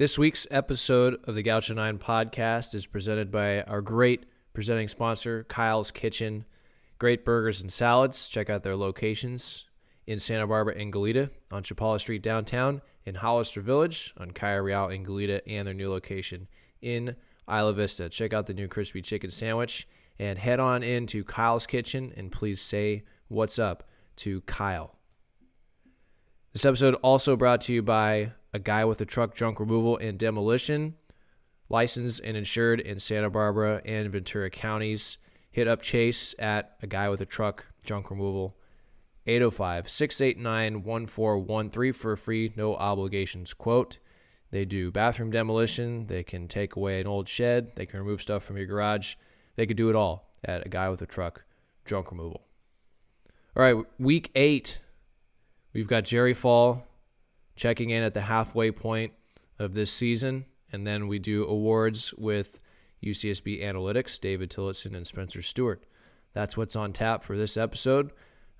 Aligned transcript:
This 0.00 0.16
week's 0.16 0.46
episode 0.50 1.20
of 1.24 1.34
the 1.34 1.42
Gaucho 1.42 1.74
9 1.74 1.98
podcast 1.98 2.74
is 2.74 2.86
presented 2.86 3.30
by 3.30 3.60
our 3.64 3.82
great 3.82 4.24
presenting 4.54 4.88
sponsor, 4.88 5.44
Kyle's 5.44 5.90
Kitchen. 5.90 6.46
Great 6.98 7.22
burgers 7.22 7.60
and 7.60 7.70
salads. 7.70 8.26
Check 8.26 8.48
out 8.48 8.62
their 8.62 8.76
locations 8.76 9.66
in 10.06 10.18
Santa 10.18 10.46
Barbara 10.46 10.74
and 10.78 10.90
Goleta 10.90 11.28
on 11.50 11.62
Chapala 11.64 12.00
Street 12.00 12.22
downtown, 12.22 12.80
in 13.04 13.16
Hollister 13.16 13.60
Village 13.60 14.14
on 14.16 14.30
Calle 14.30 14.60
Real 14.60 14.86
and 14.86 15.06
Goleta, 15.06 15.42
and 15.46 15.68
their 15.68 15.74
new 15.74 15.90
location 15.90 16.48
in 16.80 17.14
Isla 17.46 17.74
Vista. 17.74 18.08
Check 18.08 18.32
out 18.32 18.46
the 18.46 18.54
new 18.54 18.68
crispy 18.68 19.02
chicken 19.02 19.30
sandwich 19.30 19.86
and 20.18 20.38
head 20.38 20.60
on 20.60 20.82
into 20.82 21.24
Kyle's 21.24 21.66
Kitchen 21.66 22.14
and 22.16 22.32
please 22.32 22.62
say 22.62 23.04
what's 23.28 23.58
up 23.58 23.86
to 24.16 24.40
Kyle. 24.46 24.96
This 26.54 26.64
episode 26.64 26.94
also 27.02 27.36
brought 27.36 27.60
to 27.62 27.74
you 27.74 27.82
by 27.82 28.32
a 28.52 28.58
guy 28.58 28.84
with 28.84 29.00
a 29.00 29.06
truck 29.06 29.34
junk 29.34 29.60
removal 29.60 29.96
and 29.96 30.18
demolition, 30.18 30.94
licensed 31.68 32.20
and 32.24 32.36
insured 32.36 32.80
in 32.80 33.00
Santa 33.00 33.30
Barbara 33.30 33.80
and 33.84 34.10
Ventura 34.10 34.50
counties. 34.50 35.18
Hit 35.50 35.66
up 35.66 35.82
Chase 35.82 36.34
at 36.38 36.76
a 36.82 36.86
guy 36.86 37.08
with 37.08 37.20
a 37.20 37.26
truck 37.26 37.66
junk 37.84 38.10
removal. 38.10 38.56
805 39.26 39.88
689 39.88 40.82
1413 40.82 41.92
for 41.92 42.16
free, 42.16 42.52
no 42.56 42.74
obligations 42.74 43.52
quote. 43.52 43.98
They 44.50 44.64
do 44.64 44.90
bathroom 44.90 45.30
demolition. 45.30 46.06
They 46.06 46.24
can 46.24 46.48
take 46.48 46.74
away 46.74 47.00
an 47.00 47.06
old 47.06 47.28
shed. 47.28 47.72
They 47.76 47.86
can 47.86 48.00
remove 48.00 48.20
stuff 48.20 48.42
from 48.42 48.56
your 48.56 48.66
garage. 48.66 49.14
They 49.54 49.66
could 49.66 49.76
do 49.76 49.90
it 49.90 49.96
all 49.96 50.32
at 50.44 50.66
a 50.66 50.68
guy 50.68 50.88
with 50.88 51.02
a 51.02 51.06
truck 51.06 51.44
junk 51.84 52.10
removal. 52.10 52.42
All 53.56 53.62
right, 53.62 53.84
week 53.98 54.30
eight. 54.34 54.80
We've 55.72 55.86
got 55.86 56.04
Gerry 56.04 56.34
Fall 56.34 56.86
checking 57.60 57.90
in 57.90 58.02
at 58.02 58.14
the 58.14 58.22
halfway 58.22 58.70
point 58.70 59.12
of 59.58 59.74
this 59.74 59.92
season. 59.92 60.46
And 60.72 60.86
then 60.86 61.08
we 61.08 61.18
do 61.18 61.44
awards 61.44 62.14
with 62.14 62.58
UCSB 63.04 63.62
Analytics, 63.62 64.18
David 64.18 64.50
Tillotson 64.50 64.94
and 64.94 65.06
Spencer 65.06 65.42
Stewart. 65.42 65.84
That's 66.32 66.56
what's 66.56 66.74
on 66.74 66.94
tap 66.94 67.22
for 67.22 67.36
this 67.36 67.58
episode 67.58 68.12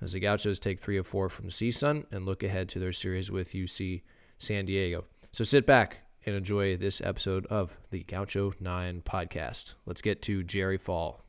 as 0.03 0.12
the 0.12 0.21
Gauchos 0.21 0.59
take 0.59 0.78
three 0.78 0.98
of 0.98 1.06
four 1.06 1.31
from 1.31 1.48
CSUN 1.48 2.05
and 2.12 2.27
look 2.27 2.43
ahead 2.43 2.69
to 2.71 2.78
their 2.78 2.93
series 2.93 3.31
with 3.31 3.55
UC 3.55 4.03
San 4.37 4.67
Diego. 4.67 5.06
So 5.33 5.45
sit 5.45 5.65
back 5.65 6.01
and 6.27 6.37
enjoy 6.37 6.77
this 6.77 7.01
episode 7.01 7.47
of 7.47 7.78
the 7.91 8.03
Gaucho 8.03 8.53
9 8.61 9.01
podcast. 9.01 9.77
Let's 9.87 10.03
get 10.03 10.21
to 10.23 10.43
Gerry 10.43 10.77
Fall. 10.77 11.25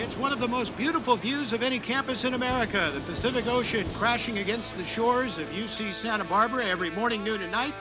It's 0.00 0.16
one 0.16 0.32
of 0.32 0.38
the 0.38 0.46
most 0.46 0.76
beautiful 0.76 1.16
views 1.16 1.52
of 1.52 1.64
any 1.64 1.80
campus 1.80 2.22
in 2.22 2.34
America. 2.34 2.92
The 2.94 3.00
Pacific 3.00 3.48
Ocean 3.48 3.84
crashing 3.94 4.38
against 4.38 4.76
the 4.76 4.84
shores 4.84 5.38
of 5.38 5.48
UC 5.48 5.92
Santa 5.92 6.22
Barbara 6.22 6.64
every 6.66 6.88
morning, 6.88 7.24
noon, 7.24 7.42
and 7.42 7.50
night. 7.50 7.74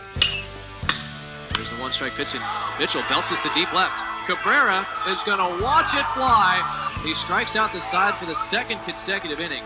There's 1.54 1.70
the 1.70 1.78
one 1.78 1.92
strike 1.92 2.14
pitch, 2.14 2.34
and 2.34 2.44
Mitchell 2.80 3.04
belts 3.08 3.32
it 3.32 3.38
to 3.44 3.54
deep 3.54 3.72
left. 3.72 4.02
Cabrera 4.26 4.86
is 5.08 5.22
going 5.24 5.38
to 5.38 5.64
watch 5.64 5.94
it 5.94 6.06
fly. 6.16 7.00
He 7.04 7.14
strikes 7.14 7.56
out 7.56 7.72
the 7.72 7.82
side 7.82 8.16
for 8.16 8.26
the 8.26 8.36
second 8.36 8.80
consecutive 8.80 9.40
inning. 9.40 9.64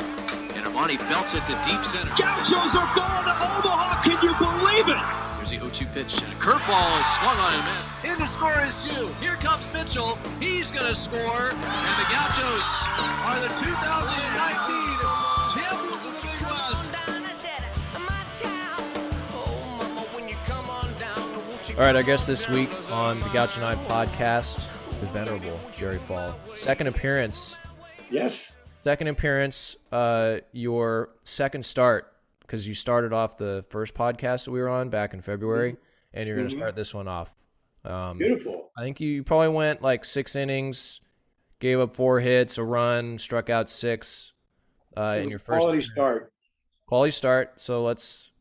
And 0.54 0.66
Armani 0.66 0.98
belts 1.08 1.34
it 1.34 1.44
to 1.44 1.54
deep 1.66 1.84
center. 1.86 2.12
Gauchos 2.18 2.76
are 2.76 2.94
going 2.94 3.26
to 3.26 3.36
Omaha. 3.48 4.04
Can 4.04 4.22
you 4.22 4.36
believe 4.36 4.90
it? 4.90 5.31
There's 5.42 5.60
the 5.60 5.86
0-2 5.86 5.94
pitch, 5.96 6.22
and 6.22 6.32
a 6.32 6.36
curveball 6.36 7.02
is 7.02 7.08
swung 7.18 7.36
on 7.40 7.56
and 7.56 7.66
missed. 7.66 8.06
In 8.06 8.20
to 8.20 8.28
score 8.28 8.64
is 8.64 8.78
Jew. 8.84 9.08
Here 9.20 9.34
comes 9.38 9.74
Mitchell. 9.74 10.16
He's 10.40 10.70
going 10.70 10.86
to 10.86 10.94
score, 10.94 11.50
and 11.50 11.98
the 11.98 12.06
Gauchos 12.14 12.70
are 13.26 13.40
the 13.42 13.48
2019 13.48 15.02
champions 15.50 16.06
of 16.06 16.14
the 16.14 16.22
Big 16.22 16.42
West. 16.44 16.90
All 21.72 21.86
right, 21.86 21.96
our 21.96 22.04
guest 22.04 22.28
this 22.28 22.48
week 22.48 22.70
on 22.92 23.20
the 23.20 23.30
Gaucho 23.30 23.62
9 23.62 23.78
podcast, 23.88 24.68
the 25.00 25.08
venerable 25.08 25.60
Gerry 25.76 25.98
Fall. 25.98 26.36
Second 26.54 26.86
appearance. 26.86 27.56
Yes. 28.12 28.52
Second 28.84 29.08
appearance, 29.08 29.76
uh, 29.92 30.38
your 30.52 31.10
second 31.24 31.66
start 31.66 32.11
because 32.52 32.68
you 32.68 32.74
started 32.74 33.14
off 33.14 33.38
the 33.38 33.64
first 33.70 33.94
podcast 33.94 34.44
that 34.44 34.52
we 34.52 34.60
were 34.60 34.68
on 34.68 34.90
back 34.90 35.14
in 35.14 35.22
February, 35.22 35.72
mm-hmm. 35.72 35.82
and 36.14 36.28
you're 36.28 36.36
going 36.36 36.50
to 36.50 36.54
mm-hmm. 36.54 36.60
start 36.60 36.76
this 36.76 36.94
one 36.94 37.08
off. 37.08 37.34
Um, 37.86 38.18
Beautiful. 38.18 38.72
I 38.78 38.82
think 38.82 39.00
you 39.00 39.24
probably 39.24 39.48
went 39.48 39.82
like 39.82 40.04
six 40.04 40.36
innings, 40.36 41.00
gave 41.60 41.80
up 41.80 41.96
four 41.96 42.20
hits, 42.20 42.58
a 42.58 42.64
run, 42.64 43.18
struck 43.18 43.50
out 43.50 43.70
six 43.70 44.34
uh, 44.98 45.18
in 45.22 45.30
your 45.30 45.40
first 45.40 45.62
quality 45.62 45.78
appearance. 45.78 45.92
start. 45.94 46.34
Quality 46.88 47.12
start. 47.12 47.62
So 47.62 47.84
let's, 47.84 48.32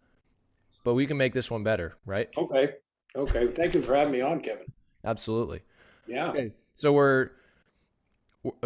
but 0.83 0.95
we 0.95 1.07
can 1.07 1.17
make 1.17 1.33
this 1.33 1.49
one 1.49 1.63
better, 1.63 1.95
right? 2.05 2.29
Okay. 2.37 2.75
Okay. 3.15 3.47
Thank 3.47 3.75
you 3.75 3.83
for 3.83 3.95
having 3.95 4.13
me 4.13 4.23
on, 4.23 4.41
Kevin. 4.41 4.67
Absolutely. 5.05 5.61
Yeah. 6.09 6.31
Okay. 6.31 6.51
So 6.75 6.93
we're, 6.93 7.31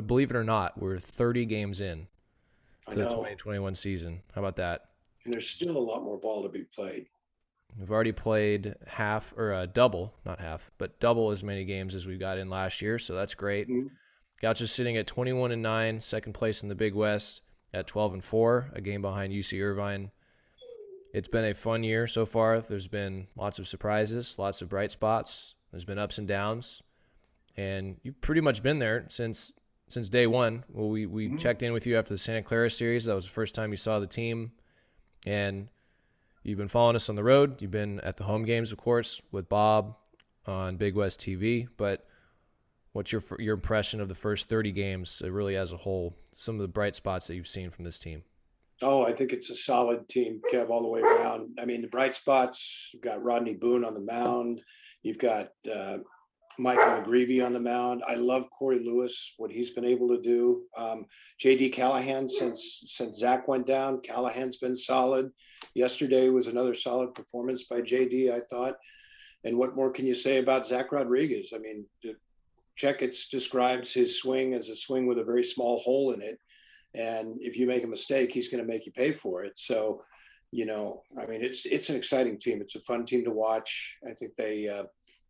believe 0.06 0.30
it 0.30 0.36
or 0.36 0.44
not, 0.44 0.80
we're 0.80 0.98
30 0.98 1.44
games 1.44 1.82
in 1.82 2.06
to 2.88 2.96
the 2.96 3.04
2021 3.10 3.74
season. 3.74 4.22
How 4.34 4.40
about 4.40 4.56
that? 4.56 4.86
And 5.24 5.32
there's 5.32 5.48
still 5.48 5.76
a 5.76 5.78
lot 5.78 6.02
more 6.02 6.18
ball 6.18 6.42
to 6.42 6.48
be 6.48 6.64
played. 6.64 7.06
We've 7.78 7.90
already 7.90 8.12
played 8.12 8.74
half 8.86 9.34
or 9.36 9.52
uh, 9.52 9.66
double, 9.66 10.14
not 10.24 10.40
half, 10.40 10.70
but 10.78 11.00
double 11.00 11.30
as 11.30 11.42
many 11.42 11.64
games 11.64 11.94
as 11.94 12.06
we 12.06 12.16
got 12.16 12.38
in 12.38 12.48
last 12.48 12.80
year, 12.80 12.98
so 12.98 13.14
that's 13.14 13.34
great. 13.34 13.68
Mm-hmm. 13.68 13.88
Gaucho's 14.40 14.70
sitting 14.70 14.96
at 14.96 15.06
21 15.06 15.52
and 15.52 15.62
9, 15.62 16.00
second 16.00 16.34
place 16.34 16.62
in 16.62 16.68
the 16.68 16.74
Big 16.74 16.94
West 16.94 17.42
at 17.72 17.86
12 17.86 18.14
and 18.14 18.24
4, 18.24 18.70
a 18.74 18.80
game 18.80 19.02
behind 19.02 19.32
UC 19.32 19.60
Irvine. 19.60 20.10
It's 21.12 21.28
been 21.28 21.44
a 21.44 21.54
fun 21.54 21.82
year 21.82 22.06
so 22.06 22.26
far. 22.26 22.60
There's 22.60 22.88
been 22.88 23.28
lots 23.36 23.58
of 23.58 23.66
surprises, 23.66 24.38
lots 24.38 24.62
of 24.62 24.68
bright 24.68 24.90
spots. 24.90 25.54
There's 25.70 25.84
been 25.84 25.98
ups 25.98 26.18
and 26.18 26.28
downs, 26.28 26.82
and 27.56 27.96
you've 28.02 28.20
pretty 28.20 28.40
much 28.40 28.62
been 28.62 28.78
there 28.78 29.06
since 29.08 29.54
since 29.88 30.08
day 30.08 30.26
one. 30.26 30.64
Well, 30.68 30.88
we 30.88 31.06
we 31.06 31.26
mm-hmm. 31.28 31.36
checked 31.36 31.62
in 31.62 31.72
with 31.72 31.86
you 31.86 31.96
after 31.96 32.14
the 32.14 32.18
Santa 32.18 32.42
Clara 32.42 32.70
series. 32.70 33.04
That 33.04 33.14
was 33.14 33.24
the 33.24 33.30
first 33.30 33.54
time 33.54 33.70
you 33.70 33.76
saw 33.76 33.98
the 34.00 34.06
team 34.06 34.52
and 35.24 35.68
you've 36.42 36.58
been 36.58 36.68
following 36.68 36.96
us 36.96 37.08
on 37.08 37.16
the 37.16 37.24
road. 37.24 37.60
You've 37.60 37.70
been 37.70 38.00
at 38.00 38.16
the 38.16 38.24
home 38.24 38.44
games, 38.44 38.72
of 38.72 38.78
course, 38.78 39.20
with 39.32 39.48
Bob 39.48 39.96
on 40.46 40.76
Big 40.76 40.94
West 40.94 41.20
TV. 41.20 41.66
But 41.76 42.06
what's 42.92 43.12
your 43.12 43.22
your 43.38 43.54
impression 43.54 44.00
of 44.00 44.08
the 44.08 44.14
first 44.14 44.48
30 44.48 44.72
games, 44.72 45.22
uh, 45.24 45.30
really 45.30 45.56
as 45.56 45.72
a 45.72 45.78
whole? 45.78 46.16
Some 46.32 46.56
of 46.56 46.60
the 46.60 46.68
bright 46.68 46.94
spots 46.94 47.26
that 47.26 47.36
you've 47.36 47.48
seen 47.48 47.70
from 47.70 47.84
this 47.84 47.98
team. 47.98 48.22
Oh, 48.82 49.04
I 49.04 49.12
think 49.12 49.32
it's 49.32 49.50
a 49.50 49.56
solid 49.56 50.08
team, 50.08 50.40
Kev, 50.52 50.68
all 50.68 50.82
the 50.82 50.88
way 50.88 51.00
around. 51.00 51.58
I 51.60 51.64
mean, 51.64 51.80
the 51.80 51.88
bright 51.88 52.12
spots. 52.12 52.90
You've 52.92 53.02
got 53.02 53.22
Rodney 53.22 53.54
Boone 53.54 53.84
on 53.84 53.94
the 53.94 54.00
mound. 54.00 54.62
You've 55.02 55.18
got 55.18 55.52
uh, 55.72 55.98
Michael 56.58 57.02
McGreevy 57.02 57.44
on 57.44 57.52
the 57.52 57.60
mound. 57.60 58.02
I 58.06 58.14
love 58.14 58.48
Cory 58.50 58.78
Lewis, 58.78 59.34
what 59.38 59.50
he's 59.50 59.70
been 59.70 59.84
able 59.84 60.08
to 60.08 60.20
do. 60.20 60.62
Um, 60.76 61.06
JD 61.42 61.72
Callahan, 61.72 62.28
since 62.28 62.84
since 62.86 63.18
Zach 63.18 63.48
went 63.48 63.66
down, 63.66 64.00
Callahan's 64.00 64.58
been 64.58 64.76
solid. 64.76 65.30
Yesterday 65.74 66.28
was 66.28 66.46
another 66.46 66.74
solid 66.74 67.14
performance 67.14 67.64
by 67.64 67.80
JD, 67.80 68.32
I 68.32 68.40
thought. 68.40 68.74
And 69.44 69.58
what 69.58 69.76
more 69.76 69.90
can 69.90 70.06
you 70.06 70.14
say 70.14 70.38
about 70.38 70.66
Zach 70.66 70.92
Rodriguez? 70.92 71.52
I 71.54 71.58
mean, 71.58 71.84
Checketts 72.78 73.28
describes 73.30 73.92
his 73.92 74.18
swing 74.18 74.54
as 74.54 74.68
a 74.68 74.76
swing 74.76 75.06
with 75.06 75.18
a 75.18 75.24
very 75.24 75.44
small 75.44 75.78
hole 75.78 76.12
in 76.12 76.22
it. 76.22 76.38
And 76.94 77.36
if 77.40 77.56
you 77.56 77.66
make 77.66 77.84
a 77.84 77.88
mistake, 77.88 78.32
he's 78.32 78.48
going 78.48 78.64
to 78.64 78.72
make 78.72 78.86
you 78.86 78.92
pay 78.92 79.12
for 79.12 79.42
it. 79.44 79.58
So, 79.58 80.02
you 80.52 80.66
know, 80.66 81.02
I 81.20 81.26
mean, 81.26 81.42
it's 81.42 81.66
it's 81.66 81.90
an 81.90 81.96
exciting 81.96 82.38
team. 82.38 82.60
It's 82.60 82.76
a 82.76 82.80
fun 82.80 83.04
team 83.04 83.24
to 83.24 83.30
watch. 83.30 83.98
I 84.08 84.12
think 84.12 84.32
they 84.36 84.68
uh, 84.68 84.84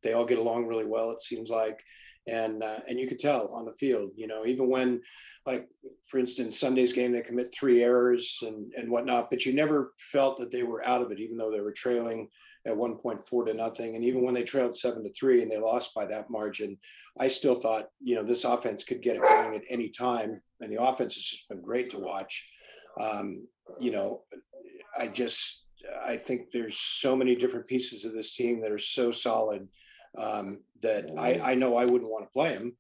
they 0.05 0.13
all 0.13 0.25
get 0.25 0.39
along 0.39 0.67
really 0.67 0.85
well. 0.85 1.11
It 1.11 1.23
seems 1.23 1.51
like, 1.51 1.83
and 2.29 2.63
uh, 2.63 2.81
and 2.89 3.01
you 3.01 3.09
could 3.09 3.19
tell 3.19 3.49
on 3.49 3.65
the 3.65 3.73
field. 3.73 4.13
You 4.17 4.29
know, 4.29 4.47
even 4.47 4.71
when, 4.71 5.01
like 5.47 5.69
for 6.09 6.19
instance, 6.19 6.59
Sunday's 6.59 6.93
game 6.93 7.11
they 7.11 7.23
commit 7.23 7.53
three 7.53 7.83
errors 7.83 8.39
and 8.43 8.73
and 8.77 8.91
whatnot, 8.91 9.31
but 9.31 9.45
you 9.45 9.53
never 9.53 9.93
felt 10.13 10.39
that 10.39 10.53
they 10.53 10.63
were 10.63 10.87
out 10.87 11.03
of 11.03 11.11
it, 11.11 11.19
even 11.19 11.37
though 11.37 11.51
they 11.51 11.61
were 11.61 11.73
trailing 11.73 12.29
at 12.67 12.77
one 12.77 12.97
point 12.97 13.27
four 13.27 13.45
to 13.45 13.55
nothing. 13.55 13.95
And 13.95 14.05
even 14.05 14.25
when 14.25 14.35
they 14.35 14.43
trailed 14.43 14.77
seven 14.77 15.03
to 15.05 15.13
three 15.13 15.43
and 15.43 15.51
they 15.51 15.59
lost 15.59 15.95
by 15.95 16.07
that 16.07 16.31
margin, 16.31 16.79
I 17.19 17.29
still 17.29 17.57
thought, 17.57 17.89
you 18.01 18.17
know, 18.17 18.23
this 18.23 18.45
offense 18.45 18.85
could 18.85 19.03
get 19.03 19.17
it 19.17 19.23
going 19.23 19.55
at 19.55 19.65
any 19.69 19.91
time. 19.91 20.41
And 20.61 20.73
the 20.73 20.83
offense 20.83 21.15
has 21.15 21.25
just 21.25 21.49
been 21.49 21.61
great 21.61 21.91
to 21.91 21.99
watch. 21.99 22.49
Um, 22.99 23.47
you 23.79 23.91
know, 23.91 24.23
I 24.97 25.09
just 25.09 25.65
I 26.05 26.17
think 26.17 26.51
there's 26.53 26.79
so 26.79 27.15
many 27.15 27.35
different 27.35 27.67
pieces 27.67 28.05
of 28.05 28.13
this 28.13 28.35
team 28.35 28.61
that 28.63 28.73
are 28.73 28.79
so 28.79 29.11
solid 29.11 29.69
um, 30.17 30.61
that 30.83 31.11
I, 31.19 31.53
I 31.53 31.55
know 31.55 31.77
I 31.77 31.85
wouldn't 31.85 32.11
want 32.11 32.27
to 32.27 32.33
play 32.33 32.53
him. 32.53 32.77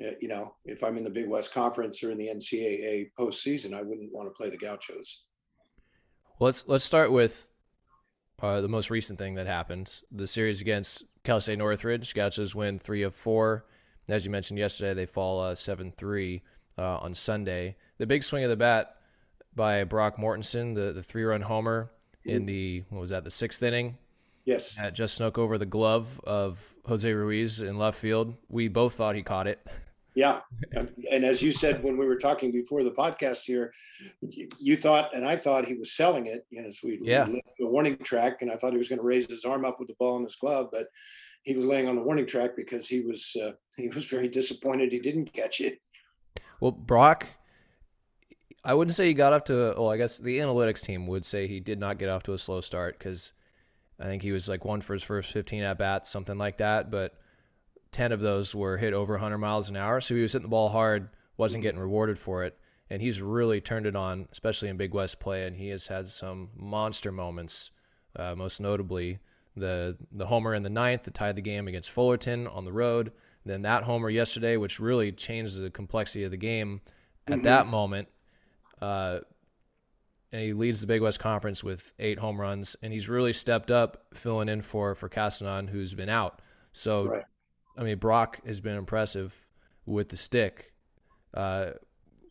Uh, 0.00 0.10
you 0.20 0.28
know, 0.28 0.54
if 0.64 0.84
I'm 0.84 0.96
in 0.96 1.04
the 1.04 1.10
Big 1.10 1.28
West 1.28 1.52
Conference 1.52 2.02
or 2.02 2.10
in 2.10 2.18
the 2.18 2.28
NCAA 2.28 3.10
postseason, 3.18 3.72
I 3.72 3.82
wouldn't 3.82 4.12
want 4.12 4.28
to 4.28 4.32
play 4.32 4.50
the 4.50 4.58
Gauchos. 4.58 5.24
Well, 6.38 6.46
let's 6.46 6.68
let's 6.68 6.84
start 6.84 7.10
with 7.10 7.46
uh, 8.42 8.60
the 8.60 8.68
most 8.68 8.90
recent 8.90 9.18
thing 9.18 9.34
that 9.36 9.46
happened: 9.46 10.02
the 10.12 10.26
series 10.26 10.60
against 10.60 11.04
Cal 11.24 11.40
State 11.40 11.58
Northridge. 11.58 12.14
Gauchos 12.14 12.54
win 12.54 12.78
three 12.78 13.02
of 13.02 13.14
four. 13.14 13.64
As 14.08 14.24
you 14.24 14.30
mentioned 14.30 14.58
yesterday, 14.58 14.92
they 14.92 15.06
fall 15.06 15.40
uh, 15.40 15.54
seven 15.54 15.92
three 15.96 16.42
uh, 16.76 16.98
on 16.98 17.14
Sunday. 17.14 17.76
The 17.98 18.06
big 18.06 18.22
swing 18.22 18.44
of 18.44 18.50
the 18.50 18.56
bat 18.56 18.96
by 19.54 19.82
Broc 19.84 20.18
Mortensen, 20.18 20.74
the 20.74 20.92
the 20.92 21.02
three 21.02 21.24
run 21.24 21.40
homer 21.40 21.90
in 22.22 22.44
the 22.44 22.84
what 22.90 23.00
was 23.00 23.10
that 23.10 23.24
the 23.24 23.30
sixth 23.30 23.62
inning 23.62 23.96
Yes. 24.46 24.74
That 24.76 24.94
just 24.94 25.16
snuck 25.16 25.36
over 25.38 25.58
the 25.58 25.66
glove 25.66 26.20
of 26.24 26.74
Jose 26.86 27.12
Ruiz 27.12 27.60
in 27.60 27.76
left 27.76 27.98
field. 27.98 28.34
We 28.48 28.68
both 28.68 28.94
thought 28.94 29.16
he 29.16 29.22
caught 29.22 29.46
it. 29.48 29.66
Yeah. 30.14 30.40
And, 30.72 31.24
as 31.26 31.42
you 31.42 31.52
said 31.52 31.82
when 31.82 31.98
we 31.98 32.06
were 32.06 32.16
talking 32.16 32.50
before 32.50 32.82
the 32.82 32.90
podcast 32.92 33.42
here, 33.42 33.70
you, 34.22 34.48
you 34.58 34.76
thought 34.78 35.14
and 35.14 35.26
I 35.26 35.36
thought 35.36 35.66
he 35.66 35.74
was 35.74 35.92
selling 35.92 36.26
it. 36.26 36.46
You 36.48 36.62
know, 36.62 36.70
so 36.70 36.88
we, 36.88 36.98
Yeah. 37.02 37.26
the 37.58 37.66
warning 37.66 37.98
track, 37.98 38.40
and 38.40 38.50
I 38.50 38.56
thought 38.56 38.72
he 38.72 38.78
was 38.78 38.88
going 38.88 39.00
to 39.00 39.04
raise 39.04 39.28
his 39.28 39.44
arm 39.44 39.66
up 39.66 39.78
with 39.78 39.88
the 39.88 39.94
ball 39.98 40.16
in 40.16 40.22
his 40.22 40.36
glove, 40.36 40.68
but 40.72 40.86
he 41.42 41.54
was 41.54 41.66
laying 41.66 41.86
on 41.86 41.96
the 41.96 42.02
warning 42.02 42.24
track 42.26 42.52
because 42.56 42.88
he 42.88 43.00
was 43.02 43.36
uh, 43.42 43.52
he 43.76 43.88
was 43.88 44.06
very 44.08 44.28
disappointed 44.28 44.90
he 44.90 45.00
didn't 45.00 45.32
catch 45.34 45.60
it. 45.60 45.80
Well, 46.60 46.72
Broc, 46.72 47.26
I 48.64 48.72
wouldn't 48.72 48.94
say 48.94 49.08
he 49.08 49.14
got 49.14 49.34
off 49.34 49.44
to. 49.44 49.74
Well, 49.76 49.90
I 49.90 49.98
guess 49.98 50.18
the 50.18 50.38
analytics 50.38 50.82
team 50.82 51.06
would 51.08 51.26
say 51.26 51.46
he 51.46 51.60
did 51.60 51.78
not 51.78 51.98
get 51.98 52.08
off 52.08 52.22
to 52.22 52.32
a 52.32 52.38
slow 52.38 52.62
start 52.62 52.98
because 52.98 53.32
I 53.98 54.04
think 54.04 54.22
he 54.22 54.32
was 54.32 54.48
like 54.48 54.64
one 54.64 54.80
for 54.80 54.92
his 54.92 55.02
first 55.02 55.32
15 55.32 55.62
at 55.62 55.78
bats, 55.78 56.10
something 56.10 56.36
like 56.36 56.58
that. 56.58 56.90
But 56.90 57.14
10 57.92 58.12
of 58.12 58.20
those 58.20 58.54
were 58.54 58.76
hit 58.76 58.92
over 58.92 59.14
100 59.14 59.38
miles 59.38 59.68
an 59.68 59.76
hour, 59.76 60.00
so 60.00 60.14
he 60.14 60.22
was 60.22 60.32
hitting 60.32 60.44
the 60.44 60.50
ball 60.50 60.68
hard, 60.68 61.08
wasn't 61.36 61.62
getting 61.62 61.80
rewarded 61.80 62.18
for 62.18 62.44
it, 62.44 62.58
and 62.90 63.00
he's 63.00 63.22
really 63.22 63.60
turned 63.60 63.86
it 63.86 63.96
on, 63.96 64.28
especially 64.30 64.68
in 64.68 64.76
Big 64.76 64.92
West 64.92 65.18
play, 65.18 65.46
and 65.46 65.56
he 65.56 65.68
has 65.68 65.86
had 65.86 66.08
some 66.08 66.50
monster 66.54 67.10
moments. 67.10 67.70
Uh, 68.14 68.34
most 68.34 68.60
notably, 68.60 69.18
the 69.56 69.96
the 70.12 70.26
homer 70.26 70.54
in 70.54 70.62
the 70.62 70.70
ninth 70.70 71.02
that 71.04 71.14
tied 71.14 71.36
the 71.36 71.42
game 71.42 71.68
against 71.68 71.90
Fullerton 71.90 72.46
on 72.46 72.64
the 72.64 72.72
road. 72.72 73.12
Then 73.44 73.62
that 73.62 73.84
homer 73.84 74.10
yesterday, 74.10 74.56
which 74.56 74.80
really 74.80 75.12
changed 75.12 75.60
the 75.60 75.70
complexity 75.70 76.24
of 76.24 76.30
the 76.30 76.36
game 76.36 76.80
at 77.28 77.42
that 77.44 77.66
moment. 77.66 78.08
Uh, 78.80 79.20
and 80.32 80.42
he 80.42 80.52
leads 80.52 80.80
the 80.80 80.86
Big 80.86 81.02
West 81.02 81.20
Conference 81.20 81.62
with 81.62 81.92
eight 81.98 82.18
home 82.18 82.40
runs, 82.40 82.76
and 82.82 82.92
he's 82.92 83.08
really 83.08 83.32
stepped 83.32 83.70
up, 83.70 84.04
filling 84.14 84.48
in 84.48 84.62
for 84.62 84.94
for 84.94 85.08
Castanon, 85.08 85.68
who's 85.68 85.94
been 85.94 86.08
out. 86.08 86.40
So, 86.72 87.04
Right. 87.06 87.24
I 87.78 87.82
mean, 87.82 87.98
Broc 87.98 88.44
has 88.46 88.60
been 88.60 88.76
impressive 88.76 89.48
with 89.84 90.08
the 90.08 90.16
stick. 90.16 90.72
Uh, 91.34 91.72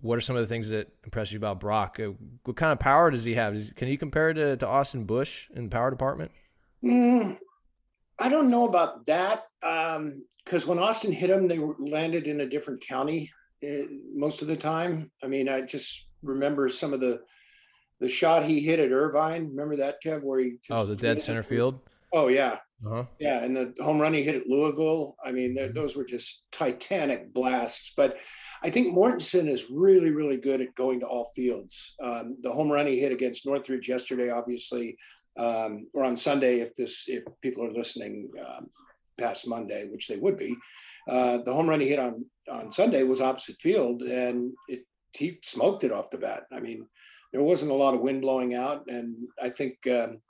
what 0.01 0.18
are 0.18 0.21
some 0.21 0.36
of 0.36 0.42
the 0.42 0.47
things 0.47 0.69
that 0.69 0.92
impress 1.03 1.31
you 1.31 1.38
about 1.38 1.59
Broc? 1.59 2.00
Uh, 2.00 2.12
What 2.44 2.56
kind 2.57 2.71
of 2.71 2.80
power 2.80 3.12
does 3.12 3.24
he 3.24 3.36
have? 3.36 3.56
Can 3.75 3.88
you 3.88 3.97
compare 3.97 4.30
it 4.31 4.36
to, 4.36 4.57
to 4.57 4.68
Austin 4.68 5.06
Bush 5.06 5.50
in 5.56 5.63
the 5.65 5.69
power 5.69 5.89
department? 5.89 6.31
Mm, 6.83 7.38
I 8.19 8.30
don't 8.30 8.50
know 8.50 8.68
about 8.68 9.06
that 9.06 9.45
because 10.44 10.68
when 10.68 10.80
Austin 10.80 11.12
hit 11.12 11.30
him, 11.30 11.47
they 11.47 11.59
landed 11.80 12.27
in 12.27 12.42
a 12.42 12.45
different 12.45 12.81
county 12.81 13.31
uh, 13.63 13.86
most 14.13 14.42
of 14.42 14.47
the 14.47 14.56
time. 14.56 15.12
I 15.24 15.27
mean, 15.27 15.50
I 15.50 15.62
just 15.62 16.06
remember 16.21 16.69
some 16.69 16.94
of 16.94 17.00
the 17.00 17.21
the 18.00 18.07
shot 18.07 18.45
he 18.45 18.59
hit 18.59 18.80
at 18.80 18.92
Irvine. 18.92 19.50
Remember 19.50 19.75
that, 19.77 20.01
Kev, 20.03 20.21
where 20.24 20.39
he 20.39 20.51
just 20.63 20.71
Oh, 20.71 20.86
the 20.86 20.95
dead 20.95 21.19
center 21.21 21.44
field. 21.44 21.80
Oh 22.13 22.27
yeah, 22.27 22.59
Uh-huh. 22.86 23.06
yeah, 23.19 23.44
and 23.44 23.56
the 23.56 23.74
home 23.83 24.00
run 24.00 24.13
he 24.13 24.24
hit 24.24 24.36
at 24.36 24.47
Louisville. 24.47 25.15
I 25.24 25.31
mean, 25.31 25.56
th- 25.56 25.74
those 25.74 25.95
were 25.97 26.06
just 26.06 26.45
titanic 26.51 27.33
blasts. 27.33 27.94
But 27.97 28.18
I 28.63 28.69
think 28.69 28.95
Mortensen 28.95 29.50
is 29.50 29.69
really, 29.69 30.12
really 30.12 30.38
good 30.38 30.62
at 30.62 30.75
going 30.75 31.01
to 31.01 31.07
all 31.07 31.31
fields. 31.36 31.94
Um, 32.01 32.38
the 32.42 32.51
home 32.53 32.71
run 32.71 32.88
he 32.88 33.00
hit 33.00 33.12
against 33.12 33.45
Northridge 33.45 33.89
yesterday, 33.89 34.30
obviously, 34.30 34.97
um, 35.38 35.88
or 35.94 36.06
on 36.06 36.15
Sunday, 36.15 36.59
if 36.59 36.74
this 36.75 37.06
if 37.07 37.24
people 37.42 37.65
are 37.65 37.74
listening 37.74 38.30
um, 38.39 38.68
past 39.19 39.47
Monday, 39.47 39.88
which 39.92 40.07
they 40.07 40.18
would 40.18 40.38
be, 40.38 40.56
uh, 41.09 41.39
the 41.39 41.53
home 41.53 41.68
run 41.69 41.81
he 41.81 41.89
hit 41.89 42.00
on 42.00 42.25
on 42.50 42.71
Sunday 42.71 43.03
was 43.03 43.19
opposite 43.19 43.57
field, 43.59 44.03
and 44.03 44.53
it 44.69 44.86
he 45.13 45.38
smoked 45.44 45.83
it 45.83 45.92
off 45.92 46.12
the 46.12 46.18
bat. 46.18 46.44
I 46.51 46.59
mean, 46.62 46.88
there 47.35 47.43
wasn't 47.43 47.71
a 47.71 47.75
lot 47.75 47.93
of 47.93 47.99
wind 47.99 48.21
blowing 48.21 48.55
out, 48.55 48.85
and 48.87 49.27
I 49.41 49.49
think. 49.49 49.85
Um, 49.87 50.21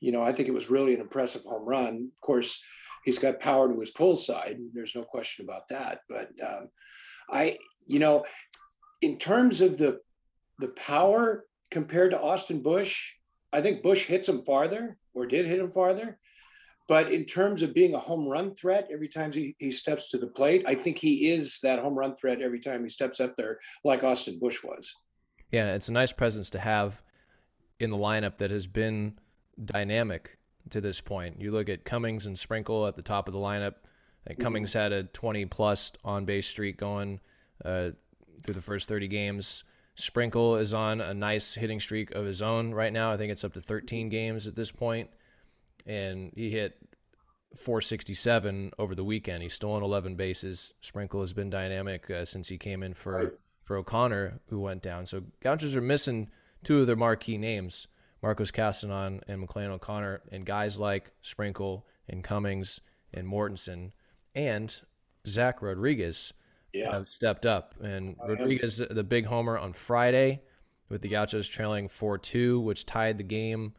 you 0.00 0.12
know, 0.12 0.22
I 0.22 0.32
think 0.32 0.48
it 0.48 0.54
was 0.54 0.70
really 0.70 0.94
an 0.94 1.00
impressive 1.00 1.42
home 1.42 1.64
run. 1.64 2.10
Of 2.14 2.20
course, 2.20 2.62
he's 3.04 3.18
got 3.18 3.40
power 3.40 3.68
to 3.68 3.80
his 3.80 3.90
pull 3.90 4.14
side. 4.14 4.56
There's 4.72 4.94
no 4.94 5.02
question 5.02 5.44
about 5.44 5.66
that. 5.70 6.02
But 6.08 6.30
um, 6.40 6.68
I, 7.28 7.58
you 7.88 7.98
know, 7.98 8.24
in 9.02 9.18
terms 9.18 9.60
of 9.60 9.76
the 9.76 9.98
the 10.60 10.68
power 10.68 11.44
compared 11.70 12.12
to 12.12 12.20
Austin 12.20 12.62
Bush, 12.62 13.12
I 13.52 13.60
think 13.60 13.82
Bush 13.82 14.06
hits 14.06 14.28
him 14.28 14.42
farther 14.42 14.96
or 15.14 15.26
did 15.26 15.46
hit 15.46 15.58
him 15.58 15.68
farther. 15.68 16.18
But 16.86 17.12
in 17.12 17.26
terms 17.26 17.62
of 17.62 17.74
being 17.74 17.94
a 17.94 17.98
home 17.98 18.26
run 18.26 18.54
threat 18.54 18.88
every 18.90 19.08
time 19.08 19.32
he, 19.32 19.54
he 19.58 19.72
steps 19.72 20.08
to 20.10 20.18
the 20.18 20.28
plate, 20.28 20.62
I 20.66 20.76
think 20.76 20.96
he 20.96 21.28
is 21.28 21.58
that 21.62 21.80
home 21.80 21.98
run 21.98 22.16
threat 22.16 22.40
every 22.40 22.60
time 22.60 22.84
he 22.84 22.88
steps 22.88 23.20
up 23.20 23.36
there, 23.36 23.58
like 23.84 24.04
Austin 24.04 24.38
Bush 24.38 24.62
was. 24.62 24.94
Yeah, 25.50 25.74
it's 25.74 25.88
a 25.88 25.92
nice 25.92 26.12
presence 26.12 26.50
to 26.50 26.58
have 26.58 27.02
in 27.80 27.90
the 27.90 27.96
lineup 27.96 28.38
that 28.38 28.50
has 28.50 28.66
been 28.66 29.18
dynamic 29.62 30.38
to 30.70 30.80
this 30.80 31.00
point. 31.00 31.40
You 31.40 31.52
look 31.52 31.68
at 31.68 31.84
Cummings 31.84 32.26
and 32.26 32.38
Sprinkle 32.38 32.86
at 32.86 32.96
the 32.96 33.02
top 33.02 33.28
of 33.28 33.34
the 33.34 33.40
lineup. 33.40 33.74
I 34.26 34.30
think 34.30 34.40
Cummings 34.40 34.74
had 34.74 34.92
a 34.92 35.04
20 35.04 35.46
plus 35.46 35.92
on 36.04 36.24
base 36.24 36.46
streak 36.46 36.76
going 36.76 37.20
uh, 37.64 37.90
through 38.42 38.54
the 38.54 38.60
first 38.60 38.88
30 38.88 39.08
games. 39.08 39.64
Sprinkle 39.94 40.56
is 40.56 40.74
on 40.74 41.00
a 41.00 41.14
nice 41.14 41.54
hitting 41.54 41.80
streak 41.80 42.12
of 42.12 42.24
his 42.26 42.42
own 42.42 42.72
right 42.72 42.92
now. 42.92 43.10
I 43.10 43.16
think 43.16 43.32
it's 43.32 43.42
up 43.42 43.54
to 43.54 43.60
13 43.60 44.10
games 44.10 44.46
at 44.46 44.54
this 44.54 44.70
point, 44.70 45.10
and 45.86 46.30
he 46.36 46.50
hit 46.50 46.76
467 47.56 48.72
over 48.78 48.94
the 48.94 49.02
weekend. 49.02 49.42
He's 49.42 49.54
stolen 49.54 49.82
11 49.82 50.14
bases. 50.14 50.72
Sprinkle 50.80 51.20
has 51.20 51.32
been 51.32 51.50
dynamic 51.50 52.08
uh, 52.10 52.24
since 52.24 52.48
he 52.48 52.58
came 52.58 52.82
in 52.82 52.94
for. 52.94 53.38
For 53.68 53.76
O'Connor, 53.76 54.40
who 54.48 54.58
went 54.60 54.80
down. 54.82 55.04
So 55.04 55.24
Gauchos 55.42 55.76
are 55.76 55.82
missing 55.82 56.30
two 56.64 56.80
of 56.80 56.86
their 56.86 56.96
marquee 56.96 57.36
names, 57.36 57.86
Marcos 58.22 58.50
Castanon 58.50 59.20
and 59.28 59.42
McLean 59.42 59.70
O'Connor, 59.70 60.22
and 60.32 60.46
guys 60.46 60.80
like 60.80 61.12
Sprinkle 61.20 61.86
and 62.08 62.24
Cummings 62.24 62.80
and 63.12 63.28
Mortensen 63.28 63.92
and 64.34 64.74
Zach 65.26 65.60
Rodriguez 65.60 66.32
Yeah. 66.72 66.92
have 66.92 67.06
stepped 67.08 67.44
up. 67.44 67.74
And. 67.82 68.16
Rodriguez, 68.26 68.78
the 68.90 69.04
big 69.04 69.26
homer 69.26 69.58
on 69.58 69.74
Friday 69.74 70.40
with 70.88 71.02
the 71.02 71.08
Gauchos 71.08 71.46
trailing 71.46 71.88
4 71.88 72.16
2, 72.16 72.58
which 72.60 72.86
tied 72.86 73.18
the 73.18 73.22
game 73.24 73.74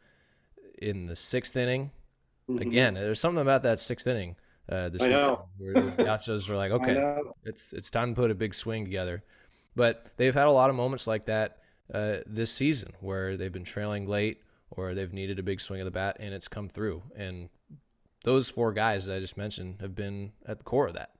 in 0.80 1.08
the 1.08 1.16
sixth 1.16 1.56
inning. 1.58 1.90
Mhm. 2.48 2.62
Again, 2.62 2.94
there's 2.94 3.20
something 3.20 3.42
about 3.42 3.64
that 3.64 3.80
sixth 3.80 4.06
inning. 4.06 4.36
Uh, 4.70 4.90
this 4.90 5.02
I 5.02 5.08
know. 5.08 5.50
where 5.58 5.74
the 5.74 6.04
Gauchos 6.04 6.48
were 6.48 6.56
like, 6.56 6.72
okay, 6.80 7.18
it's 7.44 7.74
it's 7.74 7.90
time 7.90 8.14
to 8.14 8.22
put 8.22 8.30
a 8.30 8.36
big 8.36 8.54
swing 8.54 8.86
together. 8.86 9.24
But 9.75 10.06
they've 10.18 10.33
had 10.33 10.48
a 10.48 10.51
lot 10.51 10.69
of 10.69 10.75
moments 10.75 11.07
like 11.07 11.25
that 11.27 11.57
uh, 11.94 12.18
this 12.25 12.51
season 12.51 12.94
where 13.00 13.38
they've 13.38 13.51
been 13.51 13.63
trailing 13.63 14.06
late 14.06 14.42
or 14.71 14.94
they've 14.94 15.13
needed 15.13 15.39
a 15.39 15.44
big 15.44 15.62
swing 15.62 15.81
of 15.81 15.86
the 15.86 15.92
bat 15.92 16.18
and 16.19 16.33
it's 16.33 16.48
come 16.48 16.69
through. 16.69 17.04
And 17.16 17.50
those 18.24 18.50
four 18.50 18.74
guys 18.74 19.06
that 19.06 19.16
I 19.16 19.19
just 19.19 19.38
mentioned 19.38 19.78
have 19.81 19.95
been 19.95 20.33
at 20.45 20.59
the 20.59 20.64
core 20.64 20.88
of 20.88 20.94
that. 20.94 21.11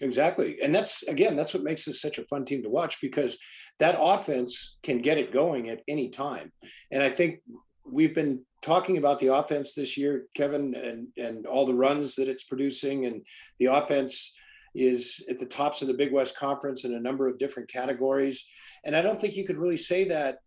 Exactly. 0.00 0.56
And 0.62 0.74
that's 0.74 1.02
again, 1.04 1.36
that's 1.36 1.52
what 1.52 1.62
makes 1.62 1.84
this 1.84 2.00
such 2.00 2.18
a 2.18 2.24
fun 2.24 2.46
team 2.46 2.62
to 2.62 2.70
watch 2.70 3.00
because 3.02 3.36
that 3.78 3.98
offense 4.00 4.78
can 4.82 5.02
get 5.02 5.18
it 5.18 5.32
going 5.32 5.68
at 5.68 5.82
any 5.88 6.08
time. 6.08 6.50
And 6.90 7.02
I 7.02 7.10
think 7.10 7.40
we've 7.84 8.14
been 8.14 8.44
talking 8.62 8.96
about 8.96 9.18
the 9.18 9.34
offense 9.34 9.74
this 9.74 9.96
year, 9.98 10.26
Kevin, 10.34 10.74
and 10.74 11.08
and 11.16 11.46
all 11.46 11.66
the 11.66 11.74
runs 11.74 12.14
that 12.16 12.28
it's 12.28 12.44
producing, 12.44 13.06
and 13.06 13.24
the 13.58 13.66
offense 13.66 14.34
is 14.74 15.24
at 15.28 15.38
the 15.38 15.46
tops 15.46 15.82
of 15.82 15.88
the 15.88 15.94
Big 15.94 16.12
West 16.12 16.36
Conference 16.36 16.84
in 16.84 16.94
a 16.94 17.00
number 17.00 17.28
of 17.28 17.38
different 17.38 17.68
categories. 17.68 18.46
And 18.84 18.94
I 18.94 19.02
don't 19.02 19.20
think 19.20 19.36
you 19.36 19.46
could 19.46 19.58
really 19.58 19.76
say 19.76 20.04
that 20.08 20.38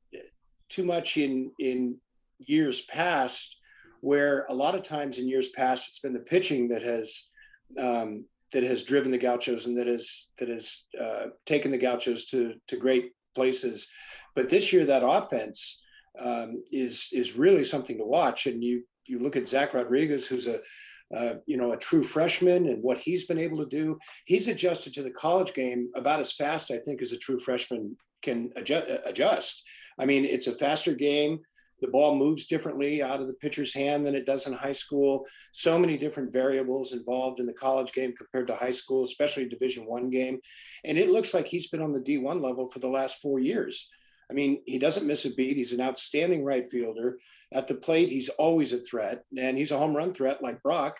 too 0.69 0.83
much 0.83 1.17
in 1.17 1.51
in 1.59 1.97
years 2.39 2.81
past, 2.81 3.59
where 4.01 4.45
a 4.49 4.53
lot 4.53 4.75
of 4.75 4.83
times 4.83 5.17
in 5.17 5.27
years 5.27 5.49
past 5.49 5.87
it's 5.87 5.99
been 5.99 6.13
the 6.13 6.19
pitching 6.19 6.69
that 6.69 6.81
has 6.81 7.29
um, 7.77 8.25
that 8.53 8.63
has 8.63 8.83
driven 8.83 9.11
the 9.11 9.17
Gauchos 9.17 9.65
and 9.65 9.77
that 9.77 9.87
has 9.87 10.29
that 10.39 10.49
has 10.49 10.85
uh, 10.99 11.27
taken 11.45 11.71
the 11.71 11.77
Gauchos 11.77 12.25
to 12.25 12.55
to 12.67 12.77
great 12.77 13.11
places. 13.35 13.87
But 14.35 14.49
this 14.49 14.71
year, 14.71 14.85
that 14.85 15.07
offense 15.07 15.81
um, 16.19 16.63
is 16.71 17.09
is 17.11 17.37
really 17.37 17.63
something 17.63 17.97
to 17.97 18.05
watch. 18.05 18.45
And 18.45 18.63
you 18.63 18.83
you 19.05 19.19
look 19.19 19.35
at 19.35 19.47
Zach 19.47 19.73
Rodriguez, 19.73 20.25
who's 20.27 20.47
a 20.47 20.59
uh, 21.15 21.35
you 21.45 21.57
know 21.57 21.71
a 21.71 21.77
true 21.77 22.03
freshman, 22.03 22.67
and 22.67 22.81
what 22.83 22.97
he's 22.97 23.25
been 23.25 23.39
able 23.39 23.57
to 23.59 23.65
do. 23.65 23.97
He's 24.25 24.47
adjusted 24.47 24.93
to 24.93 25.03
the 25.03 25.11
college 25.11 25.53
game 25.53 25.89
about 25.95 26.19
as 26.19 26.33
fast, 26.33 26.71
I 26.71 26.77
think, 26.77 27.01
as 27.01 27.11
a 27.11 27.17
true 27.17 27.39
freshman 27.39 27.97
can 28.21 28.51
adjust. 28.55 28.87
adjust. 29.05 29.63
I 29.99 30.05
mean, 30.05 30.25
it's 30.25 30.47
a 30.47 30.53
faster 30.53 30.93
game. 30.93 31.39
The 31.81 31.89
ball 31.89 32.15
moves 32.15 32.45
differently 32.45 33.03
out 33.03 33.19
of 33.19 33.27
the 33.27 33.33
pitcher's 33.33 33.73
hand 33.73 34.05
than 34.05 34.15
it 34.15 34.25
does 34.25 34.47
in 34.47 34.53
high 34.53 34.71
school 34.71 35.25
so 35.51 35.77
many 35.77 35.97
different 35.97 36.31
variables 36.31 36.93
involved 36.93 37.41
in 37.41 37.45
the 37.45 37.53
college 37.53 37.91
game 37.91 38.13
compared 38.17 38.47
to 38.47 38.55
high 38.55 38.71
school, 38.71 39.03
especially 39.03 39.49
Division 39.49 39.85
One 39.85 40.09
game. 40.09 40.39
And 40.85 40.97
it 40.97 41.09
looks 41.09 41.33
like 41.33 41.45
he's 41.45 41.67
been 41.67 41.81
on 41.81 41.91
the 41.91 41.99
D1 41.99 42.41
level 42.41 42.69
for 42.69 42.79
the 42.79 42.87
last 42.87 43.21
four 43.21 43.39
years. 43.39 43.89
I 44.31 44.33
mean, 44.33 44.63
he 44.65 44.79
doesn't 44.79 45.05
miss 45.05 45.25
a 45.25 45.33
beat. 45.33 45.57
He's 45.57 45.73
an 45.73 45.81
outstanding 45.81 46.45
right 46.45 46.65
fielder. 46.65 47.19
At 47.53 47.67
the 47.67 47.75
plate, 47.75 48.09
he's 48.09 48.29
always 48.29 48.73
a 48.73 48.79
threat, 48.79 49.23
and 49.37 49.57
he's 49.57 49.71
a 49.71 49.77
home 49.77 49.95
run 49.95 50.13
threat 50.13 50.41
like 50.41 50.61
Broc. 50.63 50.97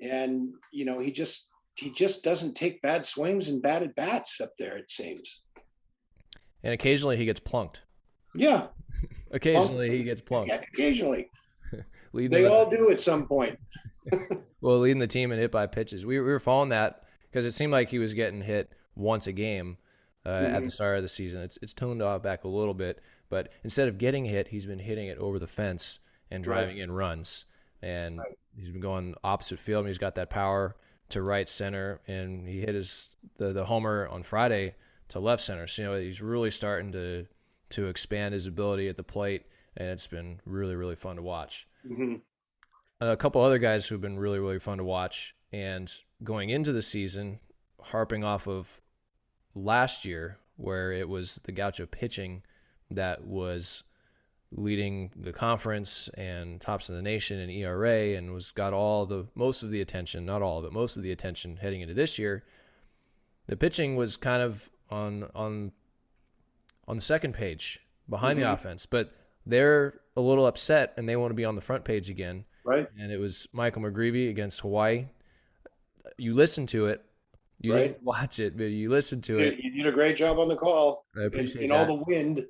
And 0.00 0.52
you 0.72 0.84
know, 0.84 0.98
he 0.98 1.10
just 1.10 1.48
he 1.76 1.90
just 1.90 2.22
doesn't 2.22 2.54
take 2.54 2.82
bad 2.82 3.06
swings 3.06 3.48
and 3.48 3.62
bad 3.62 3.82
at 3.82 3.94
bats 3.96 4.40
up 4.40 4.52
there. 4.58 4.76
It 4.76 4.90
seems. 4.90 5.42
And 6.62 6.72
occasionally 6.72 7.16
he 7.16 7.24
gets 7.24 7.40
plunked. 7.40 7.82
Yeah, 8.34 8.68
Occasionally 9.34 9.90
he 9.90 10.04
gets 10.04 10.20
plunked. 10.20 10.48
yeah, 10.48 10.62
occasionally. 10.72 11.28
leading 12.12 12.30
They 12.30 12.42
the, 12.42 12.52
all 12.52 12.70
do 12.70 12.90
at 12.90 13.00
some 13.00 13.26
point. 13.26 13.58
well 14.60 14.78
leading 14.78 15.00
the 15.00 15.06
team 15.06 15.32
in 15.32 15.38
hit 15.38 15.50
by 15.50 15.66
pitches. 15.66 16.06
We, 16.06 16.20
we 16.20 16.26
were 16.26 16.38
following 16.38 16.68
that 16.68 17.02
because 17.30 17.44
it 17.44 17.52
seemed 17.52 17.72
like 17.72 17.90
he 17.90 17.98
was 17.98 18.14
getting 18.14 18.42
hit 18.42 18.70
once 18.94 19.26
a 19.26 19.32
game 19.32 19.78
uh, 20.24 20.28
at 20.28 20.62
the 20.64 20.70
start 20.70 20.96
of 20.96 21.02
the 21.02 21.08
season. 21.08 21.40
It's 21.40 21.58
it's 21.62 21.74
toned 21.74 22.00
off 22.00 22.22
back 22.22 22.44
a 22.44 22.48
little 22.48 22.74
bit, 22.74 23.00
but 23.28 23.50
instead 23.62 23.88
of 23.88 23.98
getting 23.98 24.24
hit, 24.24 24.48
he's 24.48 24.66
been 24.66 24.78
hitting 24.78 25.08
it 25.08 25.18
over 25.18 25.38
the 25.38 25.46
fence 25.46 25.98
and 26.30 26.46
Right. 26.46 26.56
driving 26.60 26.78
in 26.78 26.92
runs. 26.92 27.44
And 27.82 28.20
he's 28.56 28.70
been 28.70 28.80
going 28.80 29.14
opposite 29.22 29.58
field. 29.58 29.80
And 29.80 29.88
he's 29.88 29.98
got 29.98 30.14
that 30.14 30.30
power 30.30 30.74
to 31.10 31.20
right 31.20 31.48
center, 31.48 32.00
and 32.06 32.48
he 32.48 32.60
hit 32.60 32.74
his 32.74 33.14
the, 33.36 33.52
the 33.52 33.66
homer 33.66 34.08
on 34.08 34.22
Friday 34.22 34.74
to 35.08 35.20
left 35.20 35.42
center. 35.42 35.66
So 35.66 35.82
you 35.82 35.88
know 35.88 35.98
he's 36.00 36.22
really 36.22 36.50
starting 36.50 36.92
to 36.92 37.26
to 37.70 37.86
expand 37.88 38.32
his 38.32 38.46
ability 38.46 38.88
at 38.88 38.96
the 38.96 39.02
plate, 39.02 39.44
and 39.76 39.88
it's 39.88 40.06
been 40.06 40.40
really 40.46 40.74
really 40.74 40.96
fun 40.96 41.16
to 41.16 41.22
watch 41.22 41.68
Mhm. 41.86 42.22
a 43.00 43.16
couple 43.18 43.42
other 43.42 43.58
guys 43.58 43.86
who've 43.88 44.00
been 44.00 44.18
really 44.18 44.38
really 44.38 44.58
fun 44.58 44.78
to 44.78 44.84
watch 44.84 45.34
and 45.52 45.92
going 46.22 46.48
into 46.48 46.72
the 46.72 46.82
season 46.82 47.38
harping 47.82 48.24
off 48.24 48.48
of 48.48 48.80
last 49.54 50.04
year 50.06 50.38
where 50.56 50.90
it 50.92 51.08
was 51.08 51.36
the 51.44 51.52
gaucho 51.52 51.84
pitching 51.86 52.42
that 52.90 53.24
was 53.24 53.82
leading 54.52 55.10
the 55.16 55.32
conference 55.32 56.08
and 56.16 56.60
tops 56.60 56.88
of 56.88 56.94
the 56.94 57.02
nation 57.02 57.40
in 57.40 57.50
ERA 57.50 58.16
and 58.16 58.32
was 58.32 58.52
got 58.52 58.72
all 58.72 59.04
the 59.04 59.26
most 59.34 59.62
of 59.64 59.70
the 59.72 59.80
attention 59.80 60.24
not 60.24 60.42
all 60.42 60.62
but 60.62 60.72
most 60.72 60.96
of 60.96 61.02
the 61.02 61.10
attention 61.10 61.56
heading 61.56 61.80
into 61.80 61.94
this 61.94 62.18
year 62.20 62.44
the 63.48 63.56
pitching 63.56 63.96
was 63.96 64.16
kind 64.16 64.40
of 64.42 64.70
on 64.90 65.28
on 65.34 65.72
on 66.86 66.96
the 66.96 67.02
second 67.02 67.34
page 67.34 67.80
behind 68.08 68.38
the 68.38 68.44
mm-hmm. 68.44 68.52
offense 68.52 68.86
but 68.86 69.12
they're 69.44 70.00
a 70.16 70.20
little 70.20 70.46
upset 70.46 70.92
and 70.96 71.08
they 71.08 71.16
want 71.16 71.30
to 71.30 71.34
be 71.34 71.44
on 71.44 71.56
the 71.56 71.60
front 71.60 71.84
page 71.84 72.08
again 72.08 72.44
Right? 72.64 72.86
and 72.98 73.10
it 73.10 73.18
was 73.18 73.48
Michael 73.52 73.82
McGreevy 73.82 74.30
against 74.30 74.60
Hawaii. 74.60 75.06
You 76.16 76.32
listened 76.32 76.70
to 76.70 76.86
it. 76.86 77.04
You 77.60 77.74
Right. 77.74 77.88
didn't 77.88 78.02
watch 78.04 78.38
it, 78.38 78.56
but 78.56 78.64
you 78.64 78.88
listened 78.88 79.22
to 79.24 79.34
You, 79.34 79.46
it. 79.48 79.58
you 79.58 79.70
did 79.82 79.86
a 79.86 79.92
great 79.92 80.16
job 80.16 80.38
on 80.38 80.48
the 80.48 80.56
call. 80.56 81.04
I 81.14 81.20
In, 81.20 81.26
appreciate 81.26 81.62
in 81.64 81.70
that. 81.70 81.80
all 81.88 81.98
the 81.98 82.04
wind. 82.06 82.46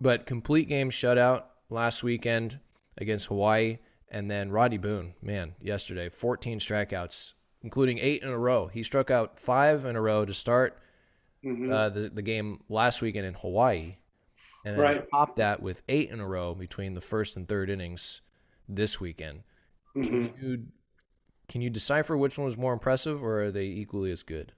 But 0.00 0.26
complete 0.26 0.68
game 0.68 0.90
shutout 0.90 1.44
last 1.70 2.02
weekend 2.02 2.60
against 2.96 3.26
Hawaii, 3.26 3.78
and 4.10 4.30
then 4.30 4.50
Roddy 4.50 4.78
Boone, 4.78 5.14
man, 5.22 5.54
yesterday, 5.60 6.08
14 6.08 6.58
strikeouts, 6.60 7.34
including 7.62 7.98
eight 7.98 8.22
in 8.22 8.28
a 8.30 8.38
row. 8.38 8.66
He 8.68 8.82
struck 8.82 9.10
out 9.10 9.38
five 9.38 9.84
in 9.84 9.96
a 9.96 10.00
row 10.00 10.24
to 10.24 10.34
start 10.34 10.78
Mhm. 11.44 11.72
uh, 11.72 11.88
the 11.90 12.08
the 12.10 12.22
game 12.22 12.62
last 12.68 13.00
weekend 13.00 13.24
in 13.26 13.34
Hawaii, 13.34 13.96
and 14.64 14.76
then 14.76 14.80
Right. 14.82 15.10
topped 15.10 15.36
that 15.36 15.62
with 15.62 15.82
eight 15.88 16.10
in 16.10 16.18
a 16.20 16.26
row 16.26 16.54
between 16.54 16.94
the 16.94 17.00
first 17.00 17.36
and 17.36 17.46
third 17.46 17.70
innings 17.70 18.22
this 18.68 19.00
weekend. 19.00 19.42
Mhm. 19.94 20.04
Can 20.34 20.34
you 20.42 20.66
can 21.48 21.60
you 21.62 21.70
decipher 21.70 22.14
which 22.16 22.36
one 22.36 22.44
was 22.44 22.58
more 22.58 22.72
impressive, 22.74 23.22
or 23.22 23.44
are 23.44 23.50
they 23.52 23.64
equally 23.66 24.10
as 24.10 24.22
good? 24.22 24.52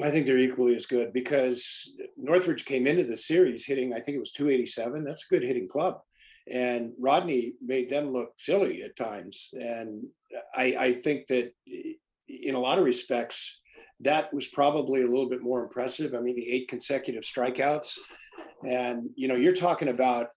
I 0.00 0.10
think 0.10 0.26
they're 0.26 0.38
equally 0.38 0.76
as 0.76 0.86
good 0.86 1.12
because 1.12 1.92
Northridge 2.16 2.64
came 2.64 2.86
into 2.86 3.04
the 3.04 3.16
series 3.16 3.64
hitting, 3.64 3.92
I 3.92 4.00
think 4.00 4.16
it 4.16 4.20
was 4.20 4.32
287. 4.32 5.04
That's 5.04 5.26
a 5.26 5.34
good 5.34 5.42
hitting 5.42 5.68
club. 5.68 6.00
And 6.50 6.92
Rodney 6.98 7.54
made 7.60 7.90
them 7.90 8.12
look 8.12 8.32
silly 8.36 8.82
at 8.82 8.96
times. 8.96 9.50
And 9.52 10.04
I, 10.54 10.76
I 10.78 10.92
think 10.92 11.26
that 11.28 11.52
in 12.28 12.54
a 12.54 12.60
lot 12.60 12.78
of 12.78 12.84
respects, 12.84 13.60
that 14.00 14.32
was 14.32 14.46
probably 14.48 15.02
a 15.02 15.06
little 15.06 15.28
bit 15.28 15.42
more 15.42 15.62
impressive. 15.62 16.14
I 16.14 16.20
mean, 16.20 16.36
the 16.36 16.50
eight 16.50 16.68
consecutive 16.68 17.24
strikeouts. 17.24 17.98
And, 18.66 19.10
you 19.16 19.28
know, 19.28 19.34
you're 19.34 19.52
talking 19.52 19.88
about 19.88 20.28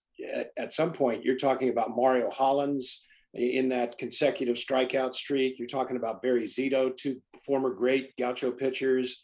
at, 0.57 0.73
some 0.73 0.91
point, 0.91 1.23
you're 1.23 1.37
talking 1.37 1.69
about 1.69 1.95
Mario 1.95 2.29
Hollands 2.29 3.05
in 3.33 3.69
that 3.69 3.97
consecutive 3.97 4.55
strikeout 4.55 5.13
streak. 5.13 5.59
You're 5.59 5.67
talking 5.67 5.97
about 5.97 6.21
Barry 6.21 6.45
Zito, 6.45 6.95
two 6.95 7.21
former 7.45 7.73
great 7.73 8.15
Gaucho 8.17 8.51
pitchers. 8.51 9.21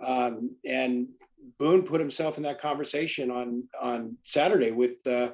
Um, 0.00 0.54
and 0.64 1.08
Boone 1.58 1.82
put 1.82 2.00
himself 2.00 2.36
in 2.36 2.44
that 2.44 2.60
conversation 2.60 3.30
on 3.30 3.64
on 3.80 4.16
Saturday 4.22 4.70
with 4.70 5.06
uh, 5.06 5.30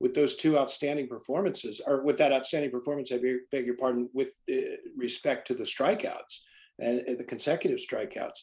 with 0.00 0.14
those 0.14 0.36
two 0.36 0.58
outstanding 0.58 1.08
performances, 1.08 1.80
or 1.84 2.02
with 2.02 2.18
that 2.18 2.32
outstanding 2.32 2.70
performance. 2.70 3.12
I 3.12 3.18
beg, 3.50 3.66
your 3.66 3.76
pardon, 3.76 4.08
with 4.12 4.30
uh, 4.50 4.76
respect 4.96 5.46
to 5.48 5.54
the 5.54 5.64
strikeouts 5.64 6.40
and, 6.78 7.18
the 7.18 7.24
consecutive 7.24 7.78
strikeouts. 7.78 8.38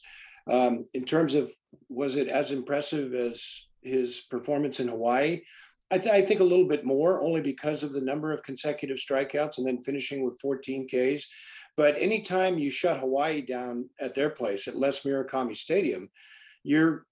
Um, 0.49 0.85
in 0.93 1.05
terms 1.05 1.33
of 1.33 1.51
was 1.89 2.17
it 2.17 2.27
as 2.27 2.51
impressive 2.51 3.13
as 3.13 3.67
his 3.81 4.21
performance 4.29 4.79
in 4.79 4.87
Hawaii? 4.87 5.41
I, 5.91 5.97
th- 5.97 6.13
I 6.13 6.21
think 6.21 6.39
a 6.39 6.45
little 6.45 6.67
bit 6.67 6.83
more, 6.83 7.21
only 7.21 7.41
because 7.41 7.83
of 7.83 7.93
the 7.93 8.01
number 8.01 8.31
of 8.31 8.43
consecutive 8.43 8.97
strikeouts 8.97 9.57
and 9.57 9.67
then 9.67 9.81
finishing 9.81 10.23
with 10.23 10.39
14 10.41 10.87
Ks. 10.87 11.27
But 11.77 11.95
anytime 11.97 12.57
you 12.57 12.69
shut 12.69 12.99
Hawaii 12.99 13.41
down 13.41 13.89
at 13.99 14.15
their 14.15 14.29
place 14.29 14.67
at 14.67 14.77
Les 14.77 15.01
Murakami 15.01 15.55
Stadium, 15.55 16.09
you're 16.65 17.05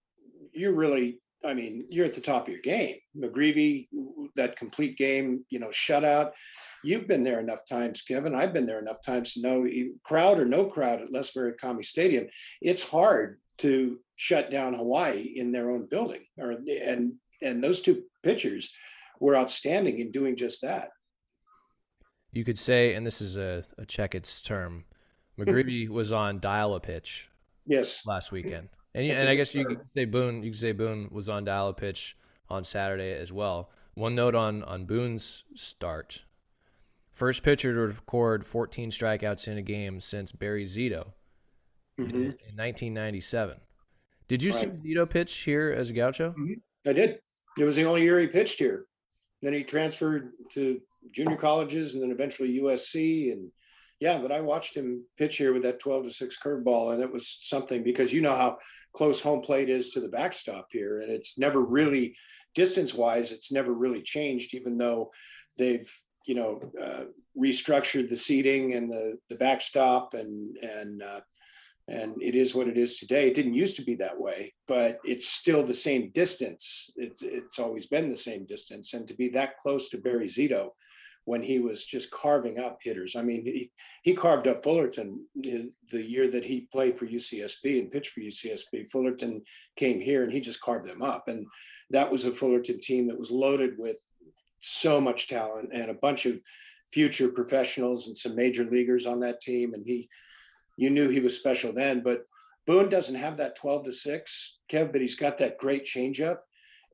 you're 0.53 0.74
really, 0.74 1.22
I 1.45 1.53
mean, 1.53 1.86
you're 1.89 2.05
at 2.05 2.13
the 2.13 2.22
top 2.22 2.48
of 2.48 2.53
your 2.53 2.62
game. 2.62 2.95
McGreevy, 3.17 3.88
that 4.36 4.55
complete 4.55 4.98
game, 4.98 5.45
you 5.50 5.60
know, 5.60 5.69
shutout. 5.69 6.31
You've 6.83 7.07
been 7.07 7.24
there 7.24 7.39
enough 7.39 7.62
times, 7.67 8.01
Kevin. 8.01 8.36
I've 8.36 8.53
been 8.53 8.65
there 8.65 8.79
enough 8.79 9.01
times 9.03 9.33
to 9.33 9.41
know, 9.41 9.65
crowd 10.03 10.39
or 10.39 10.45
no 10.45 10.65
crowd 10.65 11.01
at 11.01 11.12
Les 11.12 11.31
Murakami 11.31 11.86
Stadium, 11.86 12.27
it's 12.62 12.88
hard 12.88 13.39
to 13.60 14.00
shut 14.15 14.51
down 14.51 14.74
Hawaii 14.74 15.33
in 15.36 15.51
their 15.51 15.72
own 15.72 15.88
building. 15.89 16.24
Or 16.38 16.51
and 16.51 17.13
and 17.41 17.63
those 17.63 17.81
two 17.81 18.03
pitchers 18.24 18.72
were 19.19 19.36
outstanding 19.36 20.00
in 20.00 20.12
doing 20.12 20.36
just 20.36 20.62
that. 20.62 20.89
You 22.31 22.43
could 22.43 22.57
say, 22.57 22.95
and 22.95 23.05
this 23.05 23.22
is 23.22 23.38
a, 23.38 23.63
a 23.77 23.86
Checketts 23.86 24.43
term, 24.43 24.86
McGreevy 25.39 25.89
was 25.89 26.12
on 26.12 26.39
dial 26.39 26.75
a 26.75 26.79
pitch 26.79 27.29
Yes. 27.65 28.05
last 28.05 28.31
weekend, 28.31 28.69
and 28.93 29.09
That's 29.09 29.21
and 29.21 29.29
I 29.29 29.35
guess 29.35 29.55
you 29.55 29.65
could 29.65 29.81
say 29.95 30.05
Boone. 30.05 30.43
You 30.43 30.51
could 30.51 30.59
say 30.59 30.71
Boone 30.71 31.09
was 31.12 31.29
on 31.29 31.45
dial 31.45 31.69
a 31.69 31.73
pitch 31.73 32.17
on 32.50 32.63
Saturday 32.63 33.12
as 33.13 33.31
well. 33.31 33.69
One 33.95 34.15
note 34.15 34.35
on 34.35 34.63
on 34.63 34.85
Boone's 34.85 35.43
start: 35.55 36.23
first 37.12 37.43
pitcher 37.43 37.73
to 37.73 37.79
record 37.79 38.45
14 38.45 38.91
strikeouts 38.91 39.47
in 39.47 39.57
a 39.57 39.62
game 39.62 40.00
since 40.01 40.31
Barry 40.31 40.65
Zito 40.65 41.13
Mhm. 42.00 42.38
in 42.47 42.55
1997. 42.55 43.59
Did 44.27 44.41
you 44.41 44.51
see 44.51 44.67
Zito 44.67 45.09
pitch 45.09 45.35
here 45.41 45.71
as 45.71 45.89
a 45.89 45.93
Gaucho? 45.93 46.33
I 46.85 46.93
did. 46.93 47.19
It 47.57 47.63
was 47.65 47.75
the 47.75 47.83
only 47.85 48.01
year 48.03 48.19
he 48.19 48.27
pitched 48.27 48.57
here. 48.57 48.85
Then 49.41 49.53
he 49.53 49.63
transferred 49.63 50.31
to 50.53 50.81
junior 51.12 51.35
colleges 51.35 51.93
and 51.93 52.01
then 52.01 52.12
eventually 52.12 52.50
USC. 52.59 53.31
And 53.31 53.51
yeah, 54.03 54.17
but 54.17 54.33
I 54.33 54.41
watched 54.41 54.75
him 54.75 55.05
pitch 55.17 55.38
here 55.38 55.53
with 55.53 55.63
that 55.63 55.79
12 55.79 56.03
to 56.03 56.12
6 56.12 56.38
curveball. 56.43 56.93
And 56.93 57.01
it 57.01 57.10
was 57.10 57.38
something 57.39 57.83
because 57.83 58.12
you 58.12 58.19
know 58.19 58.36
how 58.36 58.57
close 58.93 59.22
home 59.22 59.39
plate 59.39 59.69
is 59.69 59.91
to 59.91 60.01
the 60.01 60.10
backstop 60.10 60.67
here. 60.72 61.00
And 61.00 61.10
it's 61.10 61.38
never 61.38 61.62
really, 61.63 62.13
distance 62.53 62.93
wise, 62.93 63.31
it's 63.31 63.50
never 63.50 63.72
really 63.72 64.01
changed, 64.01 64.55
even 64.55 64.77
though 64.77 65.10
they've, 65.57 65.89
you 66.27 66.36
know, 66.36 66.60
uh, 66.81 67.05
restructured 67.41 68.10
the 68.10 68.17
seating 68.17 68.74
and 68.74 68.91
the, 68.91 69.17
the 69.29 69.36
backstop 69.36 70.15
and, 70.15 70.57
and, 70.57 71.01
uh, 71.01 71.22
and 71.88 72.22
it 72.22 72.36
is 72.36 72.53
what 72.53 72.67
it 72.67 72.77
is 72.77 72.98
today. 72.98 73.29
It 73.29 73.36
didn't 73.36 73.53
used 73.53 73.77
to 73.77 73.86
be 73.86 73.95
that 73.95 74.19
way, 74.19 74.53
but 74.67 75.00
it's 75.05 75.29
still 75.29 75.65
the 75.65 75.74
same 75.74 76.12
distance. 76.12 76.89
It's 76.95 77.22
it's 77.22 77.60
always 77.60 77.88
been 77.88 78.10
the 78.10 78.15
same 78.15 78.45
distance, 78.45 78.93
and 78.93 79.05
to 79.10 79.13
be 79.13 79.27
that 79.29 79.60
close 79.60 79.89
to 79.89 79.98
Barry 79.98 80.27
Zito 80.27 80.69
when 81.25 81.41
he 81.41 81.59
was 81.59 81.85
just 81.85 82.11
carving 82.11 82.59
up 82.59 82.79
hitters. 82.81 83.15
I 83.15 83.21
mean, 83.21 83.43
he 83.45 83.71
he 84.03 84.13
carved 84.13 84.47
up 84.47 84.61
Fullerton 84.63 85.25
the 85.35 85.71
year 85.91 86.27
that 86.27 86.45
he 86.45 86.67
played 86.71 86.97
for 86.97 87.05
UCSB 87.05 87.79
and 87.79 87.91
pitched 87.91 88.11
for 88.11 88.21
UCSB. 88.21 88.89
Fullerton 88.89 89.41
came 89.75 89.99
here 90.01 90.23
and 90.23 90.31
he 90.31 90.39
just 90.39 90.61
carved 90.61 90.85
them 90.85 91.01
up, 91.01 91.27
and 91.27 91.45
that 91.91 92.11
was 92.11 92.25
a 92.25 92.31
Fullerton 92.31 92.79
team 92.79 93.07
that 93.07 93.17
was 93.17 93.31
loaded 93.31 93.77
with 93.77 93.97
so 94.61 94.99
much 94.99 95.27
talent 95.27 95.69
and 95.73 95.89
a 95.89 95.95
bunch 95.95 96.25
of 96.25 96.41
future 96.91 97.29
professionals 97.29 98.07
and 98.07 98.15
some 98.15 98.35
major 98.35 98.63
leaguers 98.65 99.05
on 99.05 99.19
that 99.21 99.41
team, 99.41 99.73
and 99.73 99.83
he 99.85 100.09
you 100.77 100.89
knew 100.89 101.09
he 101.09 101.19
was 101.19 101.37
special 101.37 101.71
then. 101.71 102.01
But 102.01 102.23
Boone 102.65 102.89
doesn't 102.89 103.15
have 103.15 103.37
that 103.37 103.55
12 103.55 103.85
to 103.85 103.91
6, 103.91 104.59
Kev, 104.71 104.91
but 104.91 105.01
he's 105.01 105.15
got 105.15 105.37
that 105.37 105.57
great 105.57 105.85
changeup. 105.85 106.37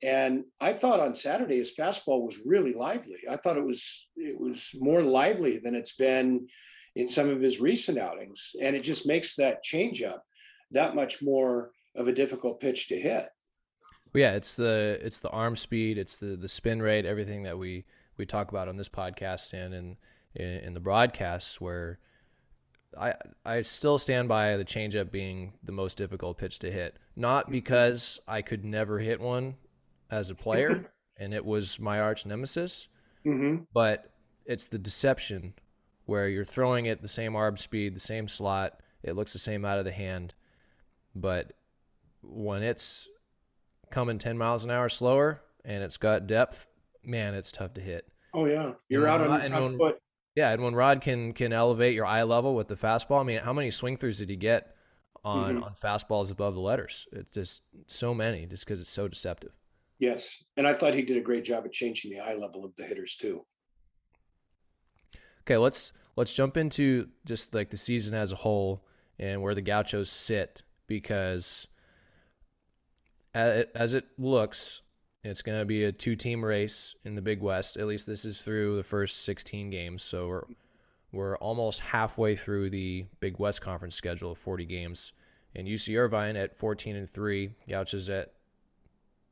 And 0.01 0.45
I 0.61 0.73
thought 0.73 0.99
on 0.99 1.13
Saturday 1.13 1.57
his 1.57 1.73
fastball 1.75 2.25
was 2.25 2.39
really 2.45 2.73
lively. 2.73 3.19
I 3.29 3.35
thought 3.35 3.57
it 3.57 3.65
was 3.65 4.09
it 4.15 4.39
was 4.39 4.71
more 4.75 5.03
lively 5.03 5.59
than 5.59 5.75
it's 5.75 5.95
been 5.95 6.47
in 6.95 7.07
some 7.07 7.29
of 7.29 7.41
his 7.41 7.59
recent 7.59 7.97
outings. 7.97 8.55
And 8.61 8.75
it 8.75 8.81
just 8.81 9.07
makes 9.07 9.35
that 9.35 9.63
changeup 9.63 10.19
that 10.71 10.95
much 10.95 11.21
more 11.21 11.71
of 11.95 12.07
a 12.07 12.13
difficult 12.13 12.59
pitch 12.59 12.87
to 12.87 12.99
hit. 12.99 13.27
Well, 14.13 14.21
yeah, 14.21 14.33
it's 14.33 14.55
the 14.55 14.99
it's 15.01 15.19
the 15.19 15.29
arm 15.29 15.55
speed, 15.55 15.97
it's 15.97 16.17
the 16.17 16.35
the 16.35 16.49
spin 16.49 16.81
rate, 16.81 17.05
everything 17.05 17.43
that 17.43 17.57
we 17.57 17.85
we 18.17 18.25
talk 18.25 18.49
about 18.49 18.67
on 18.67 18.77
this 18.77 18.89
podcast 18.89 19.53
and 19.53 19.73
in 19.73 19.97
in, 20.33 20.47
in 20.59 20.73
the 20.73 20.79
broadcasts 20.79 21.59
where 21.59 21.99
I 22.97 23.13
I 23.45 23.61
still 23.61 23.99
stand 23.99 24.29
by 24.29 24.55
the 24.55 24.65
changeup 24.65 25.11
being 25.11 25.53
the 25.61 25.71
most 25.71 25.97
difficult 25.97 26.37
pitch 26.37 26.59
to 26.59 26.71
hit. 26.71 26.97
Not 27.15 27.43
mm-hmm. 27.43 27.51
because 27.51 28.19
I 28.27 28.41
could 28.41 28.63
never 28.63 28.99
hit 28.99 29.19
one 29.19 29.55
as 30.11 30.29
a 30.29 30.35
player 30.35 30.91
and 31.17 31.33
it 31.33 31.45
was 31.45 31.79
my 31.79 31.99
arch 31.99 32.25
nemesis, 32.25 32.87
Mm-hmm. 33.25 33.63
but 33.73 34.11
it's 34.45 34.67
the 34.67 34.79
deception 34.79 35.53
where 36.05 36.29
you're 36.29 36.45
throwing 36.45 36.85
it 36.85 37.01
the 37.01 37.07
same 37.07 37.33
arb 37.33 37.59
speed, 37.59 37.93
the 37.93 37.99
same 37.99 38.29
slot, 38.29 38.79
it 39.03 39.15
looks 39.15 39.33
the 39.33 39.39
same 39.39 39.65
out 39.65 39.77
of 39.77 39.85
the 39.85 39.91
hand, 39.91 40.33
but 41.13 41.51
when 42.21 42.63
it's 42.63 43.07
coming 43.91 44.17
10 44.17 44.37
miles 44.37 44.63
an 44.63 44.71
hour 44.71 44.89
slower 44.89 45.41
and 45.65 45.83
it's 45.83 45.97
got 45.97 46.27
depth, 46.27 46.67
man, 47.03 47.33
it's 47.33 47.51
tough 47.51 47.73
to 47.73 47.81
hit. 47.81 48.07
Oh 48.33 48.45
yeah, 48.45 48.73
you're 48.87 49.07
out 49.07 49.21
on 49.21 49.39
the 49.39 49.49
front 49.49 49.77
foot. 49.77 50.01
Yeah, 50.35 50.51
and 50.51 50.63
when 50.63 50.75
Rod 50.75 51.01
can 51.01 51.33
can 51.33 51.51
elevate 51.51 51.95
your 51.95 52.05
eye 52.05 52.23
level 52.23 52.55
with 52.55 52.67
the 52.67 52.75
fastball, 52.75 53.19
I 53.19 53.23
mean, 53.23 53.39
how 53.39 53.53
many 53.53 53.71
swing 53.71 53.97
throughs 53.97 54.19
did 54.19 54.29
he 54.29 54.35
get 54.35 54.75
on 55.23 55.55
mm-hmm. 55.55 55.63
on 55.63 55.73
fastballs 55.73 56.31
above 56.31 56.53
the 56.53 56.61
letters? 56.61 57.07
It's 57.11 57.35
just 57.35 57.63
so 57.87 58.13
many, 58.13 58.45
just 58.45 58.65
because 58.65 58.79
it's 58.81 58.89
so 58.89 59.07
deceptive. 59.07 59.51
Yes, 59.99 60.43
and 60.55 60.65
I 60.65 60.73
thought 60.73 60.93
he 60.93 61.01
did 61.01 61.17
a 61.17 61.21
great 61.21 61.43
job 61.43 61.65
at 61.65 61.73
changing 61.73 62.11
the 62.11 62.19
eye 62.19 62.35
level 62.35 62.63
of 62.63 62.73
the 62.77 62.85
hitters 62.85 63.17
too. 63.17 63.45
Okay, 65.41 65.57
let's 65.57 65.91
let's 66.15 66.33
jump 66.33 66.55
into 66.55 67.09
just 67.25 67.53
like 67.53 67.69
the 67.69 67.77
season 67.77 68.13
as 68.13 68.31
a 68.31 68.37
whole 68.37 68.85
and 69.19 69.41
where 69.41 69.53
the 69.53 69.61
Gauchos 69.61 70.09
sit 70.09 70.63
because 70.87 71.67
as 73.35 73.93
it 73.93 74.05
looks, 74.17 74.81
it's 75.23 75.41
going 75.41 75.59
to 75.59 75.65
be 75.65 75.83
a 75.83 75.91
two-team 75.91 76.43
race 76.43 76.95
in 77.03 77.15
the 77.15 77.21
Big 77.21 77.41
West. 77.41 77.77
At 77.77 77.85
least 77.85 78.07
this 78.07 78.25
is 78.25 78.41
through 78.41 78.77
the 78.77 78.83
first 78.83 79.23
16 79.23 79.69
games, 79.69 80.01
so 80.01 80.27
we're 80.27 80.43
we're 81.11 81.37
almost 81.37 81.79
halfway 81.79 82.35
through 82.35 82.69
the 82.69 83.05
Big 83.19 83.39
West 83.39 83.61
Conference 83.61 83.95
schedule 83.95 84.31
of 84.31 84.37
40 84.37 84.65
games. 84.65 85.13
And 85.55 85.67
UC 85.67 85.97
Irvine 85.97 86.35
at 86.35 86.55
14 86.55 86.95
and 86.95 87.09
three, 87.09 87.51
Gauchos 87.67 88.09
at 88.09 88.33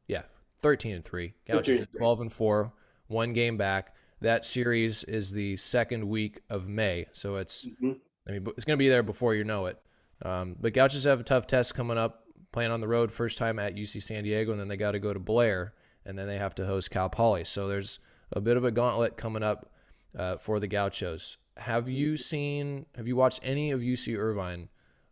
yeah 0.08 0.24
13 0.62 0.96
and 0.96 1.06
three, 1.06 1.34
Gauchos 1.48 1.82
at 1.82 1.92
12 1.92 2.22
and 2.22 2.34
four, 2.34 2.74
one 3.08 3.34
game 3.34 3.58
back. 3.58 3.96
That 4.22 4.46
series 4.46 5.04
is 5.04 5.32
the 5.32 5.58
second 5.58 6.08
week 6.08 6.42
of 6.50 6.68
May, 6.68 7.06
so 7.12 7.36
it's 7.36 7.66
mm-hmm. 7.66 7.94
I 8.28 8.32
mean 8.32 8.48
it's 8.56 8.66
going 8.66 8.78
to 8.78 8.84
be 8.84 8.90
there 8.90 9.04
before 9.04 9.36
you 9.36 9.44
know 9.44 9.68
it. 9.68 9.80
Um, 10.24 10.56
but 10.60 10.74
Gauchos 10.74 11.04
have 11.04 11.20
a 11.20 11.24
tough 11.24 11.46
test 11.46 11.76
coming 11.76 11.98
up 11.98 12.24
playing 12.52 12.72
on 12.72 12.82
the 12.82 12.88
road 12.88 13.12
first 13.12 13.38
time 13.38 13.60
at 13.60 13.76
UC 13.76 14.02
San 14.02 14.24
Diego, 14.24 14.52
and 14.52 14.60
then 14.60 14.68
they 14.68 14.78
got 14.78 14.94
to 14.94 15.00
go 15.00 15.14
to 15.14 15.20
Blair, 15.20 15.74
and 16.06 16.18
then 16.18 16.28
they 16.28 16.40
have 16.40 16.56
to 16.56 16.66
host 16.66 16.90
Cal 16.90 17.10
Poly. 17.10 17.44
So 17.44 17.68
there's 17.68 18.00
a 18.34 18.42
bit 18.42 18.58
of 18.58 18.66
a 18.66 18.72
gauntlet 18.72 19.18
coming 19.18 19.44
up 19.44 19.72
uh, 20.18 20.38
for 20.38 20.60
the 20.60 20.68
Gauchos. 20.68 21.38
Have 21.58 21.88
you 21.88 22.18
seen? 22.18 22.88
Have 22.96 23.08
you 23.08 23.16
watched 23.16 23.42
any 23.44 23.70
of 23.70 23.82
UC 23.82 24.18
Irvine, 24.18 24.70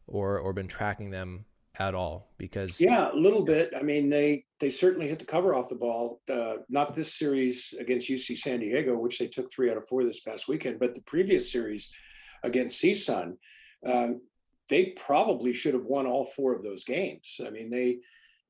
or 0.07 0.39
or 0.39 0.53
been 0.53 0.67
tracking 0.67 1.11
them 1.11 1.45
at 1.79 1.95
all? 1.95 2.27
Because 2.37 2.79
yeah, 2.79 3.11
a 3.11 3.15
little 3.15 3.43
bit. 3.43 3.73
I 3.77 3.81
mean, 3.81 4.09
they 4.09 4.45
they 4.59 4.69
certainly 4.69 5.07
hit 5.07 5.19
the 5.19 5.25
cover 5.25 5.55
off 5.55 5.69
the 5.69 5.75
ball. 5.75 6.21
Uh, 6.29 6.57
not 6.69 6.95
this 6.95 7.13
series 7.13 7.73
against 7.79 8.09
UC 8.09 8.37
San 8.37 8.59
Diego, 8.59 8.97
which 8.97 9.19
they 9.19 9.27
took 9.27 9.51
three 9.51 9.69
out 9.69 9.77
of 9.77 9.87
four 9.87 10.03
this 10.03 10.21
past 10.21 10.47
weekend, 10.47 10.79
but 10.79 10.93
the 10.93 11.01
previous 11.01 11.51
series 11.51 11.91
against 12.43 12.81
CSUN. 12.81 13.37
Um, 13.85 14.21
they 14.69 14.95
probably 14.97 15.53
should 15.53 15.75
have 15.75 15.85
won 15.85 16.07
all 16.07 16.25
four 16.25 16.55
of 16.55 16.63
those 16.63 16.83
games. 16.83 17.39
I 17.45 17.49
mean, 17.51 17.69
they 17.69 17.99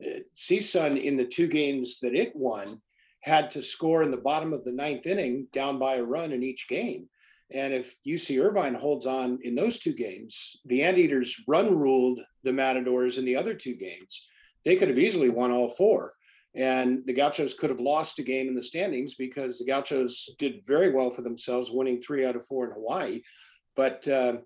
uh, 0.06 0.20
CSUN 0.36 1.02
in 1.02 1.18
the 1.18 1.26
two 1.26 1.48
games 1.48 2.00
that 2.00 2.16
it 2.16 2.36
won 2.36 2.82
had 3.22 3.50
to 3.50 3.62
score 3.62 4.04
in 4.04 4.12
the 4.12 4.18
bottom 4.18 4.54
of 4.54 4.64
the 4.64 4.72
ninth 4.72 5.08
inning 5.08 5.48
down 5.52 5.80
by 5.80 5.96
a 5.96 6.04
run 6.04 6.32
in 6.32 6.44
each 6.44 6.68
game. 6.68 7.10
And 7.52 7.74
if 7.74 7.96
UC 8.08 8.44
Irvine 8.44 8.74
holds 8.74 9.06
on 9.06 9.40
in 9.44 9.56
those 9.56 9.80
two 9.80 9.94
games, 9.94 10.58
the 10.66 10.84
Anteaters 10.84 11.44
run 11.48 11.78
ruled 11.78 12.20
the 12.44 12.54
Matadors 12.54 13.18
in 13.18 13.26
the 13.26 13.36
other 13.36 13.54
two 13.54 13.76
games. 13.76 14.28
They 14.64 14.76
could 14.76 14.88
have 14.88 14.98
easily 14.98 15.30
won 15.30 15.52
all 15.52 15.70
four. 15.70 16.14
And 16.56 17.06
the 17.06 17.14
Gauchos 17.14 17.54
could 17.54 17.70
have 17.70 17.82
lost 17.82 18.18
a 18.20 18.24
game 18.24 18.48
in 18.48 18.56
the 18.56 18.62
standings 18.62 19.16
because 19.16 19.60
the 19.60 19.66
Gauchos 19.66 20.30
did 20.40 20.66
very 20.66 20.92
well 20.92 21.12
for 21.12 21.22
themselves, 21.22 21.70
winning 21.70 22.02
three 22.02 22.26
out 22.26 22.36
of 22.36 22.46
four 22.48 22.66
in 22.66 22.72
Hawaii. 22.72 23.22
But 23.76 24.08
uh, 24.08 24.38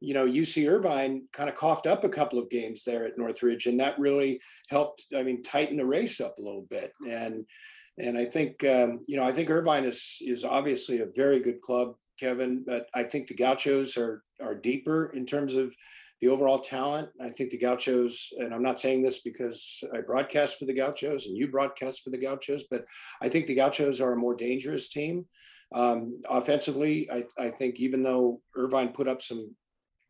you 0.00 0.12
know, 0.12 0.26
UC 0.26 0.68
Irvine 0.68 1.22
kind 1.32 1.48
of 1.48 1.56
coughed 1.56 1.86
up 1.86 2.04
a 2.04 2.08
couple 2.10 2.38
of 2.38 2.50
games 2.50 2.84
there 2.84 3.06
at 3.06 3.16
Northridge, 3.16 3.66
and 3.66 3.80
that 3.80 3.98
really 3.98 4.40
helped. 4.68 5.04
I 5.16 5.22
mean, 5.22 5.42
tighten 5.42 5.78
the 5.78 5.86
race 5.86 6.20
up 6.20 6.36
a 6.38 6.42
little 6.42 6.66
bit. 6.68 6.92
And 7.08 7.46
and 7.98 8.18
I 8.18 8.26
think 8.26 8.62
um, 8.64 9.00
you 9.06 9.16
know, 9.16 9.24
I 9.24 9.32
think 9.32 9.48
Irvine 9.48 9.84
is 9.84 10.18
is 10.20 10.44
obviously 10.44 11.00
a 11.00 11.06
very 11.16 11.40
good 11.40 11.62
club, 11.62 11.94
Kevin. 12.18 12.64
But 12.66 12.86
I 12.94 13.02
think 13.02 13.28
the 13.28 13.34
Gauchos 13.34 13.96
are 13.96 14.22
are 14.40 14.54
deeper 14.54 15.12
in 15.14 15.26
terms 15.26 15.54
of 15.54 15.74
the 16.20 16.28
overall 16.28 16.58
talent. 16.58 17.08
I 17.20 17.28
think 17.28 17.50
the 17.50 17.58
Gauchos, 17.58 18.32
and 18.38 18.54
I'm 18.54 18.62
not 18.62 18.78
saying 18.78 19.02
this 19.02 19.20
because 19.20 19.82
I 19.92 20.00
broadcast 20.00 20.58
for 20.58 20.64
the 20.64 20.74
Gauchos 20.74 21.26
and 21.26 21.36
you 21.36 21.48
broadcast 21.48 22.02
for 22.02 22.10
the 22.10 22.18
Gauchos, 22.18 22.64
but 22.70 22.84
I 23.20 23.28
think 23.28 23.46
the 23.46 23.54
Gauchos 23.54 24.00
are 24.00 24.12
a 24.12 24.16
more 24.16 24.34
dangerous 24.34 24.88
team. 24.88 25.26
Um, 25.74 26.14
offensively, 26.28 27.10
I, 27.10 27.24
I, 27.36 27.50
think 27.50 27.80
even 27.80 28.02
though 28.02 28.40
Irvine 28.54 28.90
put 28.90 29.08
up 29.08 29.20
some 29.20 29.54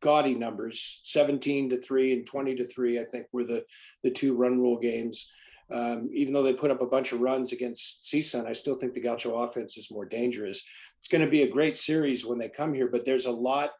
gaudy 0.02 0.34
numbers 0.34 1.00
17 1.04 1.70
to 1.70 1.80
3 1.80 2.12
and 2.12 2.26
20 2.26 2.56
to 2.56 2.66
3 2.66 3.00
i 3.00 3.04
think 3.04 3.26
were 3.32 3.44
the 3.44 3.64
the 4.02 4.10
two 4.10 4.34
run 4.36 4.60
rule 4.60 4.78
games 4.78 5.30
um, 5.70 6.10
even 6.12 6.32
though 6.32 6.42
they 6.42 6.52
put 6.52 6.70
up 6.70 6.82
a 6.82 6.86
bunch 6.86 7.12
of 7.12 7.20
runs 7.20 7.52
against 7.52 8.04
CSUN, 8.04 8.46
I 8.46 8.52
still 8.52 8.76
think 8.76 8.94
the 8.94 9.00
Gaucho 9.00 9.36
offense 9.36 9.76
is 9.76 9.90
more 9.90 10.04
dangerous. 10.04 10.62
It's 11.00 11.08
going 11.08 11.24
to 11.24 11.30
be 11.30 11.42
a 11.42 11.50
great 11.50 11.78
series 11.78 12.26
when 12.26 12.38
they 12.38 12.48
come 12.48 12.74
here, 12.74 12.88
but 12.88 13.04
there's 13.04 13.26
a 13.26 13.30
lot 13.30 13.70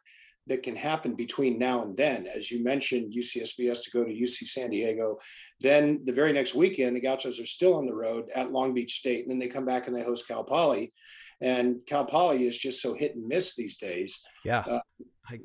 that 0.47 0.63
can 0.63 0.75
happen 0.75 1.15
between 1.15 1.57
now 1.57 1.81
and 1.81 1.97
then. 1.97 2.27
As 2.27 2.51
you 2.51 2.63
mentioned, 2.63 3.13
UCSB 3.13 3.67
has 3.67 3.81
to 3.81 3.91
go 3.91 4.03
to 4.03 4.13
UC 4.13 4.47
San 4.47 4.69
Diego. 4.69 5.17
Then 5.59 6.03
the 6.05 6.13
very 6.13 6.33
next 6.33 6.53
weekend, 6.53 6.95
the 6.95 7.01
Gauchos 7.01 7.39
are 7.39 7.45
still 7.45 7.75
on 7.75 7.85
the 7.85 7.95
road 7.95 8.29
at 8.35 8.51
Long 8.51 8.73
Beach 8.73 8.99
State, 8.99 9.23
and 9.23 9.31
then 9.31 9.39
they 9.39 9.47
come 9.47 9.65
back 9.65 9.87
and 9.87 9.95
they 9.95 10.03
host 10.03 10.27
Cal 10.27 10.43
Poly. 10.43 10.93
And 11.41 11.77
Cal 11.87 12.05
Poly 12.05 12.45
is 12.45 12.57
just 12.57 12.81
so 12.81 12.93
hit 12.93 13.15
and 13.15 13.27
miss 13.27 13.55
these 13.55 13.77
days. 13.77 14.21
Yeah. 14.43 14.59
Uh, 14.59 14.79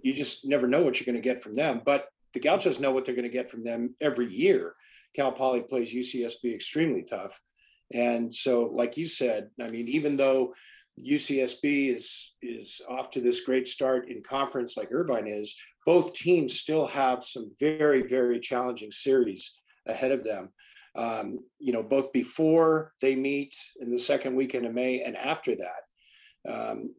you 0.03 0.15
just 0.15 0.47
never 0.47 0.69
know 0.69 0.83
what 0.83 1.01
you're 1.01 1.07
going 1.07 1.21
to 1.21 1.29
get 1.29 1.41
from 1.41 1.57
them. 1.57 1.81
But 1.85 2.09
the 2.35 2.41
Gauchos 2.41 2.79
know 2.79 2.93
what 2.93 3.07
they're 3.07 3.15
going 3.15 3.25
to 3.25 3.31
get 3.31 3.51
from 3.51 3.65
them 3.65 3.95
every 4.01 4.27
year. 4.27 4.75
Cal 5.15 5.33
Poly 5.33 5.63
plays 5.63 5.93
UCSB 5.93 6.55
extremely 6.55 7.03
tough. 7.03 7.41
And 7.93 8.33
so, 8.33 8.71
like 8.73 8.97
you 8.97 9.09
said, 9.09 9.51
I 9.61 9.69
mean, 9.69 9.89
even 9.89 10.17
though 10.17 10.55
UCSB 11.05 11.95
is 11.95 12.35
is 12.43 12.81
off 12.89 13.11
to 13.13 13.21
this 13.21 13.45
great 13.45 13.67
start 13.67 14.09
in 14.09 14.23
conference 14.23 14.77
like 14.77 14.93
Irvine 14.93 15.27
is, 15.27 15.57
both 15.87 16.13
teams 16.13 16.59
still 16.59 16.87
have 16.87 17.23
some 17.23 17.51
very, 17.59 18.03
very 18.07 18.39
challenging 18.39 18.93
series 18.93 19.57
ahead 19.87 20.13
of 20.13 20.25
them. 20.25 20.51
Um, 20.95 21.39
you 21.59 21.73
know, 21.73 21.83
both 21.83 22.13
before 22.13 22.93
they 23.01 23.15
meet 23.15 23.55
in 23.81 23.91
the 23.91 23.99
second 23.99 24.35
weekend 24.35 24.67
of 24.67 24.75
May 24.75 25.03
and 25.03 25.17
after 25.17 25.55
that. 25.57 25.83
Um, 26.49 26.95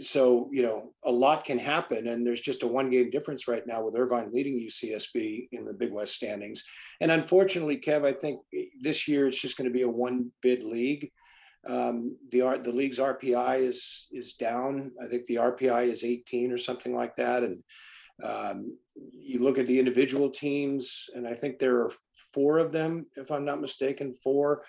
so 0.00 0.48
you 0.50 0.62
know 0.62 0.92
a 1.04 1.10
lot 1.10 1.44
can 1.44 1.58
happen 1.58 2.08
and 2.08 2.26
there's 2.26 2.40
just 2.40 2.62
a 2.62 2.66
one 2.66 2.90
game 2.90 3.10
difference 3.10 3.46
right 3.46 3.66
now 3.66 3.84
with 3.84 3.96
irvine 3.96 4.30
leading 4.32 4.58
ucsb 4.58 5.48
in 5.52 5.64
the 5.64 5.72
big 5.72 5.92
west 5.92 6.14
standings. 6.14 6.64
And 7.00 7.10
unfortunately 7.10 7.78
kev 7.78 8.04
i 8.04 8.12
think 8.12 8.40
this 8.80 9.06
year 9.06 9.26
it's 9.26 9.40
just 9.40 9.56
going 9.56 9.68
to 9.68 9.74
be 9.74 9.82
a 9.82 9.88
one 9.88 10.30
bid 10.40 10.62
league. 10.62 11.10
Um, 11.66 12.16
the 12.32 12.40
the 12.64 12.72
league's 12.72 12.98
rpi 12.98 13.60
is 13.60 14.08
is 14.12 14.34
down. 14.34 14.92
I 15.02 15.06
think 15.06 15.26
the 15.26 15.36
rpi 15.36 15.84
is 15.84 16.04
18 16.04 16.52
or 16.52 16.58
something 16.58 16.94
like 16.94 17.16
that. 17.16 17.44
And 17.44 17.62
um, 18.22 18.76
you 18.94 19.38
look 19.40 19.58
at 19.58 19.66
the 19.66 19.78
individual 19.78 20.28
teams 20.30 21.08
and 21.14 21.26
i 21.26 21.34
think 21.34 21.58
there 21.58 21.76
are 21.76 21.92
four 22.34 22.58
of 22.58 22.72
them 22.72 23.06
if 23.16 23.30
i'm 23.30 23.44
not 23.44 23.60
mistaken 23.60 24.14
four 24.14 24.62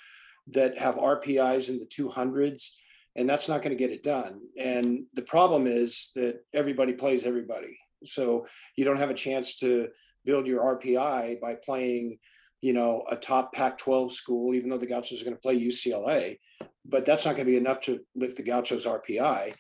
that 0.47 0.77
have 0.77 0.95
rpis 0.95 1.69
in 1.69 1.77
the 1.79 1.86
200s 1.86 2.69
and 3.15 3.30
that's 3.30 3.47
not 3.47 3.62
going 3.62 3.76
to 3.76 3.82
get 3.82 3.91
it 3.91 4.04
done. 4.04 4.41
And 4.58 5.06
the 5.13 5.21
problem 5.21 5.67
is 5.67 6.12
that 6.15 6.43
everybody 6.54 6.93
plays 6.93 7.26
everybody. 7.26 7.78
So 8.06 8.47
you 8.76 8.86
don't 8.86 8.97
have 8.97 9.12
a 9.12 9.15
chance 9.15 9.58
to 9.58 9.89
build 10.26 10.47
your 10.47 10.78
RPI 10.78 11.39
by 11.39 11.56
playing, 11.56 12.17
you 12.62 12.73
know, 12.73 13.04
a 13.10 13.15
top 13.15 13.54
Pac 13.54 13.78
12 13.78 14.12
school, 14.13 14.54
even 14.56 14.69
though 14.69 14.78
the 14.78 14.88
Gauchos 14.88 15.21
are 15.21 15.26
going 15.26 15.36
to 15.36 15.41
play 15.41 15.60
UCLA. 15.60 16.39
But 16.86 17.06
that's 17.06 17.26
not 17.26 17.36
going 17.36 17.45
to 17.45 17.52
be 17.52 17.58
enough 17.58 17.82
to 17.82 17.99
lift 18.15 18.38
the 18.38 18.43
Gauchos 18.43 18.86
RPI. 18.86 19.54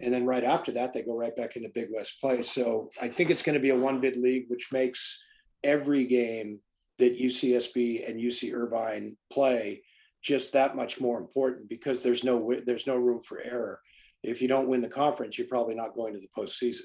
And 0.00 0.14
then 0.14 0.26
right 0.26 0.44
after 0.44 0.70
that, 0.72 0.92
they 0.92 1.02
go 1.02 1.16
right 1.16 1.34
back 1.34 1.56
into 1.56 1.70
Big 1.70 1.88
West 1.92 2.20
play. 2.20 2.42
So 2.42 2.88
I 3.02 3.08
think 3.08 3.30
it's 3.30 3.42
going 3.42 3.54
to 3.54 3.60
be 3.60 3.70
a 3.70 3.76
one 3.76 4.00
bid 4.00 4.16
league, 4.16 4.44
which 4.48 4.68
makes 4.70 5.20
every 5.64 6.04
game 6.04 6.60
that 6.98 7.18
UCSB 7.18 8.08
and 8.08 8.20
UC 8.20 8.52
Irvine 8.52 9.16
play 9.32 9.82
just 10.22 10.52
that 10.52 10.76
much 10.76 11.00
more 11.00 11.18
important 11.18 11.68
because 11.68 12.02
there's 12.02 12.24
no 12.24 12.52
there's 12.66 12.86
no 12.86 12.96
room 12.96 13.22
for 13.22 13.40
error. 13.40 13.80
If 14.22 14.42
you 14.42 14.48
don't 14.48 14.68
win 14.68 14.80
the 14.80 14.88
conference, 14.88 15.38
you're 15.38 15.46
probably 15.46 15.74
not 15.74 15.94
going 15.94 16.14
to 16.14 16.20
the 16.20 16.28
postseason. 16.36 16.82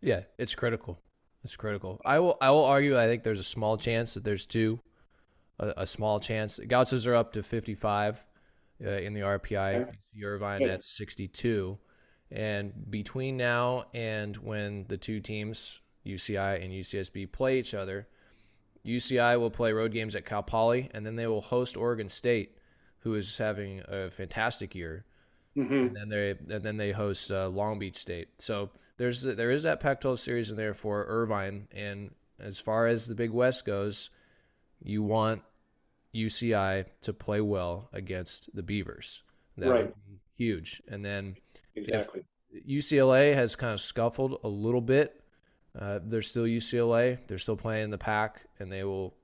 Yeah, 0.00 0.22
it's 0.38 0.54
critical. 0.54 1.00
It's 1.44 1.56
critical. 1.56 2.00
I 2.04 2.18
will 2.18 2.36
I 2.40 2.50
will 2.50 2.64
argue. 2.64 2.98
I 2.98 3.06
think 3.06 3.22
there's 3.22 3.40
a 3.40 3.44
small 3.44 3.76
chance 3.76 4.14
that 4.14 4.24
there's 4.24 4.46
two, 4.46 4.80
a, 5.58 5.74
a 5.78 5.86
small 5.86 6.18
chance. 6.18 6.58
Gauchos 6.58 7.06
are 7.06 7.14
up 7.14 7.32
to 7.32 7.42
55 7.42 8.26
uh, 8.84 8.88
in 8.88 9.14
the 9.14 9.20
RPI. 9.20 9.82
Okay. 9.82 9.92
Irvine 10.24 10.62
yeah. 10.62 10.68
at 10.68 10.84
62, 10.84 11.78
and 12.30 12.72
between 12.90 13.36
now 13.36 13.84
and 13.92 14.36
when 14.38 14.86
the 14.88 14.96
two 14.96 15.20
teams 15.20 15.80
UCI 16.06 16.64
and 16.64 16.72
UCSB 16.72 17.30
play 17.32 17.58
each 17.58 17.74
other, 17.74 18.08
UCI 18.86 19.38
will 19.38 19.50
play 19.50 19.72
road 19.72 19.92
games 19.92 20.14
at 20.14 20.24
Cal 20.24 20.42
Poly, 20.42 20.88
and 20.94 21.04
then 21.04 21.16
they 21.16 21.26
will 21.26 21.40
host 21.40 21.76
Oregon 21.76 22.08
State, 22.08 22.56
who 23.00 23.14
is 23.14 23.38
having 23.38 23.82
a 23.88 24.10
fantastic 24.10 24.74
year. 24.74 25.04
Mhm. 25.56 25.70
and 25.88 25.96
then 25.96 26.08
they 26.10 26.30
and 26.54 26.62
then 26.62 26.76
they 26.76 26.92
host 26.92 27.32
uh, 27.32 27.48
Long 27.48 27.78
Beach 27.78 27.96
State. 27.96 28.28
So 28.42 28.70
there's 28.98 29.22
there 29.22 29.50
is 29.50 29.62
that 29.62 29.80
Pac-12 29.80 30.18
series 30.18 30.50
in 30.50 30.56
there 30.58 30.74
for 30.74 31.06
Irvine, 31.08 31.66
and 31.74 32.14
as 32.38 32.58
far 32.60 32.86
as 32.86 33.08
the 33.08 33.14
Big 33.14 33.30
West 33.30 33.64
goes, 33.64 34.10
you 34.82 35.02
want 35.02 35.42
UCI 36.14 36.84
to 37.02 37.12
play 37.14 37.40
well 37.40 37.88
against 37.92 38.54
the 38.54 38.62
Beavers. 38.62 39.22
That 39.56 39.70
Right. 39.70 39.84
would 39.86 39.94
be 40.06 40.20
huge, 40.36 40.82
and 40.88 41.02
then 41.04 41.36
Exactly. 41.74 42.24
UCLA 42.66 43.32
has 43.34 43.56
kind 43.56 43.72
of 43.72 43.80
scuffled 43.80 44.38
a 44.44 44.48
little 44.48 44.80
bit. 44.82 45.22
Uh, 45.78 45.98
they're 46.02 46.22
still 46.22 46.44
UCLA. 46.44 47.18
They're 47.26 47.38
still 47.38 47.56
playing 47.56 47.84
in 47.84 47.90
the 47.90 47.98
Pac, 47.98 48.42
and 48.58 48.72
they 48.72 48.84
will 48.84 49.14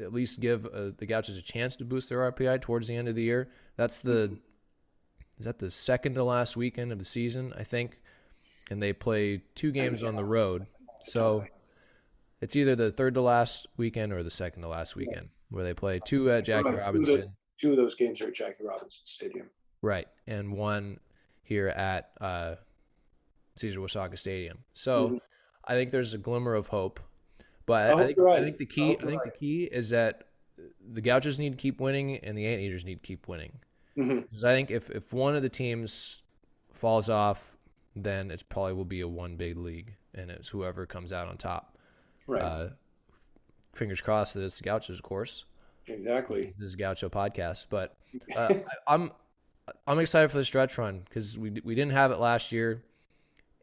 at 0.00 0.12
least 0.12 0.40
give 0.40 0.66
uh, 0.66 0.90
the 0.96 1.06
Gauchos 1.06 1.36
a 1.38 1.42
chance 1.42 1.76
to 1.76 1.84
boost 1.84 2.08
their 2.08 2.30
RPI 2.30 2.60
towards 2.60 2.88
the 2.88 2.96
end 2.96 3.08
of 3.08 3.14
the 3.14 3.22
year. 3.22 3.50
That's 3.76 3.98
the 3.98 4.36
is 5.38 5.46
that 5.46 5.58
the 5.58 5.70
second 5.70 6.14
to 6.14 6.24
last 6.24 6.56
weekend 6.56 6.92
of 6.92 6.98
the 6.98 7.04
season, 7.04 7.52
I 7.56 7.64
think, 7.64 8.00
and 8.70 8.82
they 8.82 8.92
play 8.92 9.42
two 9.54 9.72
games 9.72 10.02
on 10.02 10.14
the 10.14 10.24
road. 10.24 10.66
So 11.02 11.46
it's 12.40 12.54
either 12.54 12.76
the 12.76 12.90
third 12.90 13.14
to 13.14 13.22
last 13.22 13.66
weekend 13.76 14.12
or 14.12 14.22
the 14.22 14.30
second 14.30 14.62
to 14.62 14.68
last 14.68 14.94
weekend 14.94 15.30
where 15.48 15.64
they 15.64 15.74
play 15.74 16.00
two 16.04 16.30
at 16.30 16.44
Jackie 16.44 16.68
Right, 16.68 16.74
two 16.74 16.78
of 16.80 16.92
the- 17.06 17.12
Robinson. 17.12 17.36
Two 17.60 17.70
of 17.70 17.76
those 17.76 17.94
games 17.94 18.20
are 18.20 18.26
at 18.28 18.34
Jackie 18.34 18.64
Robinson 18.64 19.00
Stadium. 19.04 19.48
Right, 19.82 20.08
and 20.26 20.52
one 20.52 20.98
here 21.42 21.68
at 21.68 22.10
uh, 22.20 22.56
Caesar 23.56 23.80
Uyesaka 23.80 24.18
Stadium. 24.18 24.58
So 24.74 25.08
Mhm. 25.10 25.20
I 25.64 25.74
think 25.74 25.90
there's 25.90 26.14
a 26.14 26.18
glimmer 26.18 26.54
of 26.54 26.68
hope, 26.68 27.00
but 27.66 27.90
I 27.90 28.02
I, 28.02 28.06
think 28.06 28.18
right. 28.18 28.40
I 28.40 28.42
think 28.42 28.58
the 28.58 28.66
key 28.66 28.82
I 28.82 28.86
you're 29.00 29.10
think 29.10 29.22
the 29.22 29.30
key 29.30 29.64
is 29.64 29.90
that 29.90 30.28
the 30.86 31.00
Gauchos 31.00 31.38
need 31.38 31.52
to 31.52 31.56
keep 31.56 31.80
winning 31.80 32.16
and 32.18 32.36
the 32.36 32.46
Anteaters 32.46 32.84
need 32.84 33.02
to 33.02 33.06
keep 33.06 33.28
winning. 33.28 33.58
Because 33.96 34.44
I 34.44 34.52
think 34.52 34.70
if 34.70 34.90
if 34.90 35.12
one 35.12 35.36
of 35.36 35.42
the 35.42 35.48
teams 35.48 36.22
falls 36.72 37.08
off, 37.08 37.56
then 37.94 38.30
it's 38.30 38.42
probably 38.42 38.72
will 38.72 38.84
be 38.84 39.00
a 39.00 39.08
one 39.08 39.36
big 39.36 39.56
league, 39.56 39.94
and 40.14 40.30
it's 40.30 40.48
whoever 40.48 40.86
comes 40.86 41.12
out 41.12 41.28
on 41.28 41.36
top. 41.36 41.76
Right. 42.26 42.42
Uh, 42.42 42.68
fingers 43.74 44.00
crossed 44.00 44.34
that 44.34 44.44
it's 44.44 44.58
the 44.58 44.64
Gauchos, 44.64 44.98
of 44.98 45.02
course 45.02 45.44
exactly. 45.86 46.54
this 46.58 46.70
is 46.70 46.76
Gaucho 46.76 47.08
podcast, 47.08 47.66
but 47.70 47.96
uh, 48.36 48.48
I, 48.50 48.94
I'm 48.94 49.12
I'm 49.86 49.98
excited 49.98 50.30
for 50.30 50.38
the 50.38 50.44
stretch 50.44 50.78
run 50.78 51.02
because 51.04 51.38
we 51.38 51.50
we 51.64 51.74
didn't 51.74 51.92
have 51.92 52.10
it 52.10 52.18
last 52.18 52.52
year, 52.52 52.82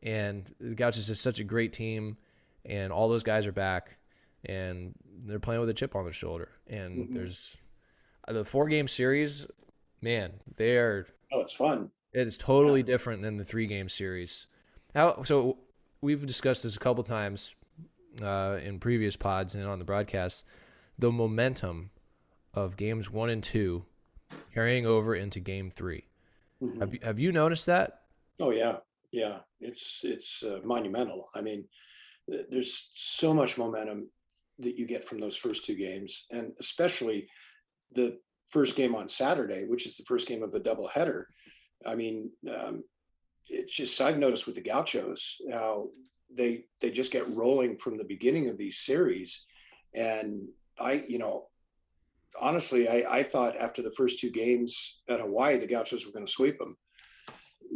and 0.03 0.51
the 0.59 0.75
Gauchos 0.75 1.09
is 1.09 1.19
such 1.19 1.39
a 1.39 1.43
great 1.43 1.73
team, 1.73 2.17
and 2.65 2.91
all 2.91 3.09
those 3.09 3.23
guys 3.23 3.45
are 3.45 3.51
back, 3.51 3.97
and 4.45 4.93
they're 5.25 5.39
playing 5.39 5.59
with 5.61 5.69
a 5.69 5.73
chip 5.73 5.95
on 5.95 6.03
their 6.03 6.13
shoulder, 6.13 6.49
and 6.67 7.15
there's 7.15 7.57
uh, 8.27 8.33
the 8.33 8.45
four 8.45 8.67
game 8.67 8.87
series, 8.87 9.47
man, 10.01 10.33
they 10.57 10.77
are 10.77 11.07
Oh, 11.31 11.41
it's 11.41 11.53
fun. 11.53 11.91
it 12.13 12.25
is 12.27 12.37
totally 12.37 12.81
different 12.83 13.21
than 13.21 13.37
the 13.37 13.43
three 13.43 13.67
game 13.67 13.89
series. 13.89 14.47
How 14.95 15.23
so? 15.23 15.57
We've 16.01 16.25
discussed 16.25 16.63
this 16.63 16.77
a 16.77 16.79
couple 16.79 17.03
times 17.03 17.55
uh, 18.21 18.57
in 18.63 18.79
previous 18.79 19.17
pods 19.17 19.53
and 19.53 19.65
on 19.65 19.79
the 19.79 19.85
broadcast. 19.85 20.45
The 20.97 21.11
momentum 21.11 21.89
of 22.53 22.77
games 22.77 23.11
one 23.11 23.29
and 23.29 23.43
two 23.43 23.83
carrying 24.53 24.85
over 24.85 25.13
into 25.15 25.39
game 25.39 25.69
3 25.69 26.05
Mhm. 26.63 26.79
Have 26.79 26.93
you, 26.93 26.99
have 27.03 27.19
you 27.19 27.31
noticed 27.31 27.65
that? 27.67 28.01
Oh 28.39 28.51
yeah, 28.51 28.77
yeah. 29.11 29.39
It's 29.59 30.01
it's 30.03 30.43
uh, 30.43 30.59
monumental. 30.63 31.29
I 31.35 31.41
mean, 31.41 31.65
th- 32.29 32.47
there's 32.49 32.91
so 32.93 33.33
much 33.33 33.57
momentum 33.57 34.09
that 34.59 34.77
you 34.77 34.85
get 34.85 35.05
from 35.05 35.19
those 35.19 35.37
first 35.37 35.65
two 35.65 35.75
games, 35.75 36.25
and 36.31 36.51
especially 36.59 37.27
the 37.93 38.17
first 38.49 38.75
game 38.75 38.95
on 38.95 39.07
Saturday, 39.07 39.65
which 39.65 39.85
is 39.85 39.97
the 39.97 40.03
first 40.03 40.27
game 40.27 40.43
of 40.43 40.51
the 40.51 40.59
doubleheader. 40.59 41.25
I 41.85 41.95
mean, 41.95 42.31
um, 42.53 42.83
it's 43.47 43.75
just 43.75 43.99
I've 44.01 44.19
noticed 44.19 44.45
with 44.45 44.55
the 44.55 44.61
Gauchos 44.61 45.37
how 45.51 45.89
they 46.35 46.65
they 46.81 46.91
just 46.91 47.11
get 47.11 47.29
rolling 47.35 47.77
from 47.77 47.97
the 47.97 48.03
beginning 48.03 48.49
of 48.49 48.57
these 48.57 48.79
series, 48.79 49.45
and 49.93 50.49
I 50.79 51.03
you 51.07 51.17
know 51.17 51.47
honestly 52.39 52.87
I, 52.87 53.19
I 53.19 53.23
thought 53.23 53.57
after 53.57 53.81
the 53.81 53.91
first 53.91 54.19
two 54.19 54.29
games 54.29 55.01
at 55.09 55.19
Hawaii 55.19 55.57
the 55.57 55.65
Gauchos 55.65 56.05
were 56.05 56.11
going 56.11 56.25
to 56.25 56.31
sweep 56.31 56.59
them 56.59 56.77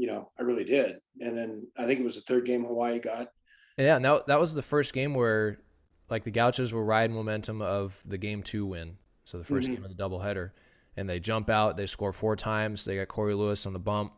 you 0.04 0.08
know, 0.12 0.30
I 0.38 0.42
really 0.44 0.66
did. 0.66 0.98
And 1.22 1.38
then 1.38 1.66
I 1.78 1.86
think 1.86 2.02
it 2.02 2.04
was 2.04 2.16
the 2.16 2.22
third 2.22 2.46
game 2.46 2.66
Hawaii 2.66 3.00
got. 3.00 3.30
Yeah, 3.78 3.96
and 3.96 4.04
that, 4.04 4.28
that 4.28 4.38
was 4.38 4.54
the 4.54 4.62
first 4.62 4.94
game 4.94 5.14
where 5.14 5.60
like 6.10 6.26
the 6.26 6.32
Gauchos 6.32 6.74
were 6.74 6.84
riding 6.84 7.16
momentum 7.16 7.62
of 7.62 8.04
the 8.06 8.18
game 8.18 8.44
two 8.44 8.66
win. 8.66 8.98
So 9.24 9.38
the 9.38 9.46
1st 9.46 9.70
Mhm. 9.70 9.76
game 9.76 9.86
of 9.86 9.96
the 9.96 10.04
doubleheader. 10.04 10.52
And 10.98 11.10
they 11.10 11.22
jump 11.22 11.50
out, 11.50 11.78
they 11.78 11.86
score 11.88 12.12
four 12.12 12.36
times. 12.36 12.84
They 12.84 12.98
got 12.98 13.08
Cory 13.08 13.34
Lewis 13.34 13.66
on 13.66 13.72
the 13.72 13.80
bump. 13.80 14.12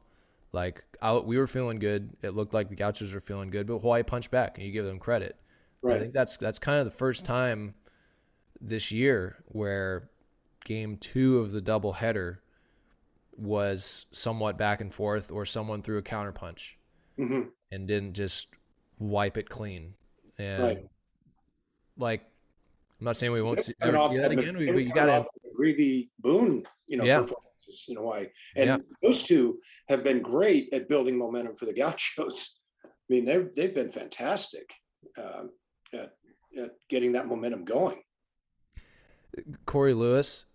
Like 0.51 0.83
out, 1.03 1.27
we 1.27 1.37
were 1.37 1.45
feeling 1.45 1.77
good. 1.77 2.17
It 2.23 2.31
looked 2.31 2.55
like 2.55 2.69
the 2.69 2.75
Gauchos 2.75 3.13
were 3.13 3.19
feeling 3.21 3.51
good, 3.51 3.67
but 3.67 3.77
Hawaii 3.77 4.01
punched 4.01 4.31
back, 4.31 4.57
and 4.57 4.65
you 4.65 4.73
give 4.73 4.85
them 4.85 4.97
credit. 4.97 5.35
I 5.87 5.99
think 5.99 6.13
that's 6.13 6.35
that's 6.37 6.57
kind 6.57 6.79
of 6.79 6.85
the 6.85 6.91
first 6.97 7.25
time 7.25 7.75
this 8.59 8.91
year 8.91 9.43
where 9.49 10.09
game 10.63 10.97
two 10.97 11.37
of 11.37 11.51
the 11.51 11.61
doubleheader 11.61 12.37
was 13.37 14.05
somewhat 14.11 14.57
back 14.57 14.81
and 14.81 14.93
forth, 14.93 15.31
or 15.31 15.45
someone 15.45 15.81
threw 15.81 15.97
a 15.97 16.01
counter 16.01 16.31
punch 16.31 16.77
hmm 17.17 17.43
and 17.71 17.87
didn't 17.87 18.13
just 18.13 18.47
wipe 18.99 19.37
it 19.37 19.49
clean. 19.49 19.95
And 20.37 20.63
Right. 20.63 20.89
like, 21.97 22.21
I'm 22.99 23.05
not 23.05 23.17
saying 23.17 23.33
we 23.33 23.41
won't 23.41 23.59
see, 23.61 23.73
ever 23.81 23.97
see 24.07 24.17
that 24.17 24.31
again, 24.31 24.57
we- 24.57 24.67
but 24.67 24.77
you 24.77 24.93
got 24.93 25.07
the 25.43 25.49
Greavy 25.55 26.09
Boone, 26.19 26.65
you 26.87 26.97
know, 26.97 27.03
Yeah. 27.03 27.21
performances 27.21 27.85
in 27.87 27.95
Hawaii. 27.97 28.27
And 28.55 28.67
Yeah. 28.67 28.77
those 29.01 29.23
two 29.23 29.59
have 29.89 30.03
been 30.03 30.21
great 30.21 30.73
at 30.73 30.87
building 30.87 31.17
momentum 31.17 31.55
for 31.55 31.65
the 31.65 31.73
Gauchos. 31.73 32.59
I 32.85 32.89
mean, 33.09 33.25
they've 33.25 33.53
they've 33.55 33.73
been 33.73 33.89
fantastic 33.89 34.73
um, 35.17 35.51
at, 35.93 36.15
at 36.57 36.71
getting 36.89 37.11
that 37.13 37.27
momentum 37.27 37.63
going. 37.63 38.01
Cory 39.65 39.93
Lewis, 39.93 40.45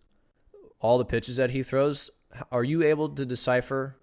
all 0.80 0.98
the 0.98 1.04
pitches 1.04 1.36
that 1.36 1.50
he 1.50 1.62
throws. 1.62 2.10
Are 2.52 2.64
you 2.64 2.82
able 2.82 3.08
to 3.10 3.24
decipher 3.26 3.96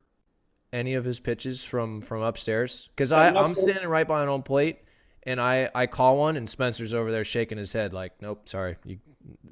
any 0.73 0.93
of 0.95 1.05
his 1.05 1.19
pitches 1.19 1.63
from 1.63 2.01
from 2.01 2.21
upstairs? 2.21 2.89
Because 2.95 3.11
I 3.11 3.29
I'm 3.29 3.55
standing 3.55 3.87
right 3.87 4.07
by 4.07 4.15
behind 4.15 4.29
home 4.29 4.43
plate, 4.43 4.79
and 5.23 5.39
I 5.39 5.69
I 5.73 5.87
call 5.87 6.17
one, 6.17 6.35
and 6.37 6.47
Spencer's 6.49 6.93
over 6.93 7.11
there 7.11 7.23
shaking 7.23 7.57
his 7.57 7.73
head 7.73 7.93
like, 7.93 8.21
nope, 8.21 8.49
sorry, 8.49 8.77
you, 8.85 8.99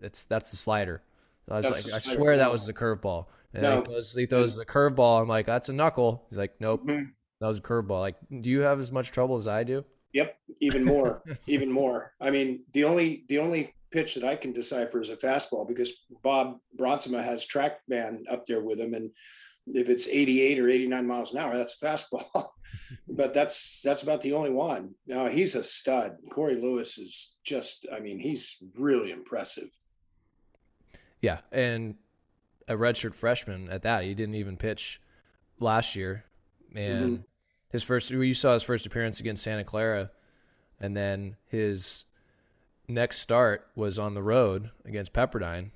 it's 0.01 0.25
that's 0.25 0.51
the 0.51 0.57
slider. 0.57 1.01
I 1.49 1.57
was 1.57 1.65
That's 1.65 1.85
like, 1.91 1.93
I 1.93 1.99
swear 2.15 2.37
that 2.37 2.51
was 2.51 2.65
the 2.65 2.73
curveball. 2.73 3.27
And 3.53 3.61
No. 3.63 3.79
he 3.81 3.85
throws, 3.85 4.15
he 4.15 4.25
throws 4.25 4.55
the 4.55 4.65
curveball. 4.65 5.21
I'm 5.21 5.27
like, 5.27 5.45
that's 5.45 5.69
a 5.69 5.73
knuckle. 5.73 6.25
He's 6.29 6.39
like, 6.39 6.55
nope, 6.59 6.85
Mhm. 6.85 7.11
that 7.39 7.47
was 7.47 7.59
a 7.59 7.61
curveball. 7.61 7.99
Like, 8.01 8.15
do 8.41 8.49
you 8.49 8.61
have 8.61 8.79
as 8.79 8.91
much 8.91 9.11
trouble 9.11 9.37
as 9.37 9.47
I 9.47 9.63
do? 9.63 9.85
Yep, 10.13 10.37
even 10.59 10.83
more, 10.83 11.21
even 11.47 11.71
more. 11.71 12.13
I 12.19 12.31
mean, 12.31 12.63
the 12.73 12.83
only 12.83 13.25
the 13.29 13.37
only 13.39 13.73
pitch 13.95 14.15
that 14.15 14.25
I 14.25 14.35
can 14.35 14.51
decipher 14.51 15.01
is 15.01 15.09
a 15.09 15.15
fastball 15.15 15.65
because 15.65 16.05
Bob 16.21 16.57
Bronsema 16.77 17.23
has 17.23 17.47
TrackMan 17.47 18.23
up 18.29 18.45
there 18.45 18.61
with 18.61 18.77
him, 18.77 18.93
and 18.93 19.09
if 19.67 19.87
it's 19.87 20.09
88 20.09 20.59
or 20.59 20.69
89 20.69 21.07
miles 21.07 21.33
an 21.33 21.39
hour, 21.39 21.55
that's 21.55 21.81
a 21.81 21.85
fastball. 21.85 22.49
but 23.07 23.33
that's 23.33 23.79
that's 23.81 24.03
about 24.03 24.21
the 24.21 24.33
only 24.33 24.49
one. 24.49 24.93
Now 25.07 25.27
he's 25.27 25.55
a 25.55 25.63
stud. 25.63 26.17
Cory 26.29 26.55
Lewis 26.55 26.97
is 26.97 27.35
just, 27.45 27.87
I 27.91 28.01
mean, 28.01 28.19
he's 28.19 28.57
really 28.77 29.11
impressive. 29.11 29.69
Yeah, 31.21 31.39
and 31.53 31.95
a 32.67 32.73
redshirt 32.73 33.15
freshman 33.15 33.69
at 33.69 33.83
that. 33.83 34.03
He 34.03 34.13
didn't 34.13 34.35
even 34.35 34.57
pitch 34.57 34.99
last 35.61 35.95
year, 35.95 36.25
and 36.75 37.05
mm-hmm. 37.05 37.21
his 37.69 37.81
first 37.81 38.11
you 38.11 38.33
saw 38.33 38.55
his 38.55 38.63
first 38.63 38.85
appearance 38.85 39.21
against 39.21 39.43
Santa 39.43 39.63
Clara, 39.63 40.11
and 40.81 40.97
then 40.97 41.37
his 41.47 42.03
next 42.87 43.19
start 43.19 43.67
was 43.75 43.97
on 43.99 44.13
the 44.13 44.23
road 44.23 44.69
against 44.85 45.13
Pepperdine, 45.13 45.71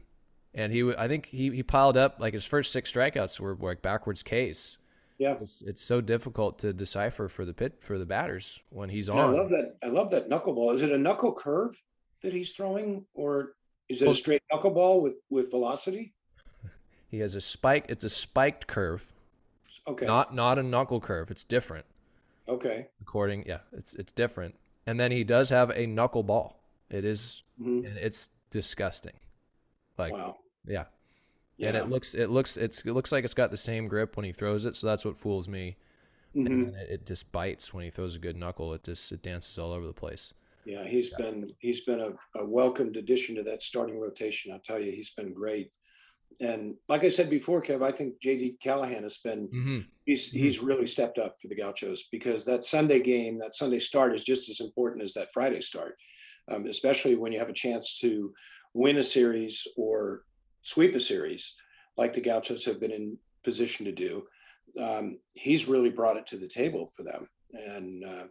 and 0.53 0.71
he 0.73 0.93
I 0.97 1.07
think 1.07 1.27
he 1.27 1.49
he 1.51 1.63
piled 1.63 1.97
up 1.97 2.17
like 2.19 2.33
his 2.33 2.45
first 2.45 2.71
six 2.71 2.91
strikeouts 2.91 3.39
were 3.39 3.55
like 3.55 3.81
backwards 3.81 4.23
Ks. 4.23 4.77
Yeah. 5.17 5.35
It's, 5.41 5.61
it's 5.61 5.81
so 5.81 5.99
difficult 5.99 6.59
to 6.59 6.71
decipher 6.71 7.27
for 7.27 7.43
the 7.43 7.53
pit 7.53 7.75
for 7.81 7.97
the 7.97 8.05
batters 8.05 8.61
when 8.69 8.87
he's 8.87 9.09
And 9.09 9.19
I 9.19 9.25
love 9.25 9.49
that. 9.49 9.75
I 9.83 9.87
love 9.87 10.09
that 10.11 10.29
knuckleball. 10.29 10.73
Is 10.73 10.81
it 10.81 10.91
a 10.93 10.97
knuckle 10.97 11.33
curve 11.33 11.81
that 12.23 12.31
he's 12.31 12.53
throwing, 12.53 13.05
or 13.13 13.53
is 13.89 14.01
it 14.01 14.05
Well- 14.05 14.13
a 14.13 14.15
straight 14.15 14.43
knuckleball 14.51 15.01
with 15.01 15.15
with 15.29 15.51
velocity? 15.51 16.13
He 17.09 17.19
has 17.19 17.35
a 17.35 17.41
spike. 17.41 17.85
It's 17.89 18.03
a 18.05 18.09
spiked 18.09 18.67
curve, 18.67 19.11
Okay. 19.87 20.05
not 20.05 20.33
not 20.33 20.57
a 20.59 20.63
knuckle 20.63 21.01
curve. 21.01 21.29
It's 21.31 21.43
different. 21.43 21.85
okay. 22.47 22.87
according 23.01 23.43
yeah 23.45 23.59
it's 23.73 23.93
it's 23.93 24.11
different 24.11 24.55
and 24.87 24.99
then 24.99 25.11
he 25.11 25.23
does 25.23 25.51
have 25.51 25.69
a 25.71 25.85
knuckle 25.85 26.23
ball 26.23 26.58
it 26.89 27.05
is 27.05 27.43
Mhm. 27.61 27.85
and 27.85 27.97
it's 27.97 28.29
disgusting 28.49 29.13
like 29.97 30.13
Wow. 30.13 30.37
yeah. 30.65 30.85
Yeah. 31.57 31.69
and 31.69 31.77
it 31.77 31.89
looks 31.89 32.13
it 32.15 32.29
looks 32.29 32.57
it's 32.57 32.81
it 32.85 32.93
looks 32.93 33.11
like 33.11 33.23
it's 33.25 33.33
got 33.33 33.51
the 33.51 33.57
same 33.57 33.87
grip 33.87 34.15
when 34.15 34.25
he 34.25 34.31
throws 34.31 34.65
it 34.65 34.75
so 34.75 34.87
that's 34.87 35.03
what 35.05 35.17
fools 35.17 35.47
me 35.47 35.77
Mhm. 36.35 36.45
and 36.45 36.75
it, 36.75 36.89
it 36.89 37.05
just 37.05 37.31
bites 37.31 37.73
when 37.73 37.83
he 37.83 37.89
throws 37.91 38.15
a 38.15 38.19
good 38.19 38.37
knuckle 38.37 38.73
it 38.73 38.83
just 38.83 39.11
it 39.11 39.21
dances 39.21 39.57
all 39.57 39.71
over 39.71 39.85
the 39.85 39.93
place 39.93 40.33
Yeah, 40.65 40.85
he's 40.87 41.09
been 41.11 41.53
he's 41.59 41.81
been 41.81 41.99
a, 42.01 42.11
a 42.39 42.45
welcomed 42.45 42.95
addition 42.97 43.35
to 43.35 43.43
that 43.43 43.61
starting 43.61 43.99
rotation. 43.99 44.51
I'll 44.51 44.59
tell 44.59 44.79
you, 44.79 44.91
he's 44.91 45.11
been 45.11 45.33
great. 45.33 45.71
and 46.41 46.75
like 46.87 47.03
I 47.03 47.09
said 47.09 47.29
before, 47.29 47.61
Kev, 47.61 47.81
I 47.81 47.91
think 47.91 48.19
JD 48.21 48.59
Callahan 48.61 49.03
has 49.03 49.17
been 49.17 49.47
Mm-hmm. 49.47 49.79
he's 50.05 50.29
he's 50.31 50.59
really 50.61 50.85
stepped 50.87 51.17
up 51.17 51.41
for 51.41 51.47
the 51.49 51.55
Gauchos 51.55 52.03
because 52.11 52.45
that 52.45 52.63
Sunday 52.63 52.99
game, 53.01 53.39
that 53.39 53.55
Sunday 53.55 53.79
start 53.79 54.13
is 54.13 54.23
just 54.23 54.47
as 54.49 54.59
important 54.61 55.01
as 55.01 55.13
that 55.15 55.31
Friday 55.33 55.61
start, 55.61 55.97
um, 56.47 56.65
especially 56.65 57.15
when 57.15 57.31
you 57.31 57.39
have 57.39 57.49
a 57.49 57.53
chance 57.53 57.99
to 57.99 58.33
win 58.73 58.97
a 58.97 59.03
series 59.03 59.67
or 59.77 60.23
sweep 60.61 60.95
a 60.95 60.99
series, 60.99 61.55
like 61.97 62.13
the 62.13 62.21
Gauchos 62.21 62.65
have 62.65 62.79
been 62.79 62.91
in 62.91 63.17
position 63.43 63.85
to 63.85 63.91
do. 63.91 64.25
Um, 64.79 65.19
he's 65.33 65.67
really 65.67 65.89
brought 65.89 66.17
it 66.17 66.27
to 66.27 66.37
the 66.37 66.47
table 66.47 66.91
for 66.95 67.03
them, 67.03 67.27
and 67.53 68.05
uh, 68.05 68.23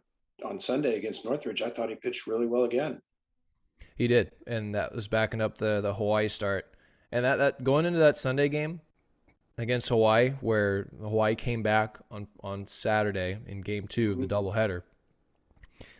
on 0.45 0.61
Sunday 0.61 0.97
against 0.97 1.25
Northridge, 1.25 1.63
I 1.63 1.71
thought 1.71 1.89
he 1.89 1.97
pitched 1.97 2.27
really 2.27 2.47
well 2.47 2.65
again. 2.65 3.03
He 3.97 4.07
did, 4.07 4.31
and 4.47 4.75
that 4.75 4.95
was 4.95 5.09
backing 5.09 5.41
up 5.41 5.59
the 5.59 5.81
the 5.81 5.95
Hawaii 5.95 6.29
start. 6.29 6.73
And 7.11 7.25
that, 7.25 7.37
that 7.37 7.65
going 7.65 7.87
into 7.87 7.99
that 7.99 8.17
Sunday 8.17 8.49
game 8.49 8.81
against 9.57 9.89
Hawaii, 9.89 10.31
where 10.41 10.89
Hawaii 11.01 11.35
came 11.35 11.63
back 11.63 11.99
on 12.11 12.29
on 12.41 12.67
Saturday 12.67 13.39
in 13.47 13.63
Game 13.63 13.89
Two 13.89 14.13
of 14.13 14.21
the 14.21 14.27
doubleheader, 14.27 14.83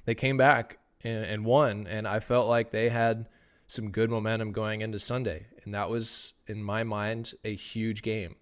they 0.05 0.15
came 0.15 0.37
back 0.37 0.79
and, 1.05 1.25
and 1.25 1.45
won, 1.45 1.87
and 1.87 2.07
I 2.09 2.21
felt 2.21 2.49
like 2.49 2.71
they 2.71 2.89
had 2.89 3.29
some 3.67 3.91
good 3.91 4.11
momentum 4.11 4.53
going 4.53 4.81
into 4.81 4.99
Sunday, 4.99 5.47
and 5.65 5.75
that 5.75 5.91
was 5.91 6.33
in 6.47 6.63
my 6.63 6.83
mind 6.85 7.35
a 7.45 7.55
huge 7.55 8.03
game 8.03 8.37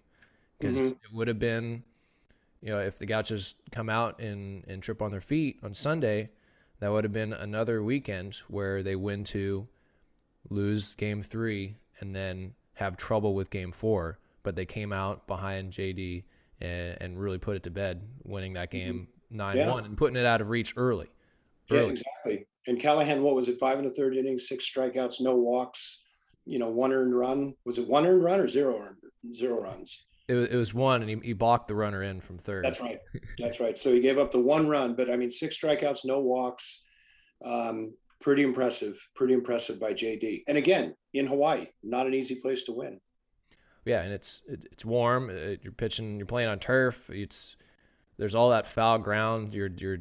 because 0.59 0.77
Mhm. 0.77 0.91
it 1.03 1.13
would 1.13 1.27
have 1.27 1.39
been, 1.39 1.83
you 2.61 2.69
know, 2.69 2.79
if 2.79 2.97
the 2.97 3.05
Gauchos 3.05 3.55
come 3.71 3.89
out 3.89 4.19
and 4.19 4.63
and 4.67 4.81
trip 4.81 5.01
on 5.01 5.11
their 5.11 5.21
feet 5.21 5.59
on 5.63 5.73
Sunday, 5.73 6.29
that 6.79 6.91
would 6.91 7.03
have 7.03 7.13
been 7.13 7.33
another 7.33 7.83
weekend 7.83 8.35
where 8.47 8.81
they 8.81 8.95
win 8.95 9.23
two, 9.23 9.67
lose 10.49 10.93
game 10.93 11.21
three, 11.21 11.75
and 11.99 12.15
then 12.15 12.53
have 12.75 12.95
trouble 12.97 13.33
with 13.33 13.49
game 13.49 13.71
four. 13.71 14.19
But 14.43 14.55
they 14.55 14.65
came 14.65 14.93
out 14.93 15.27
behind 15.27 15.73
JD 15.73 16.23
and, 16.61 16.97
and 17.01 17.19
really 17.19 17.37
put 17.37 17.55
it 17.57 17.63
to 17.63 17.69
bed, 17.71 18.07
winning 18.23 18.53
that 18.53 18.71
game 18.71 19.09
9 19.29 19.57
1 19.67 19.85
and 19.85 19.97
putting 19.97 20.15
it 20.15 20.25
out 20.25 20.39
of 20.39 20.49
reach 20.49 20.73
early. 20.77 21.09
Yeah, 21.69 21.79
Early. 21.79 21.91
exactly. 21.91 22.47
And 22.67 22.79
Callahan, 22.79 23.23
what 23.23 23.35
was 23.35 23.47
it? 23.47 23.59
Five 23.59 23.77
and 23.79 23.87
a 23.87 23.91
third 23.91 24.15
innings, 24.17 24.47
six 24.47 24.69
strikeouts, 24.71 25.21
no 25.21 25.35
walks. 25.35 25.99
You 26.45 26.59
know, 26.59 26.69
one 26.69 26.91
earned 26.93 27.17
run. 27.17 27.53
Was 27.65 27.77
it 27.77 27.87
one 27.87 28.05
earned 28.05 28.23
run 28.23 28.39
or 28.39 28.47
zero 28.47 28.79
earned 28.79 29.35
zero 29.35 29.61
runs? 29.61 30.05
It, 30.27 30.33
was- 30.33 30.47
it 30.49 30.55
was 30.55 30.73
one, 30.73 31.01
and 31.01 31.09
he, 31.09 31.17
he 31.27 31.33
blocked 31.33 31.67
the 31.69 31.75
runner 31.75 32.03
in 32.03 32.19
from 32.21 32.37
third. 32.37 32.63
That's 32.65 32.79
right. 32.81 32.99
That's 33.37 33.59
right. 33.59 33.77
So 33.77 33.93
he 33.93 33.99
gave 34.01 34.17
up 34.17 34.31
the 34.31 34.39
one 34.39 34.67
run, 34.67 34.93
but 34.95 35.09
I 35.09 35.15
mean, 35.17 35.31
six 35.31 35.57
strikeouts, 35.57 36.05
no 36.05 36.19
walks. 36.19 36.81
Um, 37.43 37.93
pretty 38.19 38.43
impressive. 38.43 38.97
Pretty 39.15 39.33
impressive 39.33 39.79
by 39.79 39.93
JD. 39.93 40.43
And 40.47 40.57
again, 40.57 40.95
in 41.13 41.27
Hawaii, 41.27 41.67
not 41.83 42.07
an 42.07 42.13
easy 42.13 42.35
place 42.35 42.63
to 42.63 42.71
win. 42.73 42.99
Yeah, 43.85 44.01
and 44.01 44.11
it's 44.11 44.41
it, 44.49 44.65
it's 44.71 44.83
warm. 44.83 45.29
uh 45.29 45.55
you're 45.61 45.71
pitching. 45.71 46.17
You're 46.17 46.25
playing 46.25 46.49
on 46.49 46.59
turf. 46.59 47.09
It's 47.09 47.55
there's 48.17 48.35
all 48.35 48.49
that 48.49 48.67
foul 48.67 48.97
ground. 48.97 49.53
You're 49.53 49.69
you're 49.77 49.99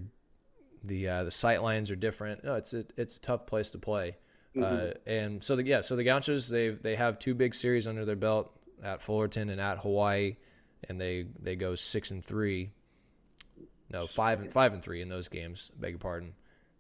the 0.87 1.09
uh, 1.09 1.25
the 1.25 1.31
sight 1.31 1.63
lines 1.63 1.91
are 1.91 1.97
different. 1.97 2.45
No, 2.45 2.55
it's 2.55 2.73
a, 2.75 2.85
it's 2.97 3.17
a 3.17 3.21
tough 3.21 3.47
place 3.47 3.71
to 3.73 3.79
play. 3.79 4.17
Uh, 4.61 4.93
and 5.07 5.45
so 5.45 5.55
the 5.55 5.65
yeah, 5.65 5.83
so 5.83 5.97
the 5.97 6.05
Gauchos 6.05 6.49
they 6.49 6.71
they 6.71 6.97
have 6.97 7.19
two 7.19 7.35
big 7.35 7.55
series 7.55 7.87
under 7.87 8.05
their 8.05 8.17
belt 8.17 8.59
at 8.83 9.03
Fullerton 9.03 9.51
and 9.51 9.61
at 9.61 9.79
Hawaii, 9.79 10.37
and 10.89 11.01
they 11.01 11.27
they 11.39 11.57
go 11.57 11.75
six 11.75 12.11
and 12.11 12.25
three. 12.25 12.71
No, 13.91 14.07
five 14.07 14.41
and 14.41 14.51
five 14.51 14.73
and 14.73 14.83
three 14.83 15.03
in 15.03 15.09
those 15.09 15.29
games. 15.29 15.71
Beg 15.79 15.91
your 15.91 15.99
pardon, 15.99 16.33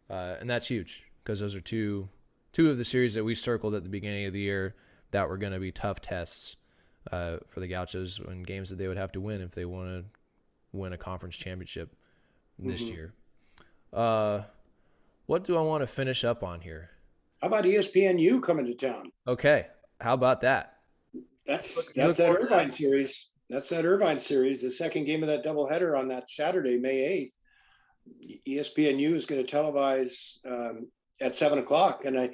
uh, 0.08 0.36
and 0.40 0.48
that's 0.48 0.68
huge 0.68 1.04
because 1.22 1.40
those 1.40 1.54
are 1.54 1.60
two 1.60 2.08
two 2.52 2.70
of 2.70 2.78
the 2.78 2.84
series 2.84 3.14
that 3.14 3.24
we 3.24 3.34
circled 3.34 3.74
at 3.74 3.82
the 3.82 3.90
beginning 3.90 4.24
of 4.24 4.32
the 4.32 4.40
year 4.40 4.74
that 5.10 5.28
were 5.28 5.36
going 5.36 5.52
to 5.52 5.60
be 5.60 5.70
tough 5.70 6.00
tests 6.00 6.56
uh, 7.12 7.36
for 7.48 7.60
the 7.60 7.68
Gauchos 7.68 8.18
and 8.18 8.46
games 8.46 8.70
that 8.70 8.76
they 8.76 8.88
would 8.88 8.96
have 8.96 9.12
to 9.12 9.20
win 9.20 9.40
if 9.42 9.52
they 9.52 9.64
want 9.64 9.88
to 9.88 10.04
win 10.72 10.92
a 10.92 10.98
conference 10.98 11.36
championship 11.36 11.94
this 12.58 12.88
year. 12.90 13.12
Uh, 13.92 14.42
what 15.26 15.44
do 15.44 15.56
I 15.56 15.60
want 15.60 15.82
to 15.82 15.86
finish 15.86 16.24
up 16.24 16.42
on 16.42 16.60
here? 16.60 16.90
How 17.40 17.48
about 17.48 17.64
ESPNU 17.64 18.42
coming 18.42 18.66
to 18.66 18.74
town? 18.74 19.12
Okay, 19.26 19.66
how 20.00 20.14
about 20.14 20.40
that? 20.42 20.78
That's 21.46 21.76
Look- 21.76 21.94
that's 21.94 22.18
look 22.18 22.28
that 22.36 22.40
Irvine 22.42 22.68
that. 22.68 22.72
series. 22.72 23.28
That's 23.48 23.68
that 23.68 23.84
Irvine 23.84 24.18
series. 24.18 24.62
The 24.62 24.70
second 24.70 25.04
game 25.04 25.22
of 25.22 25.28
that 25.28 25.44
doubleheader 25.44 25.96
on 25.98 26.08
that 26.08 26.28
Saturday, 26.28 26.78
May 26.78 26.98
eighth. 27.04 27.38
ESPNU 28.46 29.14
is 29.14 29.26
going 29.26 29.44
to 29.44 29.56
televise 29.56 30.38
um, 30.48 30.88
at 31.20 31.34
seven 31.34 31.58
o'clock, 31.58 32.04
and 32.04 32.18
I, 32.18 32.30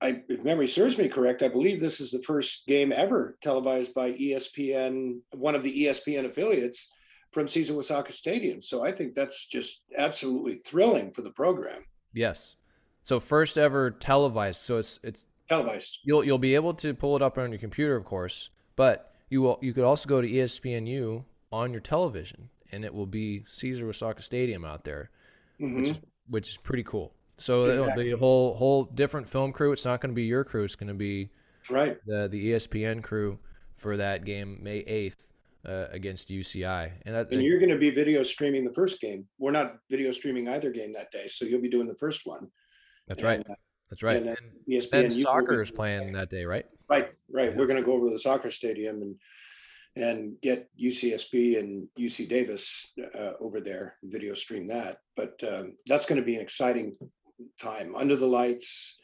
I, 0.00 0.22
if 0.28 0.42
memory 0.42 0.68
serves 0.68 0.96
me 0.98 1.08
correct, 1.08 1.42
I 1.42 1.48
believe 1.48 1.80
this 1.80 2.00
is 2.00 2.10
the 2.10 2.22
first 2.22 2.66
game 2.66 2.92
ever 2.92 3.36
televised 3.42 3.94
by 3.94 4.12
ESPN, 4.12 5.18
one 5.32 5.54
of 5.54 5.62
the 5.62 5.84
ESPN 5.84 6.24
affiliates 6.24 6.90
from 7.32 7.48
Caesar 7.48 7.72
Uyesaka 7.74 8.12
Stadium. 8.12 8.62
So 8.62 8.84
I 8.84 8.92
think 8.92 9.14
that's 9.14 9.46
just 9.46 9.84
absolutely 9.96 10.56
thrilling 10.56 11.10
for 11.10 11.22
the 11.22 11.30
program. 11.30 11.82
Yes. 12.12 12.56
So 13.02 13.18
first 13.18 13.58
ever 13.58 13.90
televised. 13.90 14.62
So 14.62 14.78
it's 14.78 15.00
it's 15.02 15.26
Televised. 15.48 15.98
you'll 16.04 16.24
you'll 16.24 16.38
be 16.38 16.54
able 16.54 16.74
to 16.74 16.94
pull 16.94 17.16
it 17.16 17.22
up 17.22 17.36
on 17.36 17.50
your 17.50 17.58
computer, 17.58 17.96
of 17.96 18.04
course, 18.04 18.50
but 18.76 19.12
you 19.28 19.42
will 19.42 19.58
you 19.60 19.72
could 19.72 19.84
also 19.84 20.08
go 20.08 20.20
to 20.20 20.28
ESPNU 20.28 21.24
on 21.50 21.72
your 21.72 21.80
television, 21.80 22.50
and 22.70 22.84
it 22.84 22.94
will 22.94 23.06
be 23.06 23.44
Caesar 23.48 23.84
Uyesaka 23.84 24.22
Stadium 24.22 24.64
out 24.64 24.84
there, 24.84 25.10
which 25.58 25.88
is 25.88 25.96
mm-hmm. 25.98 26.06
which 26.28 26.48
is 26.48 26.56
pretty 26.58 26.84
cool. 26.84 27.12
So 27.38 27.64
it'll 27.66 27.94
be 27.96 28.12
a 28.12 28.16
whole 28.16 28.54
whole 28.54 28.84
different 28.84 29.28
film 29.28 29.52
crew. 29.52 29.72
It's 29.72 29.84
not 29.84 30.00
going 30.00 30.12
to 30.12 30.14
be 30.14 30.24
your 30.24 30.44
crew. 30.44 30.64
It's 30.64 30.76
going 30.76 30.88
to 30.88 30.94
be 30.94 31.30
Right. 31.70 31.98
the 32.06 32.28
the 32.28 32.52
ESPN 32.52 33.02
crew 33.02 33.38
for 33.74 33.96
that 33.96 34.24
game 34.24 34.58
May 34.62 34.78
eighth 34.78 35.28
uh, 35.66 35.86
against 35.90 36.28
UCI, 36.28 36.92
and 37.06 37.14
that 37.14 37.30
And 37.30 37.42
you're 37.42 37.58
going 37.58 37.70
to 37.70 37.78
be 37.78 37.90
video 37.90 38.22
streaming 38.22 38.64
the 38.64 38.72
first 38.72 39.00
game. 39.00 39.26
We're 39.38 39.52
not 39.52 39.76
video 39.90 40.10
streaming 40.10 40.48
either 40.48 40.70
game 40.70 40.92
that 40.94 41.10
day, 41.12 41.28
so 41.28 41.44
you'll 41.44 41.60
be 41.60 41.68
doing 41.68 41.86
the 41.86 41.96
first 41.96 42.22
one. 42.26 42.48
that's 43.06 43.22
right. 43.22 43.38
And, 43.40 43.50
uh, 43.50 43.54
That's 43.90 44.02
right. 44.02 44.16
and, 44.16 44.28
uh, 44.30 44.34
And 44.40 44.82
ESPN. 44.82 44.90
then 44.90 45.10
soccer 45.10 45.60
is 45.62 45.70
playing 45.70 46.12
that 46.12 46.30
day, 46.30 46.44
right? 46.44 46.66
Right, 46.88 47.10
right. 47.30 47.54
We're 47.54 47.66
going 47.66 47.78
to 47.80 47.84
go 47.86 47.92
over 47.92 48.06
to 48.06 48.12
the 48.12 48.18
soccer 48.18 48.50
stadium 48.50 49.02
and 49.02 49.16
and 49.94 50.40
get 50.40 50.70
UCSB 50.82 51.58
and 51.58 51.86
UC 51.98 52.26
Davis 52.26 52.90
uh, 53.14 53.32
over 53.40 53.60
there, 53.60 53.96
video 54.02 54.32
stream 54.32 54.66
that. 54.68 55.00
But 55.16 55.42
um, 55.46 55.74
that's 55.86 56.06
going 56.06 56.18
to 56.18 56.24
be 56.24 56.34
an 56.34 56.40
exciting 56.40 56.96
time 57.60 57.94
under 57.94 58.16
the 58.16 58.26
lights. 58.26 58.96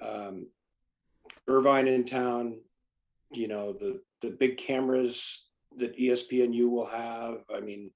Um, 0.00 0.46
Irvine 1.48 1.88
in 1.88 2.04
town, 2.04 2.60
you 3.32 3.48
know 3.48 3.72
the 3.72 4.00
the 4.22 4.30
big 4.30 4.56
cameras 4.58 5.47
that 5.78 5.96
ESPNU 5.96 6.68
will 6.68 6.86
have. 6.86 7.38
I 7.54 7.60
mean, 7.60 7.90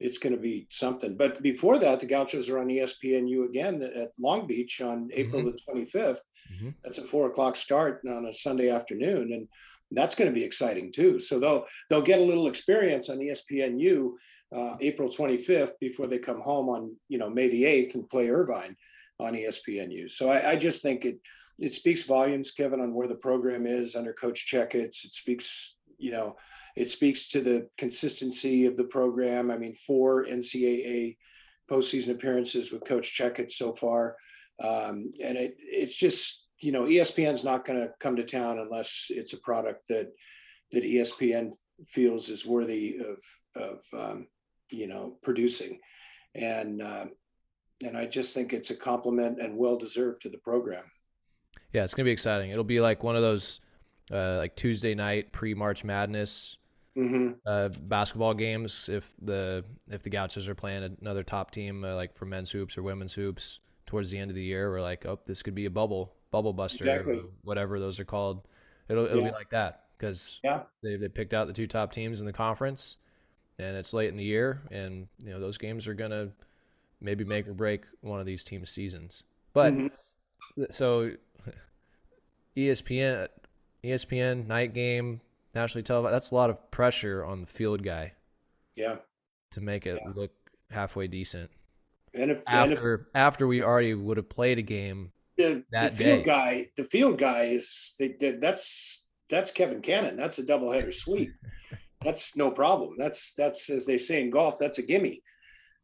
it's 0.00 0.18
going 0.18 0.34
to 0.34 0.40
be 0.40 0.66
something. 0.70 1.16
But 1.16 1.42
before 1.42 1.78
that, 1.78 2.00
the 2.00 2.06
Gauchos 2.06 2.48
are 2.48 2.58
on 2.58 2.68
ESPNU 2.68 3.44
again 3.44 3.82
at 3.82 4.10
Long 4.18 4.46
Beach 4.46 4.80
on 4.80 5.08
April 5.12 5.44
the 5.44 5.56
25th. 5.68 6.20
Mhm. 6.52 6.74
That's 6.82 6.98
a 6.98 7.04
four 7.04 7.28
o'clock 7.28 7.56
start 7.56 8.02
on 8.08 8.26
a 8.26 8.32
Sunday 8.32 8.68
afternoon, 8.68 9.32
and 9.32 9.48
that's 9.92 10.14
going 10.14 10.30
to 10.30 10.34
be 10.34 10.44
exciting 10.44 10.90
too. 10.92 11.18
So 11.20 11.38
they'll 11.38 11.66
they'll 11.88 12.02
get 12.02 12.18
a 12.18 12.24
little 12.24 12.48
experience 12.48 13.08
on 13.08 13.18
ESPNU 13.18 14.12
uh, 14.52 14.76
April 14.80 15.08
25th 15.08 15.72
before 15.80 16.06
they 16.06 16.18
come 16.18 16.40
home 16.40 16.68
on 16.68 16.96
you 17.08 17.18
know 17.18 17.30
May 17.30 17.48
the 17.48 17.64
8th 17.64 17.94
and 17.94 18.08
play 18.08 18.28
Irvine 18.28 18.76
on 19.20 19.34
ESPNU. 19.34 20.10
So 20.10 20.28
I, 20.28 20.50
I 20.50 20.56
just 20.56 20.82
think 20.82 21.04
it 21.04 21.18
it 21.58 21.72
speaks 21.74 22.02
volumes, 22.02 22.50
Kevin, 22.50 22.80
on 22.80 22.92
where 22.94 23.06
the 23.06 23.14
program 23.14 23.66
is 23.66 23.94
under 23.94 24.12
Coach 24.12 24.50
Checketts. 24.50 25.04
It 25.04 25.14
speaks, 25.14 25.76
you 25.98 26.10
know, 26.10 26.36
it 26.76 26.88
speaks 26.88 27.28
to 27.28 27.40
the 27.40 27.68
consistency 27.78 28.66
of 28.66 28.76
the 28.76 28.84
program. 28.84 29.50
I 29.50 29.58
mean, 29.58 29.74
four 29.74 30.24
NCAA 30.24 31.16
postseason 31.70 32.10
appearances 32.10 32.72
with 32.72 32.84
Coach 32.84 33.16
Checketts 33.16 33.52
so 33.52 33.72
far, 33.72 34.16
um, 34.62 35.12
and 35.22 35.36
it 35.36 35.56
it's 35.58 35.96
just 35.96 36.46
you 36.60 36.72
know 36.72 36.84
ESPN's 36.84 37.44
not 37.44 37.64
going 37.64 37.80
to 37.80 37.92
come 38.00 38.16
to 38.16 38.24
town 38.24 38.58
unless 38.58 39.06
it's 39.10 39.32
a 39.32 39.38
product 39.38 39.88
that 39.88 40.12
that 40.72 40.84
ESPN 40.84 41.52
feels 41.86 42.28
is 42.28 42.46
worthy 42.46 42.98
of 42.98 43.18
of 43.62 43.84
um, 43.92 44.26
you 44.70 44.86
know 44.86 45.18
producing, 45.22 45.78
and 46.34 46.82
um, 46.82 47.12
and 47.84 47.96
I 47.96 48.06
just 48.06 48.34
think 48.34 48.52
it's 48.52 48.70
a 48.70 48.76
compliment 48.76 49.40
and 49.40 49.56
well 49.56 49.76
deserved 49.76 50.22
to 50.22 50.30
the 50.30 50.38
program. 50.38 50.84
Yeah, 51.72 51.84
it's 51.84 51.94
gonna 51.94 52.06
be 52.06 52.12
exciting. 52.12 52.50
It'll 52.50 52.64
be 52.64 52.80
like 52.80 53.02
one 53.02 53.16
of 53.16 53.22
those 53.22 53.60
uh, 54.10 54.36
like 54.36 54.56
Tuesday 54.56 54.94
night 54.94 55.32
pre 55.32 55.54
March 55.54 55.84
Madness 55.84 56.58
hmm 56.94 57.32
uh, 57.46 57.68
basketball 57.68 58.34
games. 58.34 58.88
If 58.88 59.12
the 59.20 59.64
if 59.90 60.02
the 60.02 60.10
Gauchos 60.10 60.48
are 60.48 60.54
playing 60.54 60.96
another 61.00 61.22
top 61.22 61.50
team 61.50 61.84
uh, 61.84 61.94
like 61.94 62.14
for 62.16 62.24
men's 62.24 62.50
hoops 62.50 62.76
or 62.78 62.82
women's 62.82 63.14
hoops 63.14 63.60
towards 63.86 64.10
the 64.10 64.18
end 64.18 64.30
of 64.30 64.34
the 64.34 64.42
year, 64.42 64.70
we're 64.70 64.80
like, 64.80 65.04
oh, 65.06 65.18
this 65.26 65.42
could 65.42 65.54
be 65.54 65.64
a 65.66 65.70
bubble 65.70 66.12
bubble 66.30 66.52
buster, 66.52 66.84
Exactly. 66.86 67.20
whatever 67.42 67.78
those 67.80 67.98
are 68.00 68.04
called. 68.04 68.46
It'll 68.88 69.06
it'll 69.06 69.18
Yeah. 69.22 69.28
be 69.28 69.32
like 69.34 69.50
that 69.50 69.86
because 69.98 70.40
Yeah. 70.44 70.62
they 70.82 70.96
they 70.96 71.08
picked 71.08 71.34
out 71.34 71.46
the 71.46 71.52
two 71.52 71.66
top 71.66 71.92
teams 71.92 72.20
in 72.20 72.26
the 72.26 72.32
conference, 72.32 72.96
and 73.58 73.76
it's 73.76 73.92
late 73.92 74.08
in 74.08 74.16
the 74.16 74.24
year, 74.24 74.62
and 74.70 75.08
you 75.18 75.30
know 75.30 75.40
those 75.40 75.58
games 75.58 75.88
are 75.88 75.94
gonna 75.94 76.30
maybe 77.00 77.24
make 77.24 77.48
or 77.48 77.54
break 77.54 77.84
one 78.00 78.20
of 78.20 78.26
these 78.26 78.44
teams' 78.44 78.70
seasons. 78.70 79.24
But 79.52 79.72
Mhm. 79.74 79.90
so 80.70 81.12
ESPN 82.56 83.28
ESPN 83.82 84.46
night 84.46 84.74
game 84.74 85.20
nationally 85.54 85.82
televised. 85.82 86.14
That's 86.14 86.30
a 86.30 86.34
lot 86.34 86.50
of 86.50 86.70
pressure 86.70 87.24
on 87.24 87.40
the 87.42 87.46
field 87.46 87.82
guy 87.82 88.14
Yeah. 88.74 88.96
to 89.52 89.60
make 89.60 89.86
it 89.86 89.98
Yeah. 90.02 90.12
look 90.14 90.32
halfway 90.70 91.06
decent. 91.06 91.50
And 92.14 92.30
if, 92.30 92.42
and 92.46 92.72
if 92.72 92.78
After 92.78 93.08
after 93.14 93.46
we 93.46 93.62
already 93.62 93.94
would 93.94 94.16
have 94.18 94.28
played 94.28 94.58
a 94.58 94.62
game. 94.62 95.12
the, 95.38 95.64
that 95.72 95.92
the 95.92 96.04
field 96.04 96.18
day. 96.24 96.24
guy, 96.24 96.70
the 96.76 96.84
field 96.84 97.18
guy 97.18 97.44
is 97.44 97.94
they, 97.98 98.08
they- 98.20 98.32
that's 98.32 99.08
that's 99.30 99.50
Kevin 99.50 99.80
Cannon. 99.80 100.16
That's 100.16 100.38
a 100.38 100.42
doubleheader 100.42 100.92
sweep. 100.92 101.30
that's 102.02 102.36
no 102.36 102.50
problem. 102.50 102.96
That's 102.98 103.32
that's 103.34 103.70
as 103.70 103.86
they 103.86 103.96
say 103.98 104.20
in 104.22 104.30
golf. 104.30 104.58
That's 104.58 104.78
a 104.78 104.82
gimme 104.82 105.22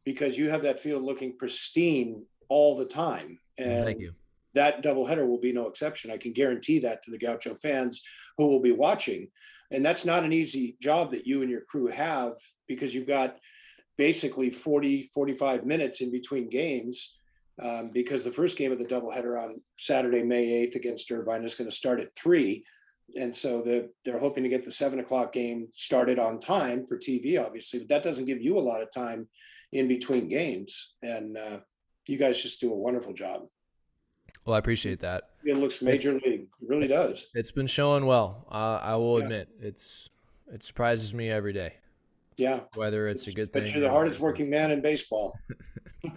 because 0.05 0.37
you 0.37 0.49
have 0.51 0.61
that 0.63 0.79
field 0.79 1.01
looking 1.03 1.35
pristine 1.37 2.25
all 2.47 2.77
the 2.77 2.85
time. 2.85 3.39
And 3.57 3.85
Thank 3.85 3.99
you. 3.99 4.13
that 4.53 4.83
doubleheader 4.83 5.27
will 5.27 5.39
be 5.39 5.51
no 5.51 5.67
exception. 5.67 6.11
I 6.11 6.17
can 6.17 6.33
guarantee 6.33 6.77
that 6.79 7.01
to 7.03 7.11
the 7.11 7.17
Gaucho 7.17 7.55
fans 7.55 8.01
who 8.37 8.45
will 8.47 8.61
be 8.61 8.71
watching. 8.71 9.29
And 9.71 9.85
that's 9.85 10.05
not 10.05 10.23
an 10.23 10.33
easy 10.33 10.77
job 10.81 11.11
that 11.11 11.27
you 11.27 11.41
and 11.41 11.51
your 11.51 11.61
crew 11.61 11.87
have 11.87 12.33
because 12.67 12.93
you've 12.93 13.07
got 13.07 13.37
basically 13.97 14.49
40, 14.49 15.03
45 15.13 15.65
minutes 15.65 16.01
in 16.01 16.11
between 16.11 16.49
games. 16.49 17.15
Um, 17.61 17.89
because 17.89 18.23
the 18.23 18.31
first 18.31 18.57
game 18.57 18.71
of 18.71 18.79
the 18.79 18.85
doubleheader 18.85 19.37
on 19.37 19.61
Saturday, 19.77 20.23
May 20.23 20.65
8th 20.65 20.75
against 20.75 21.11
Irvine 21.11 21.43
is 21.43 21.55
going 21.55 21.69
to 21.69 21.75
start 21.75 21.99
at 21.99 22.15
three. 22.15 22.63
And 23.17 23.35
so 23.35 23.61
the, 23.61 23.89
they're 24.05 24.19
hoping 24.19 24.43
to 24.43 24.49
get 24.49 24.63
the 24.63 24.71
seven 24.71 24.99
o'clock 24.99 25.33
game 25.33 25.67
started 25.73 26.19
on 26.19 26.39
time 26.39 26.85
for 26.85 26.97
TV, 26.97 27.43
obviously, 27.43 27.79
but 27.79 27.89
that 27.89 28.03
doesn't 28.03 28.25
give 28.25 28.41
you 28.41 28.57
a 28.57 28.61
lot 28.61 28.81
of 28.81 28.91
time 28.91 29.27
in 29.73 29.89
between 29.89 30.29
games. 30.29 30.93
And 31.01 31.37
uh, 31.37 31.59
you 32.07 32.17
guys 32.17 32.41
just 32.41 32.61
do 32.61 32.71
a 32.71 32.77
wonderful 32.77 33.13
job. 33.13 33.47
Well, 34.49 34.55
I 34.55 34.59
appreciate 34.59 35.01
that. 35.01 35.25
It 35.45 35.57
looks 35.57 35.79
major 35.79 36.13
league. 36.13 36.47
It 36.59 36.67
really 36.67 36.87
does. 36.87 37.27
It's 37.35 37.51
been 37.51 37.67
showing 37.67 38.07
well. 38.07 38.47
Uh, 38.51 38.79
I 38.81 38.95
will 38.95 39.19
Yeah. 39.19 39.25
admit, 39.25 39.49
it's 39.61 40.09
it 40.51 40.63
surprises 40.63 41.13
me 41.13 41.29
every 41.29 41.53
day, 41.53 41.75
Yeah. 42.35 42.61
whether 42.73 43.07
it's 43.07 43.27
a 43.27 43.31
good 43.31 43.53
thing. 43.53 43.61
But 43.65 43.71
you're 43.73 43.81
the 43.81 43.91
hardest 43.91 44.19
working 44.19 44.49
man 44.49 44.71
in 44.71 44.81
baseball. 44.81 45.37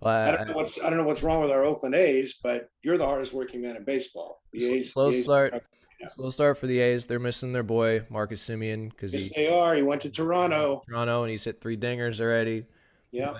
Well, 0.00 0.12
I 0.14 0.32
I- 0.32 0.36
don't 0.38 0.48
know 0.48 0.54
what's 0.54 0.80
I 0.82 0.88
don't 0.88 0.98
know 0.98 1.04
what's 1.04 1.22
wrong 1.22 1.42
with 1.42 1.50
our 1.50 1.64
Oakland 1.64 1.94
A's, 1.94 2.38
but 2.42 2.70
you're 2.82 2.96
the 2.98 3.04
hardest 3.06 3.32
working 3.34 3.60
man 3.60 3.76
in 3.76 3.84
baseball. 3.84 4.42
The 4.52 4.58
Slow- 4.60 4.74
A's, 4.74 4.92
slow 4.92 5.10
the 5.10 5.16
A's- 5.18 5.22
start. 5.24 5.62
Yeah. 6.00 6.08
Slow 6.08 6.30
start 6.30 6.56
for 6.58 6.66
the 6.66 6.80
A's. 6.80 7.04
They're 7.06 7.20
missing 7.20 7.52
their 7.52 7.62
boy 7.62 8.06
Marcus 8.08 8.42
Semien 8.42 8.88
because 8.90 9.12
Yes, 9.12 9.28
he 9.28 9.34
they 9.44 9.48
are. 9.48 9.74
He 9.76 9.82
went 9.82 10.00
to 10.00 10.10
Toronto. 10.10 10.82
Toronto 10.88 11.22
and 11.24 11.30
he's 11.30 11.44
hit 11.44 11.60
three 11.60 11.76
dingers 11.76 12.20
already. 12.20 12.64
Yeah. 13.12 13.38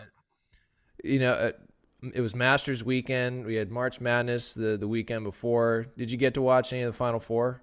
You 1.02 1.18
know, 1.20 1.32
uh, 1.32 1.52
it 2.14 2.20
was 2.20 2.34
Masters 2.34 2.84
weekend. 2.84 3.44
We 3.44 3.56
had 3.56 3.70
March 3.70 4.00
Madness 4.00 4.54
the 4.54 4.76
the 4.76 4.88
weekend 4.88 5.24
before. 5.24 5.86
Did 5.96 6.10
you 6.10 6.18
get 6.18 6.34
to 6.34 6.42
watch 6.42 6.72
any 6.72 6.82
of 6.82 6.92
the 6.92 6.96
Final 6.96 7.20
Four? 7.20 7.62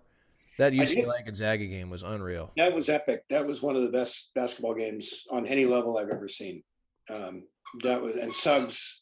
That. 0.58 0.74
UCLA 0.74 1.26
Gonzaga 1.26 1.66
game 1.68 1.90
was 1.90 2.04
unreal. 2.04 2.52
That 2.58 2.74
was 2.74 2.90
epic. 2.90 3.24
That 3.30 3.48
was 3.48 3.62
one 3.62 3.76
of 3.76 3.84
the 3.84 3.90
best 3.90 4.32
basketball 4.36 4.74
games 4.74 5.26
on 5.32 5.46
any 5.46 5.66
level 5.66 5.98
I've 5.98 6.10
ever 6.10 6.28
seen. 6.28 6.64
Um, 7.10 7.48
that 7.84 8.02
was 8.02 8.16
and 8.16 8.32
Suggs, 8.32 9.02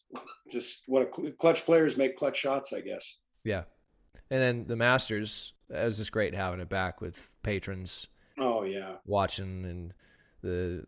just 0.52 0.84
what 0.86 1.02
a 1.04 1.10
cl- 1.14 1.32
clutch 1.34 1.66
players 1.66 1.98
make 1.98 2.16
clutch 2.16 2.38
shots, 2.38 2.74
I 2.74 2.82
guess. 2.82 3.18
Yeah, 3.44 3.64
and 4.30 4.40
then 4.40 4.66
the 4.68 4.76
Masters. 4.76 5.54
It 5.70 5.84
was 5.84 5.98
just 5.98 6.14
great 6.14 6.34
having 6.34 6.62
it 6.62 6.70
back 6.70 7.02
with 7.02 7.30
patrons 7.44 8.08
Oh 8.40 8.64
yeah, 8.64 8.96
watching 9.06 9.66
and 9.66 9.94
the 10.42 10.86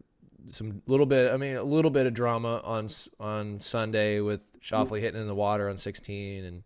some 0.49 0.81
little 0.87 1.05
bit. 1.05 1.31
I 1.31 1.37
mean, 1.37 1.55
a 1.55 1.63
little 1.63 1.91
bit 1.91 2.05
of 2.05 2.13
drama 2.13 2.61
on 2.63 2.87
on 3.19 3.59
Sunday 3.59 4.19
with 4.19 4.59
Schauffele 4.61 4.99
hitting 4.99 5.21
in 5.21 5.27
the 5.27 5.35
water 5.35 5.69
on 5.69 5.77
16 5.77 6.45
and 6.45 6.63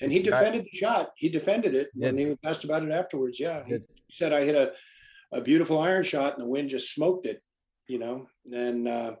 and 0.00 0.12
he 0.12 0.20
defended 0.20 0.64
the 0.64 0.78
shot. 0.78 1.10
He 1.16 1.28
defended 1.28 1.74
it 1.74 1.88
when 1.94 2.14
Did. 2.14 2.20
he 2.20 2.26
was 2.26 2.38
asked 2.44 2.64
about 2.64 2.84
it 2.84 2.92
afterwards. 2.92 3.40
Yeah, 3.40 3.64
he 3.64 3.78
said 4.10 4.32
I 4.32 4.44
hit 4.44 4.54
a 4.54 4.72
a 5.32 5.40
beautiful 5.40 5.78
iron 5.78 6.02
shot 6.02 6.34
and 6.34 6.42
the 6.42 6.48
wind 6.48 6.70
just 6.70 6.94
smoked 6.94 7.26
it. 7.26 7.42
You 7.86 7.98
know, 7.98 8.28
and 8.52 8.86
uh, 8.86 9.16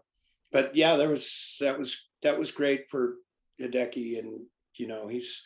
but 0.52 0.76
yeah, 0.76 0.96
there 0.96 1.08
was 1.08 1.56
that 1.60 1.78
was 1.78 2.08
that 2.22 2.38
was 2.38 2.50
great 2.50 2.88
for 2.88 3.16
Hideki, 3.60 4.18
and 4.18 4.46
you 4.76 4.86
know 4.86 5.08
he's. 5.08 5.42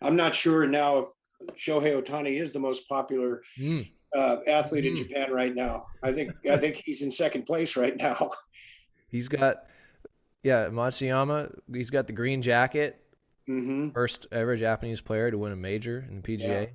I'm 0.00 0.14
not 0.14 0.34
sure 0.34 0.66
now 0.66 0.98
if 0.98 1.08
Shohei 1.56 2.00
Otani 2.00 2.40
is 2.40 2.52
the 2.52 2.60
most 2.60 2.88
popular 2.88 3.42
Mm, 3.58 3.90
uh, 4.14 4.38
athlete 4.46 4.84
in 4.86 4.94
Mm. 4.94 5.08
Japan 5.08 5.32
right 5.32 5.54
now. 5.54 5.84
I 6.02 6.12
think 6.12 6.32
I 6.50 6.56
think 6.56 6.76
he's 6.84 7.02
in 7.02 7.10
second 7.10 7.44
place 7.44 7.76
right 7.76 7.96
now. 7.96 8.30
he's 9.08 9.28
got 9.28 9.64
yeah 10.42 10.66
Matsuyama. 10.68 11.58
He's 11.72 11.90
got 11.90 12.06
the 12.06 12.12
green 12.12 12.42
jacket. 12.42 13.00
hmm 13.46 13.90
First 13.90 14.26
ever 14.32 14.56
Japanese 14.56 15.00
player 15.00 15.30
to 15.30 15.38
win 15.38 15.52
a 15.52 15.56
major 15.56 16.04
in 16.08 16.20
the 16.20 16.22
PGA. 16.22 16.42
Yeah. 16.62 16.66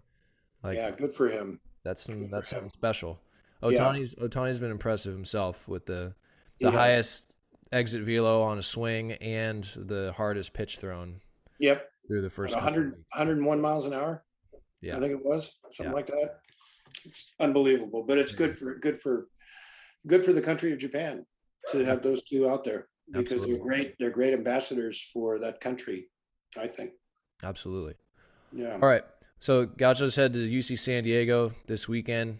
Like 0.64 0.78
yeah, 0.78 0.92
good 0.92 1.14
for 1.14 1.28
him. 1.30 1.60
that's 1.84 2.04
some, 2.04 2.30
that's 2.30 2.50
for 2.50 2.56
him. 2.56 2.62
something 2.62 2.70
special. 2.70 3.20
Yeah. 3.62 3.70
Otani's 3.70 4.16
Otani's 4.16 4.60
been 4.60 4.72
impressive 4.72 5.14
himself 5.14 5.68
with 5.68 5.86
the 5.86 6.14
the 6.60 6.72
has. 6.72 6.80
highest 6.80 7.36
exit 7.72 8.04
velo 8.04 8.44
on 8.44 8.60
a 8.60 8.64
swing 8.64 9.14
and 9.14 9.64
the 9.76 10.14
hardest 10.16 10.54
pitch 10.54 10.78
thrown 10.78 11.22
Yep, 11.60 11.90
through 12.08 12.22
the 12.22 12.30
first 12.30 12.54
100, 12.56 12.92
101 13.16 13.60
miles 13.62 13.88
an 13.88 13.94
hour. 13.94 14.24
Yeah. 14.82 14.98
I 14.98 15.00
think 15.00 15.12
it 15.14 15.26
was 15.26 15.54
something 15.72 15.92
Yeah. 15.92 15.96
like 15.96 16.06
that. 16.08 16.40
It's 17.06 17.34
unbelievable, 17.40 18.04
but 18.04 18.18
it's 18.18 18.32
good 18.32 18.58
for 18.58 18.76
good 18.76 19.00
for 19.00 19.28
good 20.08 20.24
for 20.24 20.34
the 20.34 20.42
country 20.42 20.72
of 20.72 20.80
Japan 20.80 21.26
to 21.72 21.84
have 21.86 22.02
those 22.02 22.22
two 22.24 22.50
out 22.50 22.64
there 22.64 22.88
because 23.12 23.44
Absolutely. 23.44 23.56
they're 23.56 23.64
great. 23.64 23.96
They're 24.00 24.10
great 24.10 24.34
ambassadors 24.34 25.10
for 25.14 25.40
that 25.40 25.60
country. 25.60 26.08
I 26.58 26.68
think. 26.68 26.92
Absolutely. 27.42 27.96
Yeah. 28.52 28.74
All 28.74 28.88
right. 28.88 29.04
So 29.40 29.66
Gauchos 29.66 30.16
head 30.16 30.34
to 30.34 30.40
UC 30.40 30.78
San 30.80 31.04
Diego 31.04 31.54
this 31.68 31.90
weekend. 31.90 32.40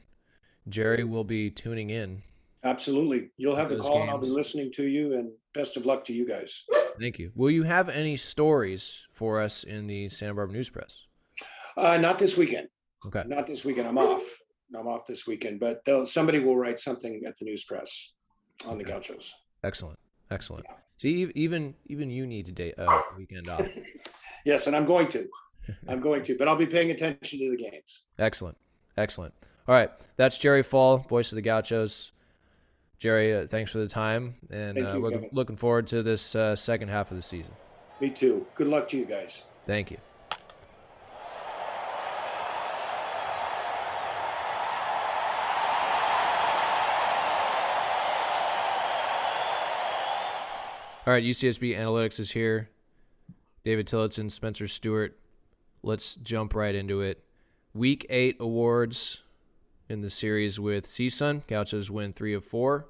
Gerry 0.70 1.04
will 1.04 1.26
be 1.26 1.50
tuning 1.50 1.90
in. 1.90 2.24
Absolutely. 2.64 3.32
You'll 3.38 3.58
have 3.58 3.70
the 3.70 3.80
call 3.80 4.02
and 4.02 4.10
I'll 4.10 4.18
be 4.18 4.28
listening 4.28 4.72
to 4.74 4.88
you 4.88 5.14
and 5.14 5.32
best 5.54 5.76
of 5.76 5.86
luck 5.86 6.06
to 6.06 6.14
you 6.14 6.26
guys. 6.26 6.64
Thank 7.00 7.20
you. 7.20 7.32
Will 7.36 7.52
you 7.52 7.64
have 7.64 7.90
any 7.90 8.16
stories 8.16 9.06
for 9.12 9.42
us 9.42 9.64
in 9.64 9.88
the 9.88 10.08
Santa 10.08 10.34
Barbara 10.34 10.56
News 10.56 10.70
Press? 10.70 11.08
Uh, 11.76 11.98
not 11.98 12.20
this 12.20 12.38
weekend. 12.38 12.70
Okay. 13.06 13.24
Not 13.28 13.48
this 13.48 13.66
weekend. 13.66 13.88
I'm 13.88 13.98
off. 13.98 14.24
I'm 14.76 14.88
off 14.88 15.06
this 15.06 15.28
weekend, 15.28 15.60
but 15.60 15.84
they'll, 15.86 16.06
somebody 16.06 16.40
will 16.40 16.58
write 16.58 16.80
something 16.80 17.22
at 17.28 17.38
the 17.38 17.46
news 17.46 17.64
press 17.64 18.14
on 18.66 18.78
the 18.78 18.84
Gauchos. 18.84 19.34
Excellent. 19.64 20.00
Excellent. 20.32 20.66
See, 20.98 21.24
e- 21.24 21.32
even 21.36 21.76
even 21.88 22.10
you 22.10 22.26
need 22.26 22.48
a 22.48 22.52
day 22.52 22.74
uh, 22.78 23.02
weekend 23.18 23.48
off. 23.50 23.68
Yes, 24.46 24.68
and 24.68 24.76
I'm 24.76 24.86
going 24.86 25.08
to. 25.08 25.28
I'm 25.88 26.02
going 26.02 26.22
to, 26.24 26.38
but 26.38 26.50
I'll 26.50 26.58
be 26.58 26.66
paying 26.66 26.92
attention 26.92 27.40
to 27.40 27.50
the 27.52 27.56
games. 27.56 28.02
Excellent. 28.20 28.58
Excellent. 28.98 29.34
All 29.70 29.74
right. 29.76 29.90
That's 30.18 30.38
Gerry 30.38 30.64
Fall, 30.64 30.98
voice 30.98 31.32
of 31.32 31.38
the 31.38 31.42
Gauchos. 31.42 32.12
Gerry, 33.00 33.34
uh, 33.34 33.48
thanks 33.48 33.72
for 33.72 33.80
the 33.80 33.88
time, 33.88 34.36
and 34.50 34.78
uh, 34.78 34.94
you, 34.94 35.00
looking 35.00 35.30
looking 35.32 35.56
forward 35.56 35.88
to 35.88 36.04
this 36.04 36.36
uh, 36.36 36.56
second 36.56 36.90
half 36.90 37.12
of 37.12 37.18
the 37.18 37.24
season. 37.24 37.54
Me 38.00 38.10
too. 38.10 38.46
Good 38.56 38.68
luck 38.68 38.88
to 38.90 38.98
you 38.98 39.06
guys. 39.06 39.44
Thank 39.66 39.92
you. 39.92 39.98
All 51.06 51.12
right, 51.12 51.24
UCSB 51.24 51.78
Analytics 51.78 52.18
is 52.22 52.32
here. 52.32 52.70
David 53.66 53.88
Tillotson, 53.88 54.30
Spencer 54.30 54.70
Stewart. 54.70 55.20
Let's 55.82 56.16
jump 56.16 56.56
right 56.56 56.74
into 56.74 57.02
it. 57.02 57.26
Week 57.74 58.06
eight 58.10 58.38
awards 58.40 59.22
in 59.90 60.00
the 60.00 60.10
series 60.10 60.62
with 60.62 60.86
CSUN. 60.86 61.46
Gauchos 61.46 61.92
win 61.92 62.14
three 62.14 62.34
of 62.34 62.46
four. 62.46 62.88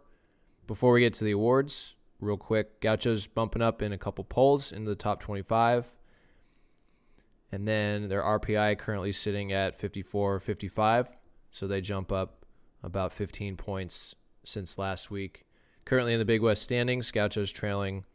Before 0.67 0.93
we 0.93 0.99
get 0.99 1.15
to 1.15 1.23
the 1.23 1.31
awards, 1.31 1.95
real 2.19 2.37
quick, 2.37 2.79
Gauchos 2.81 3.25
bumping 3.25 3.63
up 3.63 3.81
in 3.81 3.91
a 3.91 3.97
couple 3.97 4.23
polls 4.23 4.71
into 4.71 4.91
the 4.91 4.95
top 4.95 5.19
25. 5.19 5.95
And 7.51 7.67
then 7.67 8.09
their 8.09 8.21
RPI 8.21 8.77
currently 8.77 9.11
sitting 9.11 9.51
at 9.51 9.73
54 9.73 10.39
55. 10.39 11.17
So 11.49 11.65
they 11.65 11.81
jump 11.81 12.11
up 12.11 12.45
about 12.83 13.11
15 13.11 13.57
points 13.57 14.13
since 14.43 14.77
last 14.77 15.09
week. 15.09 15.47
Currently 15.85 16.13
in 16.13 16.19
the 16.19 16.25
Big 16.25 16.41
West 16.41 16.61
standings, 16.61 17.11
Gauchos 17.11 17.51
trailing 17.51 18.05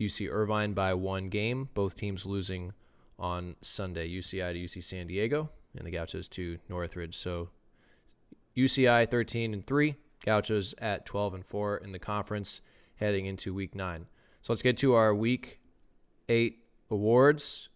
UC 0.00 0.30
Irvine 0.30 0.72
by 0.72 0.94
one 0.94 1.28
game. 1.28 1.68
Both 1.74 1.94
teams 1.94 2.26
losing 2.26 2.72
on 3.18 3.56
Sunday, 3.60 4.08
UCI 4.08 4.52
to 4.52 4.58
UC 4.58 4.82
San 4.84 5.06
Diego, 5.08 5.50
and 5.76 5.86
the 5.86 5.90
Gauchos 5.90 6.28
to 6.28 6.58
Northridge. 6.68 7.16
So 7.16 7.50
UCI 8.56 9.10
13 9.10 9.52
and 9.54 9.66
3, 9.66 9.96
Gauchos 10.24 10.74
at 10.78 11.06
12 11.06 11.34
and 11.34 11.46
4 11.46 11.78
in 11.78 11.92
the 11.92 11.98
conference 11.98 12.60
heading 12.96 13.26
into 13.26 13.54
week 13.54 13.74
9. 13.74 14.06
So 14.42 14.52
let's 14.52 14.62
get 14.62 14.76
to 14.78 14.94
our 14.94 15.14
week 15.14 15.60
8 16.28 16.58
awards. 16.90 17.68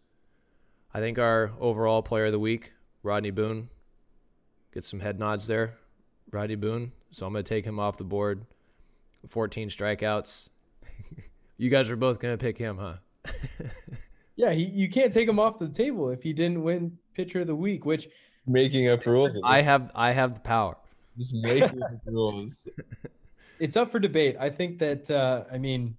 I 0.94 1.00
think 1.00 1.18
our 1.18 1.52
overall 1.58 2.02
player 2.02 2.26
of 2.26 2.32
the 2.32 2.38
week, 2.38 2.72
Rodney 3.02 3.30
Boone, 3.30 3.68
gets 4.72 4.88
some 4.88 5.00
head 5.00 5.18
nods 5.18 5.46
there. 5.46 5.74
Rodney 6.30 6.56
Boone. 6.56 6.92
So 7.10 7.26
I'm 7.26 7.32
going 7.32 7.44
to 7.44 7.48
take 7.48 7.64
him 7.64 7.78
off 7.78 7.98
the 7.98 8.04
board. 8.04 8.46
14 9.26 9.68
strikeouts. 9.68 10.48
You 11.62 11.70
guys 11.70 11.88
are 11.90 11.96
both 11.96 12.18
going 12.18 12.36
to 12.36 12.42
pick 12.42 12.58
him, 12.58 12.76
huh? 12.78 12.94
Yeah, 14.34 14.52
he, 14.52 14.64
you 14.64 14.88
can't 14.88 15.12
take 15.12 15.28
him 15.28 15.38
off 15.38 15.58
the 15.58 15.68
table 15.68 16.08
if 16.08 16.22
he 16.22 16.32
didn't 16.32 16.62
win 16.62 16.96
pitcher 17.14 17.42
of 17.42 17.46
the 17.46 17.54
week, 17.54 17.84
which 17.84 18.08
making 18.46 18.88
up 18.88 19.04
rules. 19.04 19.38
I 19.44 19.60
have 19.60 19.90
I 19.94 20.12
have 20.12 20.34
the 20.34 20.40
power. 20.40 20.76
just 21.18 21.34
making 21.34 21.82
up 21.82 21.90
rules. 22.06 22.66
It's 23.60 23.76
up 23.76 23.90
for 23.92 24.00
debate. 24.00 24.36
I 24.40 24.50
think 24.50 24.78
that 24.80 25.08
uh, 25.08 25.44
I 25.52 25.58
mean, 25.58 25.96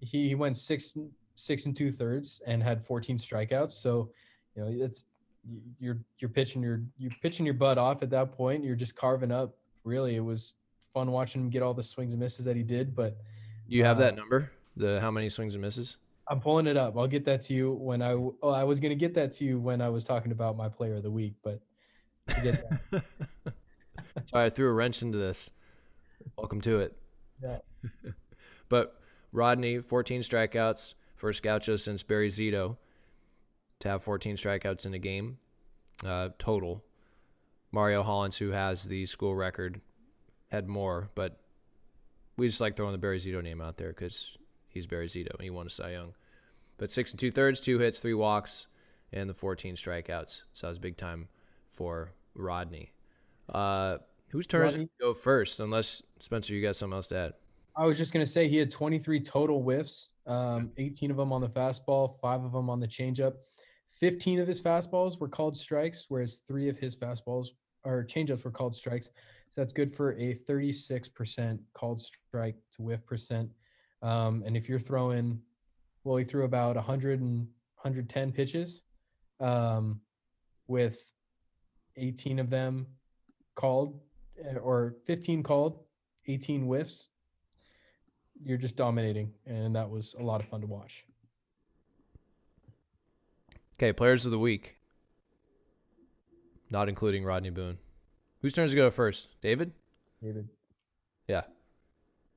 he, 0.00 0.28
he 0.28 0.34
went 0.34 0.56
six 0.58 0.94
six 1.34 1.64
and 1.64 1.74
two 1.74 1.90
thirds 1.90 2.42
and 2.46 2.62
had 2.62 2.84
14 2.84 3.16
strikeouts. 3.16 3.70
So, 3.70 4.10
you 4.54 4.62
know, 4.62 4.84
it's 4.84 5.06
you're 5.78 5.98
you're 6.18 6.28
pitching 6.28 6.62
your 6.62 6.82
you're 6.98 7.12
pitching 7.22 7.46
your 7.46 7.54
butt 7.54 7.78
off 7.78 8.02
at 8.02 8.10
that 8.10 8.32
point. 8.32 8.62
You're 8.64 8.76
just 8.76 8.94
carving 8.96 9.30
up. 9.32 9.56
Really, 9.84 10.16
it 10.16 10.24
was 10.24 10.56
fun 10.92 11.10
watching 11.12 11.42
him 11.42 11.48
get 11.48 11.62
all 11.62 11.72
the 11.72 11.82
swings 11.82 12.12
and 12.12 12.20
misses 12.20 12.44
that 12.44 12.56
he 12.56 12.62
did. 12.64 12.94
But 12.94 13.16
Do 13.70 13.76
you 13.76 13.84
have 13.84 13.96
Uh, 13.98 14.00
that 14.00 14.16
number? 14.16 14.50
The 14.76 15.00
how 15.00 15.10
many 15.10 15.28
swings 15.28 15.54
and 15.54 15.62
misses? 15.62 15.96
I'm 16.28 16.40
pulling 16.40 16.66
it 16.66 16.76
up. 16.76 16.98
I'll 16.98 17.06
get 17.06 17.24
that 17.26 17.42
to 17.42 17.54
you 17.54 17.72
when 17.72 18.02
I. 18.02 18.12
Oh, 18.12 18.36
I 18.44 18.64
was 18.64 18.80
gonna 18.80 18.94
get 18.94 19.14
that 19.14 19.32
to 19.32 19.44
you 19.44 19.58
when 19.58 19.80
I 19.80 19.88
was 19.88 20.04
talking 20.04 20.32
about 20.32 20.56
my 20.56 20.68
player 20.68 20.96
of 20.96 21.02
the 21.02 21.10
week, 21.10 21.34
but 21.42 21.60
to 22.28 22.40
get 22.42 22.90
that, 22.90 23.04
Sorry, 24.26 24.46
I 24.46 24.50
threw 24.50 24.68
a 24.68 24.72
wrench 24.72 25.02
into 25.02 25.18
this. 25.18 25.50
Welcome 26.36 26.60
to 26.62 26.80
it. 26.80 26.96
Yeah. 27.42 27.58
but 28.68 29.00
Rodney, 29.32 29.78
14 29.78 30.22
strikeouts, 30.22 30.94
first 31.14 31.42
Gaucho 31.42 31.76
since 31.76 32.02
Barry 32.02 32.28
Zito 32.28 32.76
to 33.80 33.88
have 33.88 34.02
14 34.02 34.36
strikeouts 34.36 34.86
in 34.86 34.94
a 34.94 34.98
game 34.98 35.38
uh, 36.04 36.30
total. 36.38 36.84
Mario 37.72 38.02
Hollands, 38.02 38.38
who 38.38 38.50
has 38.50 38.84
the 38.84 39.06
school 39.06 39.34
record, 39.34 39.80
had 40.48 40.68
more, 40.68 41.10
but 41.14 41.40
we 42.36 42.48
just 42.48 42.60
like 42.60 42.76
throwing 42.76 42.92
the 42.92 42.98
Barry 42.98 43.18
Zito 43.18 43.42
name 43.42 43.60
out 43.60 43.76
there 43.76 43.90
because 43.90 44.36
he's 44.76 44.86
Barry 44.86 45.08
Zito 45.08 45.32
and 45.32 45.42
he 45.42 45.50
won 45.50 45.66
a 45.66 45.70
Cy 45.70 45.92
Young. 45.92 46.14
But 46.78 46.90
six 46.90 47.10
and 47.10 47.18
two 47.18 47.30
thirds, 47.30 47.60
two 47.60 47.78
hits, 47.78 47.98
three 47.98 48.14
walks, 48.14 48.68
and 49.12 49.28
the 49.28 49.34
14 49.34 49.74
strikeouts. 49.74 50.42
So 50.52 50.66
that 50.66 50.70
was 50.70 50.78
big 50.78 50.96
time 50.96 51.28
for 51.68 52.12
Rodney. 52.34 52.92
Uh, 53.48 53.98
whose 54.28 54.46
turn 54.46 54.66
is 54.66 54.74
it 54.74 54.76
Rodney? 54.76 54.86
to 54.86 54.92
go 55.00 55.14
first? 55.14 55.58
Unless 55.60 56.02
Spencer, 56.20 56.54
you 56.54 56.62
got 56.62 56.76
something 56.76 56.94
else 56.94 57.08
to 57.08 57.16
add. 57.16 57.32
I 57.76 57.86
was 57.86 57.98
just 57.98 58.12
gonna 58.12 58.26
say 58.26 58.48
he 58.48 58.56
had 58.56 58.70
23 58.70 59.20
total 59.20 59.62
whiffs, 59.62 60.10
um, 60.26 60.70
18 60.76 61.10
of 61.10 61.16
them 61.16 61.32
on 61.32 61.40
the 61.40 61.48
fastball, 61.48 62.18
five 62.20 62.44
of 62.44 62.52
them 62.52 62.70
on 62.70 62.80
the 62.80 62.88
changeup. 62.88 63.34
15 63.90 64.40
of 64.40 64.48
his 64.48 64.60
fastballs 64.60 65.18
were 65.18 65.28
called 65.28 65.56
strikes, 65.56 66.06
whereas 66.08 66.36
three 66.46 66.68
of 66.68 66.78
his 66.78 66.96
fastballs 66.96 67.48
or 67.84 68.04
changeups 68.04 68.44
were 68.44 68.50
called 68.50 68.74
strikes. 68.74 69.06
So 69.50 69.60
that's 69.60 69.72
good 69.72 69.94
for 69.94 70.12
a 70.18 70.34
36% 70.34 71.58
called 71.72 72.00
strike 72.00 72.56
to 72.72 72.82
whiff 72.82 73.04
percent. 73.06 73.50
Um, 74.02 74.42
and 74.46 74.56
if 74.56 74.68
you're 74.68 74.78
throwing, 74.78 75.40
well, 76.04 76.16
he 76.16 76.24
threw 76.24 76.44
about 76.44 76.76
100 76.76 77.20
and 77.20 77.48
110 77.76 78.32
pitches, 78.32 78.82
um, 79.40 80.00
with 80.68 81.12
18 81.96 82.38
of 82.38 82.50
them 82.50 82.86
called 83.54 84.00
uh, 84.44 84.58
or 84.58 84.96
15 85.04 85.42
called, 85.42 85.80
18 86.26 86.66
whiffs 86.66 87.08
you're 88.44 88.58
just 88.58 88.76
dominating, 88.76 89.32
and 89.46 89.74
that 89.76 89.88
was 89.88 90.14
a 90.18 90.22
lot 90.22 90.40
of 90.40 90.48
fun 90.48 90.60
to 90.60 90.66
watch. 90.66 91.04
Okay, 93.78 93.92
players 93.92 94.26
of 94.26 94.32
the 94.32 94.38
week. 94.38 94.76
Not 96.70 96.88
including 96.88 97.24
Rodney 97.24 97.50
Boone. 97.50 97.78
Whose 98.42 98.52
turn 98.52 98.64
is 98.64 98.72
to 98.72 98.76
go 98.76 98.90
first? 98.90 99.40
David? 99.40 99.72
David, 100.22 100.48
Yeah. 101.28 101.42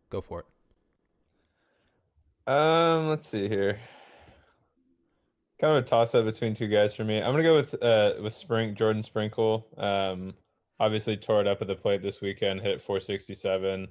Go 0.10 0.22
for 0.22 0.42
it. 0.42 0.46
Um, 2.50 3.08
let's 3.08 3.28
see 3.28 3.48
here. 3.48 3.80
Kind 5.62 5.78
of 5.78 5.84
a 5.84 5.86
toss 5.86 6.16
up 6.16 6.26
between 6.26 6.56
two 6.56 6.68
guys 6.68 6.96
for 6.96 7.04
me. 7.04 7.20
I'm 7.20 7.32
gonna 7.32 7.44
go 7.44 7.54
with 7.54 7.76
uh 7.80 8.14
with 8.24 8.34
Spring 8.34 8.74
Jordan 8.74 9.04
Sprinkle. 9.04 9.68
Um, 9.78 10.34
obviously 10.80 11.16
tore 11.16 11.42
it 11.42 11.48
up 11.48 11.62
at 11.62 11.68
the 11.68 11.76
plate 11.76 12.02
this 12.02 12.22
weekend, 12.22 12.62
hit 12.62 12.82
467, 12.82 13.88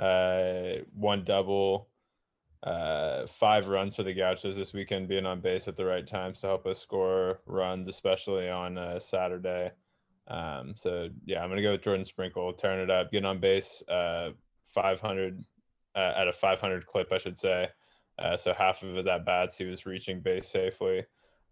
uh, 0.00 0.82
one 0.96 1.22
double, 1.22 1.90
uh, 2.64 3.24
five 3.28 3.68
runs 3.68 3.94
for 3.94 4.02
the 4.02 4.14
Gauchos 4.14 4.56
this 4.56 4.72
weekend, 4.72 5.06
being 5.06 5.24
on 5.24 5.40
base 5.40 5.68
at 5.68 5.76
the 5.76 5.84
right 5.84 6.04
times 6.04 6.40
to 6.40 6.48
help 6.48 6.66
us 6.66 6.80
score 6.80 7.38
runs, 7.46 7.86
especially 7.86 8.48
on 8.50 8.78
uh, 8.78 8.98
Saturday. 8.98 9.70
Um, 10.26 10.74
so 10.76 11.08
yeah, 11.24 11.40
I'm 11.40 11.50
gonna 11.50 11.62
go 11.62 11.70
with 11.70 11.82
Jordan 11.82 12.04
Sprinkle, 12.04 12.52
tearing 12.52 12.82
it 12.82 12.90
up, 12.90 13.12
getting 13.12 13.26
on 13.26 13.38
base, 13.38 13.80
uh, 13.88 14.30
500 14.74 15.44
uh, 15.94 16.12
at 16.16 16.26
a 16.26 16.32
500 16.32 16.84
clip, 16.84 17.12
I 17.12 17.18
should 17.18 17.38
say. 17.38 17.68
Uh, 18.18 18.36
so 18.36 18.52
half 18.52 18.82
of 18.82 18.94
his 18.94 19.06
at 19.06 19.24
bats, 19.24 19.56
he 19.56 19.64
was 19.64 19.86
reaching 19.86 20.20
base 20.20 20.48
safely. 20.48 21.04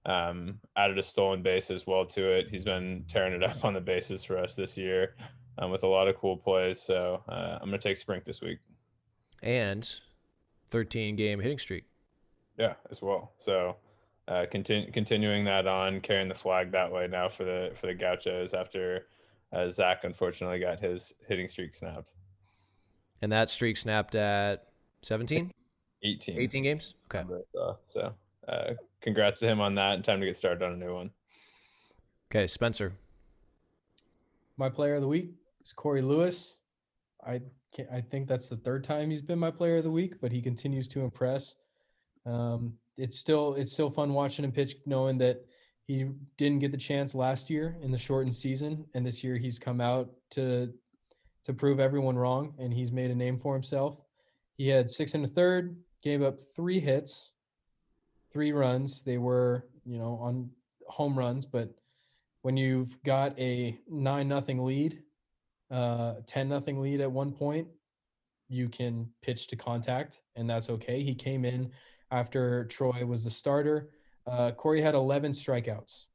Um, 0.07 0.61
added 0.77 0.99
a 0.99 1.03
stolen 1.03 1.43
base 1.43 1.71
as 1.71 1.87
well 1.87 2.05
to 2.07 2.39
it. 2.39 2.49
He's 2.51 2.65
been 2.65 3.05
tearing 3.09 3.35
it 3.35 3.43
up 3.49 3.65
on 3.65 3.75
the 3.75 3.81
bases 3.81 4.25
for 4.25 4.39
us 4.39 4.55
this 4.55 4.77
year 4.79 5.15
um, 5.59 5.71
with 5.71 5.83
a 5.83 5.87
lot 5.89 6.09
of 6.09 6.17
cool 6.17 6.37
plays. 6.37 6.81
So 6.81 7.23
uh, 7.29 7.59
I'm 7.61 7.69
gonna 7.69 7.79
take 7.79 7.99
Sprink 7.99 8.25
this 8.25 8.41
week. 8.41 8.59
And 9.43 9.89
13 10.71 11.17
game 11.17 11.41
hitting 11.41 11.59
streak. 11.59 11.85
Yeah, 12.59 12.75
as 12.91 13.01
well. 13.01 13.33
So 13.39 13.77
uh, 14.29 14.47
continu- 14.53 14.93
continuing 14.93 15.45
that 15.45 15.67
on, 15.67 16.01
carrying 16.01 16.29
the 16.29 16.35
flag 16.35 16.73
that 16.73 16.91
way 16.91 17.09
now 17.09 17.29
for 17.29 17.45
the 17.45 17.73
for 17.75 17.87
the 17.87 17.95
Gauchos 17.95 18.55
after 18.55 19.07
uh, 19.53 19.69
Zach 19.69 20.05
unfortunately 20.05 20.61
got 20.61 20.81
his 20.81 21.15
hitting 21.27 21.49
streak 21.49 21.75
snapped. 21.75 22.13
And 23.23 23.33
that 23.33 23.51
streak 23.51 23.77
snapped 23.77 24.15
at 24.15 24.65
17? 25.03 25.53
18. 26.03 26.39
18 26.39 26.63
games? 26.63 26.95
Okay. 27.07 27.19
number 27.19 27.43
I. 27.55 27.77
So 27.89 28.13
uh, 28.49 28.73
congrats 29.01 29.39
to 29.41 29.47
him 29.47 29.61
on 29.61 29.75
that. 29.77 29.95
And 29.95 30.05
time 30.05 30.21
to 30.21 30.27
get 30.27 30.37
started 30.37 30.63
on 30.63 30.73
a 30.73 30.77
new 30.77 30.95
one. 30.95 31.11
Okay, 32.31 32.47
Spencer. 32.47 32.93
my 34.57 34.69
player 34.69 34.95
of 34.95 35.01
the 35.01 35.09
week 35.09 35.33
is 35.65 35.73
Cory 35.73 36.03
Lewis. 36.03 36.57
I 37.27 37.41
can 37.75 37.87
I 37.93 38.01
think 38.01 38.29
that's 38.29 38.49
the 38.49 38.57
third 38.57 38.85
time 38.85 39.11
he's 39.11 39.21
been 39.23 39.39
my 39.39 39.51
player 39.51 39.79
of 39.79 39.85
the 39.85 39.91
week, 39.91 40.21
but 40.21 40.33
he 40.33 40.41
continues 40.41 40.89
to 40.89 41.01
impress. 41.01 41.57
Um, 42.27 42.75
it's 42.97 43.19
still 43.19 43.55
it's 43.55 43.73
still 43.73 43.91
fun 43.91 44.13
watching 44.13 44.45
him 44.45 44.53
pitch, 44.53 44.77
knowing 44.87 45.19
that 45.19 45.45
he 45.87 46.07
didn't 46.37 46.61
get 46.61 46.71
the 46.71 46.79
chance 46.79 47.15
last 47.15 47.51
year 47.51 47.77
in 47.83 47.91
the 47.91 47.99
shortened 47.99 48.37
season, 48.37 48.85
and 48.95 49.05
this 49.05 49.25
year 49.25 49.37
he's 49.37 49.59
come 49.59 49.81
out 49.81 50.11
to 50.31 50.73
to 51.45 51.53
prove 51.53 51.81
everyone 51.81 52.17
wrong, 52.17 52.55
and 52.59 52.73
he's 52.73 52.93
made 52.93 53.11
a 53.11 53.15
name 53.15 53.39
for 53.39 53.55
himself. 53.55 53.97
He 54.57 54.69
had 54.69 54.91
six 54.91 55.15
and 55.15 55.25
a 55.25 55.29
third, 55.29 55.77
gave 56.03 56.23
up 56.23 56.39
three 56.55 56.81
hits, 56.81 57.33
three 58.33 58.53
runs. 58.53 59.03
They 59.03 59.19
were 59.19 59.67
you 59.85 59.99
know 59.99 60.19
on 60.23 60.51
home 60.87 61.19
runs, 61.19 61.47
but 61.47 61.71
when 62.43 62.57
you've 62.57 63.03
got 63.03 63.39
a 63.39 63.79
nine 63.89 64.29
nothing 64.29 64.65
lead, 64.65 65.03
uh, 65.71 66.15
ten 66.27 66.49
nothing 66.49 66.81
lead 66.81 67.01
at 67.01 67.11
one 67.11 67.33
point, 67.33 67.69
you 68.49 68.69
can 68.69 69.09
pitch 69.23 69.47
to 69.49 69.57
contact, 69.57 70.21
and 70.37 70.49
that's 70.49 70.71
okay. 70.71 71.03
He 71.03 71.15
came 71.15 71.45
in 71.45 71.71
after 72.11 72.65
Troy 72.65 73.05
was 73.07 73.25
the 73.25 73.31
starter. 73.31 73.91
Uh, 74.27 74.51
Cory 74.51 74.81
had 74.81 74.95
11 74.95 75.33
strikeouts, 75.33 76.07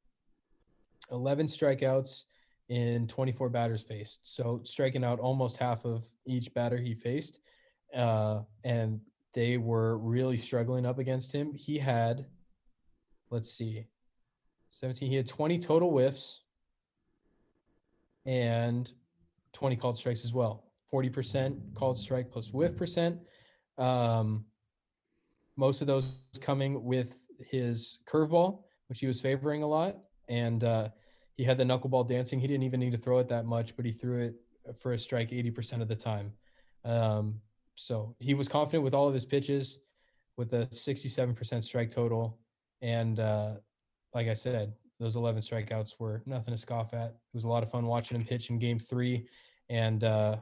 11 1.11 1.47
strikeouts 1.47 2.23
in 2.69 3.07
24 3.07 3.49
batters 3.49 3.81
faced. 3.81 4.36
So 4.36 4.61
striking 4.63 5.03
out 5.03 5.19
almost 5.19 5.57
half 5.57 5.86
of 5.86 6.05
each 6.25 6.53
batter 6.53 6.77
he 6.77 6.93
faced, 6.93 7.39
uh, 7.95 8.41
and 8.63 8.99
they 9.36 9.57
were 9.57 9.97
really 9.97 10.38
struggling 10.38 10.86
up 10.86 10.97
against 10.97 11.31
him. 11.31 11.53
He 11.53 11.77
had, 11.77 12.25
let's 13.29 13.51
see, 13.51 13.86
17. 14.71 15.09
He 15.09 15.17
had 15.17 15.27
20 15.27 15.59
total 15.59 15.91
whiffs 15.91 16.41
and 18.25 18.91
20 19.53 19.75
called 19.75 19.97
strikes 19.97 20.23
as 20.23 20.33
well. 20.33 20.63
40% 20.91 21.73
called 21.73 21.99
strike 21.99 22.31
plus 22.31 22.53
whiff 22.53 22.77
percent. 22.77 23.19
Um, 23.77 24.45
most 25.57 25.81
of 25.81 25.88
those 25.88 26.23
coming 26.39 26.83
with 26.83 27.17
his 27.39 27.99
curveball, 28.07 28.63
which 28.88 28.99
he 28.99 29.07
was 29.07 29.19
favoring 29.19 29.63
a 29.63 29.67
lot. 29.67 29.97
And 30.29 30.63
uh, 30.63 30.89
he 31.36 31.43
had 31.43 31.57
the 31.57 31.65
knuckleball 31.65 32.07
dancing. 32.07 32.39
He 32.39 32.47
didn't 32.47 32.63
even 32.63 32.79
need 32.79 32.91
to 32.91 32.97
throw 32.97 33.19
it 33.19 33.27
that 33.27 33.45
much, 33.45 33.75
but 33.75 33.86
he 33.86 33.91
threw 33.91 34.23
it 34.23 34.36
for 34.79 34.93
a 34.93 34.97
strike 34.97 35.31
80% 35.31 35.81
of 35.81 35.89
the 35.89 35.95
time. 35.95 36.31
Um, 36.86 37.41
so 37.76 38.15
he 38.19 38.34
was 38.34 38.47
confident 38.47 38.84
with 38.84 38.93
all 38.93 39.07
of 39.07 39.13
his 39.13 39.26
pitches 39.26 39.80
with 40.38 40.53
a 40.53 40.65
67% 40.67 41.63
strike 41.63 41.89
total. 41.89 42.39
And 42.82 43.19
uh, 43.19 43.55
like 44.13 44.28
I 44.28 44.34
said, 44.34 44.73
those 44.99 45.15
11 45.15 45.41
strikeouts 45.41 45.95
were 45.99 46.21
nothing 46.26 46.53
to 46.53 46.57
scoff 46.57 46.93
at. 46.93 47.09
It 47.09 47.34
was 47.34 47.43
a 47.43 47.47
lot 47.47 47.63
of 47.63 47.69
fun 47.69 47.86
watching 47.86 48.19
him 48.19 48.26
pitch 48.26 48.49
in 48.49 48.59
game 48.59 48.80
three. 48.80 49.28
And, 49.69 50.03
uh, 50.03 50.38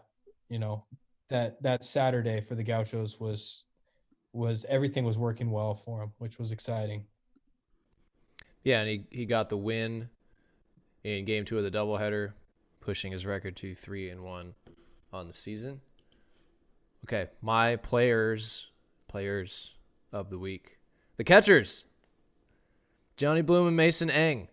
you 0.49 0.59
know, 0.59 0.85
that, 1.29 1.61
that 1.63 1.83
Saturday 1.83 2.41
for 2.41 2.55
the 2.55 2.63
Gauchos 2.63 3.19
was, 3.19 3.63
was 4.31 4.65
everything 4.69 5.05
was 5.05 5.17
working 5.17 5.51
well 5.51 5.75
for 5.75 6.03
him, 6.03 6.11
which 6.19 6.37
was 6.37 6.51
exciting. 6.51 7.05
Yeah, 8.63 8.79
and 8.79 8.89
he, 8.89 9.05
he 9.09 9.25
got 9.25 9.49
the 9.49 9.57
win 9.57 10.09
in 11.03 11.25
game 11.25 11.45
two 11.45 11.57
of 11.57 11.63
the 11.63 11.71
doubleheader, 11.71 12.33
pushing 12.79 13.11
his 13.11 13.25
record 13.25 13.55
to 13.57 13.73
three 13.73 14.09
and 14.09 14.23
one 14.23 14.53
on 15.11 15.27
the 15.27 15.33
season. 15.33 15.81
Okay, 17.05 17.27
my 17.41 17.75
players 17.77 18.67
players 19.07 19.75
of 20.11 20.29
the 20.29 20.39
week. 20.39 20.77
The 21.17 21.23
catchers. 21.23 21.85
Johnny 23.17 23.41
Bloom 23.41 23.67
and 23.67 23.77
Mason 23.77 24.09
Eng. 24.09 24.47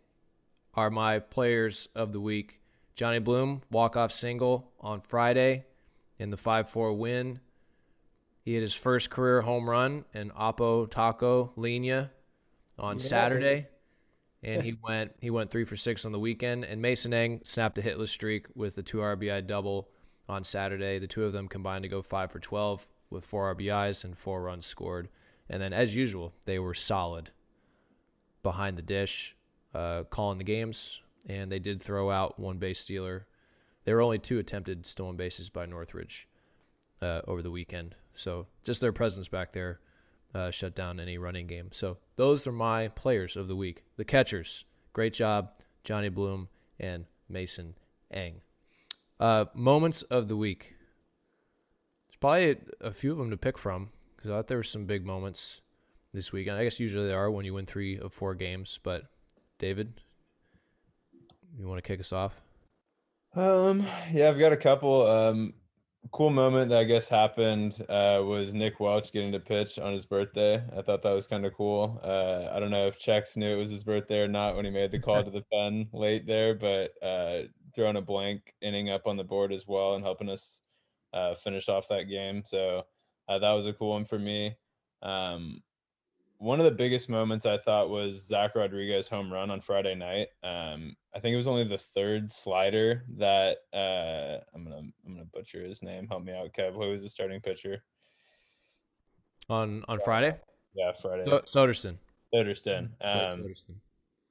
are 0.74 0.90
my 0.90 1.18
players 1.18 1.88
of 1.94 2.12
the 2.12 2.20
week. 2.20 2.60
Johnny 2.94 3.18
Bloom, 3.18 3.62
walk-off 3.70 4.12
single 4.12 4.70
on 4.80 5.00
Friday 5.00 5.64
in 6.18 6.28
the 6.30 6.36
5-4 6.36 6.96
win. 6.96 7.40
He 8.44 8.52
hit 8.54 8.60
his 8.60 8.74
first 8.74 9.08
career 9.08 9.40
home 9.40 9.68
run 9.68 10.04
in 10.12 10.30
Oppo 10.30 10.90
Taco 10.90 11.52
Linea 11.56 12.10
on 12.78 12.96
Yeah. 12.96 13.02
Saturday. 13.02 13.68
And 14.42 14.62
he 14.62 14.76
went 14.82 15.12
he 15.20 15.30
went 15.30 15.50
three 15.50 15.64
for 15.64 15.76
six 15.76 16.04
on 16.04 16.12
the 16.12 16.18
weekend. 16.18 16.64
And 16.64 16.82
Mason 16.82 17.14
Eng 17.14 17.40
snapped 17.44 17.78
a 17.78 17.82
hitless 17.82 18.08
streak 18.08 18.46
with 18.54 18.76
a 18.76 18.82
two 18.82 18.98
RBI 18.98 19.46
double 19.46 19.88
on 20.30 20.44
Saturday. 20.44 20.98
The 20.98 21.06
two 21.06 21.24
of 21.24 21.32
them 21.32 21.48
combined 21.48 21.82
to 21.82 21.88
go 21.88 22.00
five 22.02 22.30
for 22.30 22.38
twelve 22.38 22.88
with 23.10 23.24
four 23.24 23.54
RBIs 23.54 24.04
and 24.04 24.16
four 24.16 24.42
runs 24.42 24.66
scored. 24.66 25.08
And 25.48 25.60
then 25.60 25.72
as 25.72 25.96
usual, 25.96 26.32
they 26.46 26.58
were 26.58 26.74
solid 26.74 27.30
behind 28.42 28.78
the 28.78 28.82
dish, 28.82 29.36
uh, 29.74 30.04
calling 30.04 30.38
the 30.38 30.44
games, 30.44 31.02
and 31.28 31.50
they 31.50 31.58
did 31.58 31.82
throw 31.82 32.10
out 32.10 32.38
one 32.38 32.58
base 32.58 32.78
stealer. 32.80 33.26
There 33.84 33.96
were 33.96 34.02
only 34.02 34.18
two 34.18 34.38
attempted 34.38 34.86
stolen 34.86 35.16
bases 35.16 35.50
by 35.50 35.66
Northridge 35.66 36.28
uh, 37.02 37.22
over 37.26 37.42
the 37.42 37.50
weekend. 37.50 37.96
So 38.14 38.46
just 38.62 38.80
their 38.80 38.92
presence 38.92 39.28
back 39.28 39.52
there 39.52 39.80
uh, 40.34 40.50
shut 40.50 40.74
down 40.74 41.00
any 41.00 41.18
running 41.18 41.46
game. 41.46 41.68
So 41.72 41.98
those 42.16 42.46
are 42.46 42.52
my 42.52 42.88
players 42.88 43.36
of 43.36 43.48
the 43.48 43.56
week. 43.56 43.82
The 43.96 44.04
catchers, 44.04 44.64
great 44.92 45.12
job, 45.12 45.50
Johnny 45.82 46.08
Bloom 46.08 46.48
and 46.78 47.06
Mason 47.28 47.74
Eng. 48.10 48.40
Uh, 49.20 49.44
moments 49.52 50.00
of 50.02 50.28
the 50.28 50.36
week. 50.36 50.74
There's 52.08 52.16
probably 52.18 52.50
a, 52.52 52.88
a 52.88 52.92
few 52.92 53.12
of 53.12 53.18
them 53.18 53.30
to 53.30 53.36
pick 53.36 53.58
from 53.58 53.90
because 54.16 54.30
I 54.30 54.34
thought 54.34 54.46
there 54.46 54.56
were 54.56 54.62
some 54.62 54.86
big 54.86 55.04
moments 55.04 55.60
this 56.14 56.32
weekend. 56.32 56.56
I 56.56 56.64
guess 56.64 56.80
usually 56.80 57.06
there 57.06 57.18
are 57.18 57.30
when 57.30 57.44
you 57.44 57.52
win 57.52 57.66
three 57.66 57.98
of 57.98 58.14
four 58.14 58.34
games. 58.34 58.80
But 58.82 59.04
David, 59.58 59.92
you 61.58 61.68
want 61.68 61.76
to 61.76 61.86
kick 61.86 62.00
us 62.00 62.14
off? 62.14 62.40
Um, 63.36 63.86
yeah, 64.10 64.30
I've 64.30 64.38
got 64.38 64.52
a 64.52 64.56
couple. 64.56 65.06
Um, 65.06 65.52
cool 66.12 66.30
moment 66.30 66.70
that 66.70 66.78
I 66.78 66.84
guess 66.84 67.08
happened 67.08 67.80
uh, 67.88 68.22
was 68.24 68.54
Nick 68.54 68.80
Welch 68.80 69.12
getting 69.12 69.32
to 69.32 69.40
pitch 69.40 69.78
on 69.78 69.92
his 69.92 70.06
birthday. 70.06 70.62
I 70.76 70.82
thought 70.82 71.02
that 71.02 71.12
was 71.12 71.26
kind 71.26 71.44
of 71.44 71.54
cool. 71.54 72.00
Uh, 72.02 72.54
I 72.54 72.58
don't 72.58 72.70
know 72.70 72.86
if 72.86 72.98
Chex 72.98 73.36
knew 73.36 73.54
it 73.54 73.58
was 73.58 73.70
his 73.70 73.84
birthday 73.84 74.20
or 74.20 74.28
not 74.28 74.56
when 74.56 74.64
he 74.64 74.70
made 74.70 74.90
the 74.90 74.98
call 74.98 75.22
to 75.22 75.30
the 75.30 75.42
pen 75.52 75.88
late 75.92 76.26
there, 76.26 76.54
but 76.54 76.92
uh, 77.02 77.42
throwing 77.80 77.96
a 77.96 78.00
blank 78.02 78.52
inning 78.60 78.90
up 78.90 79.06
on 79.06 79.16
the 79.16 79.24
board 79.24 79.52
as 79.52 79.66
well 79.66 79.94
and 79.94 80.04
helping 80.04 80.28
us 80.28 80.60
uh, 81.14 81.34
finish 81.34 81.66
off 81.68 81.88
that 81.88 82.04
game. 82.10 82.42
So 82.44 82.84
uh, 83.28 83.38
that 83.38 83.52
was 83.52 83.66
a 83.66 83.72
cool 83.72 83.90
one 83.92 84.04
for 84.04 84.18
me. 84.18 84.54
Um, 85.02 85.62
one 86.36 86.58
of 86.60 86.64
the 86.64 86.70
biggest 86.70 87.08
moments 87.08 87.46
I 87.46 87.56
thought 87.56 87.88
was 87.88 88.26
Zach 88.26 88.54
Rodriguez 88.54 89.08
home 89.08 89.32
run 89.32 89.50
on 89.50 89.60
Friday 89.62 89.94
night. 89.94 90.28
Um, 90.42 90.94
I 91.14 91.20
think 91.20 91.32
it 91.32 91.36
was 91.36 91.46
only 91.46 91.64
the 91.64 91.78
third 91.78 92.30
slider 92.30 93.04
that 93.16 93.58
uh, 93.72 94.42
I'm 94.54 94.64
gonna 94.64 94.76
I'm 95.06 95.12
gonna 95.14 95.24
butcher 95.32 95.62
his 95.64 95.82
name. 95.82 96.06
Help 96.06 96.22
me 96.24 96.32
out, 96.32 96.52
Kev. 96.52 96.74
Who 96.74 96.90
was 96.90 97.02
the 97.02 97.08
starting 97.08 97.40
pitcher? 97.40 97.82
On 99.48 99.84
on 99.88 100.00
Friday, 100.00 100.36
Yeah, 100.74 100.92
Friday. 100.92 101.24
so- 101.26 101.40
Soderson. 101.66 101.96
Soderson. 102.32 102.84
Um, 103.02 103.42
Soderson. 103.42 103.74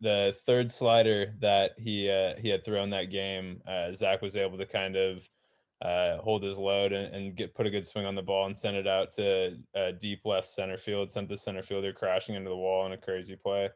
The 0.01 0.35
third 0.45 0.71
slider 0.71 1.33
that 1.39 1.71
he 1.77 2.09
uh, 2.09 2.39
he 2.39 2.49
had 2.49 2.63
thrown 2.63 2.89
that 2.91 3.05
game, 3.05 3.61
uh, 3.67 3.91
Zach 3.91 4.21
was 4.21 4.37
able 4.37 4.57
to 4.57 4.65
kind 4.65 4.95
of 4.95 5.29
uh, 5.81 6.17
hold 6.17 6.43
his 6.43 6.57
load 6.57 6.91
and, 6.91 7.13
and 7.13 7.35
get 7.35 7.55
put 7.55 7.65
a 7.65 7.69
good 7.69 7.85
swing 7.85 8.05
on 8.05 8.15
the 8.15 8.21
ball 8.21 8.45
and 8.45 8.57
send 8.57 8.75
it 8.75 8.87
out 8.87 9.11
to 9.13 9.57
uh, 9.75 9.91
deep 9.99 10.21
left 10.25 10.47
center 10.47 10.77
field. 10.77 11.09
Sent 11.09 11.29
the 11.29 11.37
center 11.37 11.63
fielder 11.63 11.93
crashing 11.93 12.35
into 12.35 12.49
the 12.49 12.55
wall 12.55 12.85
in 12.85 12.91
a 12.93 12.97
crazy 12.97 13.35
play, 13.35 13.69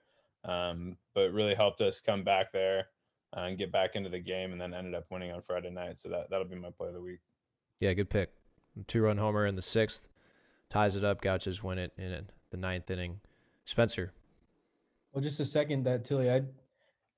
um, 0.45 0.97
but 1.13 1.31
really 1.31 1.55
helped 1.55 1.81
us 1.81 2.01
come 2.01 2.23
back 2.23 2.51
there 2.51 2.87
uh, 3.35 3.41
and 3.41 3.57
get 3.57 3.71
back 3.71 3.95
into 3.95 4.09
the 4.09 4.19
game, 4.19 4.51
and 4.51 4.61
then 4.61 4.73
ended 4.73 4.95
up 4.95 5.05
winning 5.09 5.31
on 5.31 5.41
Friday 5.41 5.69
night. 5.69 5.97
So 5.97 6.09
that 6.09 6.29
that'll 6.29 6.47
be 6.47 6.55
my 6.55 6.69
play 6.69 6.89
of 6.89 6.93
the 6.93 7.01
week. 7.01 7.19
Yeah, 7.79 7.93
good 7.93 8.09
pick. 8.09 8.31
Two 8.87 9.01
run 9.01 9.17
homer 9.17 9.45
in 9.45 9.55
the 9.55 9.61
sixth 9.61 10.07
ties 10.69 10.95
it 10.95 11.03
up. 11.03 11.21
Gauchos 11.21 11.63
win 11.63 11.77
it 11.77 11.91
in 11.97 12.29
the 12.49 12.57
ninth 12.57 12.89
inning. 12.89 13.19
Spencer, 13.65 14.11
Well, 15.13 15.21
just 15.21 15.39
a 15.39 15.45
second, 15.45 15.83
that 15.83 16.05
Tilly, 16.05 16.31
I 16.31 16.41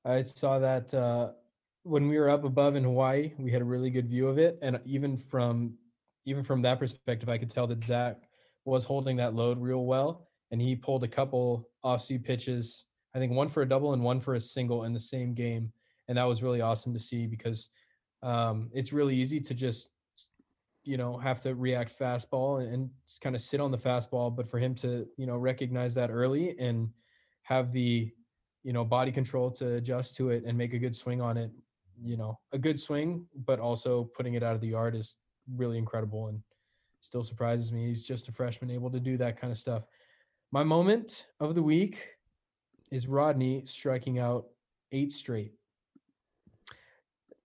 I 0.04 0.22
saw 0.22 0.60
that 0.60 0.94
uh, 0.94 1.30
when 1.84 2.10
we 2.10 2.20
were 2.20 2.30
up 2.30 2.44
above 2.44 2.76
in 2.76 2.84
Hawaii, 2.84 3.32
we 3.40 3.52
had 3.52 3.62
a 3.62 3.66
really 3.66 3.90
good 3.90 4.10
view 4.10 4.28
of 4.28 4.38
it, 4.38 4.60
and 4.62 4.80
even 4.86 5.16
from 5.16 5.76
even 6.26 6.44
from 6.44 6.62
that 6.64 6.78
perspective, 6.78 7.30
I 7.30 7.38
could 7.38 7.50
tell 7.50 7.68
that 7.68 7.84
Zach 7.84 8.18
was 8.66 8.84
holding 8.84 9.18
that 9.18 9.34
load 9.34 9.62
real 9.62 9.86
well, 9.86 10.28
and 10.52 10.60
he 10.60 10.76
pulled 10.76 11.06
a 11.06 11.08
couple 11.08 11.70
off-speed 11.84 12.26
pitches. 12.26 12.86
I 13.14 13.20
think 13.20 13.32
one 13.32 13.48
for 13.48 13.62
a 13.62 13.68
double 13.68 13.94
and 13.94 14.04
one 14.04 14.20
for 14.20 14.36
a 14.36 14.42
single 14.42 14.84
in 14.84 14.92
the 14.92 15.00
same 15.00 15.34
game, 15.34 15.72
and 16.10 16.18
that 16.18 16.26
was 16.26 16.44
really 16.44 16.60
awesome 16.60 16.92
to 16.94 17.00
see 17.00 17.28
because 17.28 17.70
um, 18.24 18.70
it's 18.74 18.92
really 18.92 19.16
easy 19.16 19.40
to 19.40 19.54
just 19.54 19.90
you 20.84 20.98
know 20.98 21.18
have 21.18 21.40
to 21.42 21.56
react 21.56 21.98
fastball 21.98 22.62
and, 22.62 22.74
and 22.74 22.90
just 23.08 23.22
kind 23.22 23.38
of 23.38 23.42
sit 23.42 23.62
on 23.62 23.72
the 23.72 23.78
fastball, 23.78 24.36
but 24.36 24.50
for 24.50 24.60
him 24.60 24.76
to 24.76 25.08
you 25.16 25.28
know 25.28 25.38
recognize 25.38 25.94
that 25.94 26.10
early 26.10 26.60
and 26.60 26.90
have 27.46 27.72
the 27.72 28.12
you 28.64 28.74
know 28.74 28.86
body 28.86 29.12
control 29.12 29.50
to 29.52 29.76
adjust 29.76 30.16
to 30.18 30.30
it 30.30 30.44
and 30.46 30.58
make 30.58 30.74
a 30.74 30.80
good 30.80 30.96
swing 30.96 31.22
on 31.22 31.38
it 31.38 31.52
you 32.04 32.18
know 32.18 32.38
a 32.52 32.58
good 32.58 32.80
swing 32.80 33.26
but 33.46 33.60
also 33.60 34.04
putting 34.16 34.36
it 34.36 34.44
out 34.44 34.54
of 34.54 34.62
the 34.62 34.68
yard 34.68 34.96
is 34.96 35.18
really 35.56 35.78
incredible 35.78 36.28
and 36.28 36.42
still 37.06 37.24
surprises 37.24 37.72
me. 37.72 37.88
He's 37.88 38.04
just 38.04 38.28
a 38.28 38.32
freshman 38.32 38.72
able 38.72 38.90
to 38.90 39.00
do 39.00 39.18
that 39.18 39.40
kind 39.40 39.52
of 39.52 39.58
stuff. 39.58 39.84
My 40.52 40.64
moment 40.64 41.28
of 41.40 41.56
the 41.56 41.62
week 41.62 42.08
is 42.92 43.08
rodney 43.08 43.64
striking 43.66 44.20
out 44.20 44.48
eight 44.92 45.12
straight. 45.12 45.54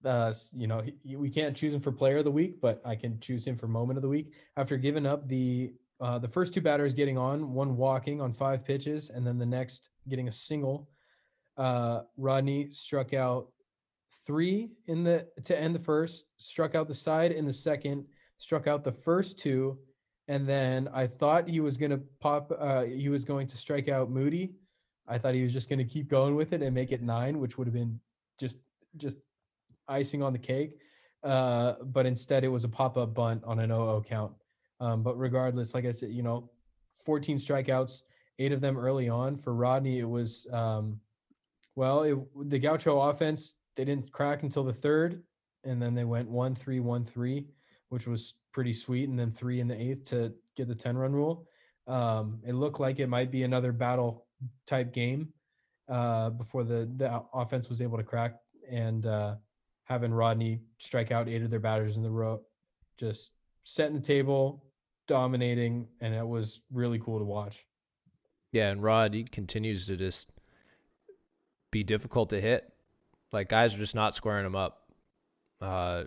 Uh 0.03 0.33
you 0.55 0.67
know 0.67 0.83
he, 1.03 1.17
we 1.17 1.29
can't 1.29 1.55
choose 1.55 1.75
him 1.75 1.81
for 1.81 1.93
player 1.93 2.19
of 2.19 2.25
the 2.25 2.31
week 2.31 2.59
but 2.59 2.81
i 2.87 2.95
can 2.95 3.21
choose 3.21 3.47
him 3.47 3.55
for 3.55 3.69
moment 3.69 3.99
of 3.99 4.03
the 4.03 4.09
week. 4.09 4.33
After 4.57 4.79
giving 4.79 5.05
up 5.05 5.29
the 5.29 5.75
uh, 6.01 6.19
the 6.19 6.29
first 6.29 6.55
two 6.55 6.61
batters 6.61 6.95
getting 6.95 7.19
on, 7.19 7.53
one 7.53 7.77
walking 7.77 8.21
on 8.21 8.33
five 8.33 8.65
pitches, 8.65 9.11
and 9.11 9.27
then 9.27 9.39
the 9.39 9.47
next 9.47 9.91
getting 10.09 10.29
a 10.29 10.33
single. 10.33 10.89
Uh, 11.57 12.03
Rodney 12.17 12.71
struck 12.71 13.13
out 13.13 13.49
three 14.27 14.71
in 14.87 15.05
the 15.05 15.27
to 15.45 15.59
end 15.59 15.75
the 15.75 15.81
first, 15.81 16.25
struck 16.37 16.75
out 16.75 16.89
the 16.89 16.95
side 16.95 17.33
in 17.33 17.45
the 17.45 17.53
second, 17.53 18.07
struck 18.39 18.67
out 18.67 18.83
the 18.83 18.93
first 18.93 19.39
two, 19.39 19.79
and 20.27 20.49
then 20.49 20.89
I 20.93 21.07
thought 21.07 21.49
he 21.49 21.61
was 21.61 21.77
gonna 21.77 22.01
pop. 22.21 22.51
Uh, 22.59 22.85
he 22.85 23.11
was 23.11 23.25
going 23.25 23.47
to 23.49 23.59
strike 23.59 23.89
out 23.89 24.11
Moody. 24.11 24.55
I 25.07 25.19
thought 25.19 25.35
he 25.35 25.43
was 25.43 25.53
just 25.53 25.69
gonna 25.69 25.85
keep 25.85 26.09
going 26.09 26.35
with 26.35 26.55
it 26.55 26.63
and 26.63 26.75
make 26.75 26.93
it 26.93 27.03
nine, 27.03 27.39
which 27.41 27.59
would 27.59 27.67
have 27.67 27.75
been 27.75 28.01
just 28.39 28.57
just 28.97 29.19
icing 29.87 30.23
on 30.23 30.33
the 30.33 30.39
cake. 30.39 30.79
Uh, 31.23 31.75
but 31.83 32.07
instead, 32.07 32.45
it 32.45 32.49
was 32.49 32.65
a 32.65 32.69
pop 32.69 32.97
up 32.97 33.13
bunt 33.13 33.45
on 33.45 33.59
an 33.59 33.69
0 33.69 34.03
count. 34.09 34.33
Um, 34.81 35.03
but 35.03 35.19
regardless, 35.19 35.75
like 35.75 35.85
I 35.85 35.91
said, 35.91 36.11
you 36.11 36.23
know, 36.23 36.51
14 37.05 37.37
strikeouts, 37.37 38.03
eight 38.39 38.53
of 38.53 38.61
them 38.61 38.79
early 38.79 39.09
on. 39.09 39.37
For 39.37 39.55
Rodney, 39.55 39.99
it 39.99 40.09
was, 40.09 40.47
um, 40.53 41.01
well, 41.77 42.03
it, 42.03 42.19
the 42.49 42.59
Gaucho 42.59 43.01
offense, 43.01 43.57
they 43.77 43.85
didn't 43.85 44.11
crack 44.13 44.43
until 44.43 44.65
the 44.65 44.73
third, 44.73 45.23
and 45.65 45.81
then 45.81 45.95
they 45.95 46.05
went 46.05 46.29
one, 46.29 46.55
three, 46.55 46.81
one, 46.81 47.05
three, 47.05 47.47
which 47.91 48.07
was 48.07 48.35
pretty 48.53 48.73
sweet. 48.73 49.09
And 49.09 49.19
then 49.19 49.31
three 49.31 49.61
in 49.61 49.69
the 49.69 49.81
eighth 49.81 50.05
to 50.11 50.33
get 50.57 50.69
the 50.69 50.75
10 50.75 50.97
run 50.97 51.13
rule. 51.13 51.47
Um, 51.87 52.41
it 52.47 52.55
looked 52.55 52.81
like 52.81 52.99
it 52.99 53.09
might 53.09 53.31
be 53.31 53.43
another 53.43 53.73
battle 53.73 54.27
type 54.67 54.93
game 54.93 55.33
uh, 55.89 56.31
before 56.31 56.65
the, 56.65 56.91
the 56.97 57.23
offense 57.35 57.69
was 57.69 57.83
able 57.83 57.99
to 57.99 58.05
crack. 58.05 58.37
And 58.71 59.05
uh, 59.05 59.37
having 59.85 60.13
Rodney 60.13 60.61
strike 60.79 61.11
out 61.11 61.29
eight 61.29 61.43
of 61.43 61.51
their 61.51 61.61
batters 61.61 61.97
in 61.97 62.03
the 62.03 62.11
row, 62.11 62.41
just 62.97 63.33
setting 63.63 63.97
the 63.97 64.01
table, 64.01 64.65
dominating, 65.11 65.89
and 66.01 66.15
it 66.15 66.27
was 66.27 66.61
really 66.73 67.01
cool 67.01 67.19
to 67.19 67.25
watch. 67.25 67.67
Yeah, 68.53 68.71
and 68.71 68.81
Rod 68.81 69.13
he 69.13 69.25
continues 69.25 69.87
to 69.89 69.97
just 69.97 70.31
be 71.73 71.83
difficult 71.83 72.31
to 72.31 72.41
hit. 72.41 72.73
Like 73.33 73.49
guys 73.49 73.75
are 73.75 73.79
just 73.79 73.97
not 73.97 74.15
squaring 74.15 74.47
him 74.47 74.55
up. 74.55 74.89
Uh, 75.61 76.05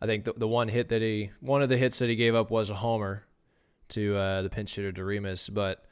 I 0.00 0.06
think 0.06 0.24
the 0.24 0.32
the 0.32 0.48
one 0.48 0.68
hit 0.68 0.88
that 0.88 1.02
he 1.02 1.30
one 1.40 1.60
of 1.60 1.68
the 1.68 1.76
hits 1.76 1.98
that 1.98 2.08
he 2.08 2.16
gave 2.16 2.34
up 2.34 2.50
was 2.50 2.70
a 2.70 2.74
homer 2.74 3.24
to 3.90 4.16
uh, 4.16 4.42
the 4.42 4.50
pinch 4.50 4.74
hitter 4.74 4.90
Doremus, 4.90 5.52
but 5.52 5.84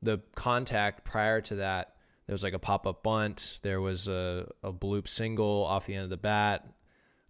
the 0.00 0.20
contact 0.36 1.04
prior 1.04 1.40
to 1.42 1.56
that 1.56 1.96
there 2.26 2.34
was 2.34 2.44
like 2.44 2.54
a 2.54 2.60
pop 2.60 2.86
up 2.86 3.02
bunt. 3.02 3.58
There 3.62 3.80
was 3.80 4.06
a 4.06 4.48
a 4.62 4.72
bloop 4.72 5.08
single 5.08 5.64
off 5.64 5.86
the 5.86 5.96
end 5.96 6.04
of 6.04 6.10
the 6.10 6.16
bat. 6.16 6.68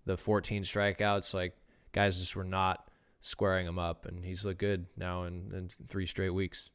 The 0.04 0.18
14 0.18 0.64
strikeouts, 0.64 1.32
like 1.32 1.56
guys 1.92 2.20
just 2.20 2.36
were 2.36 2.44
not 2.44 2.89
squaring 3.20 3.66
him 3.66 3.78
up, 3.78 4.06
and 4.06 4.24
he's 4.24 4.44
looked 4.44 4.60
good 4.60 4.86
now 4.96 5.24
in, 5.24 5.50
in 5.54 5.68
three 5.88 6.06
straight 6.06 6.30
weeks. 6.30 6.70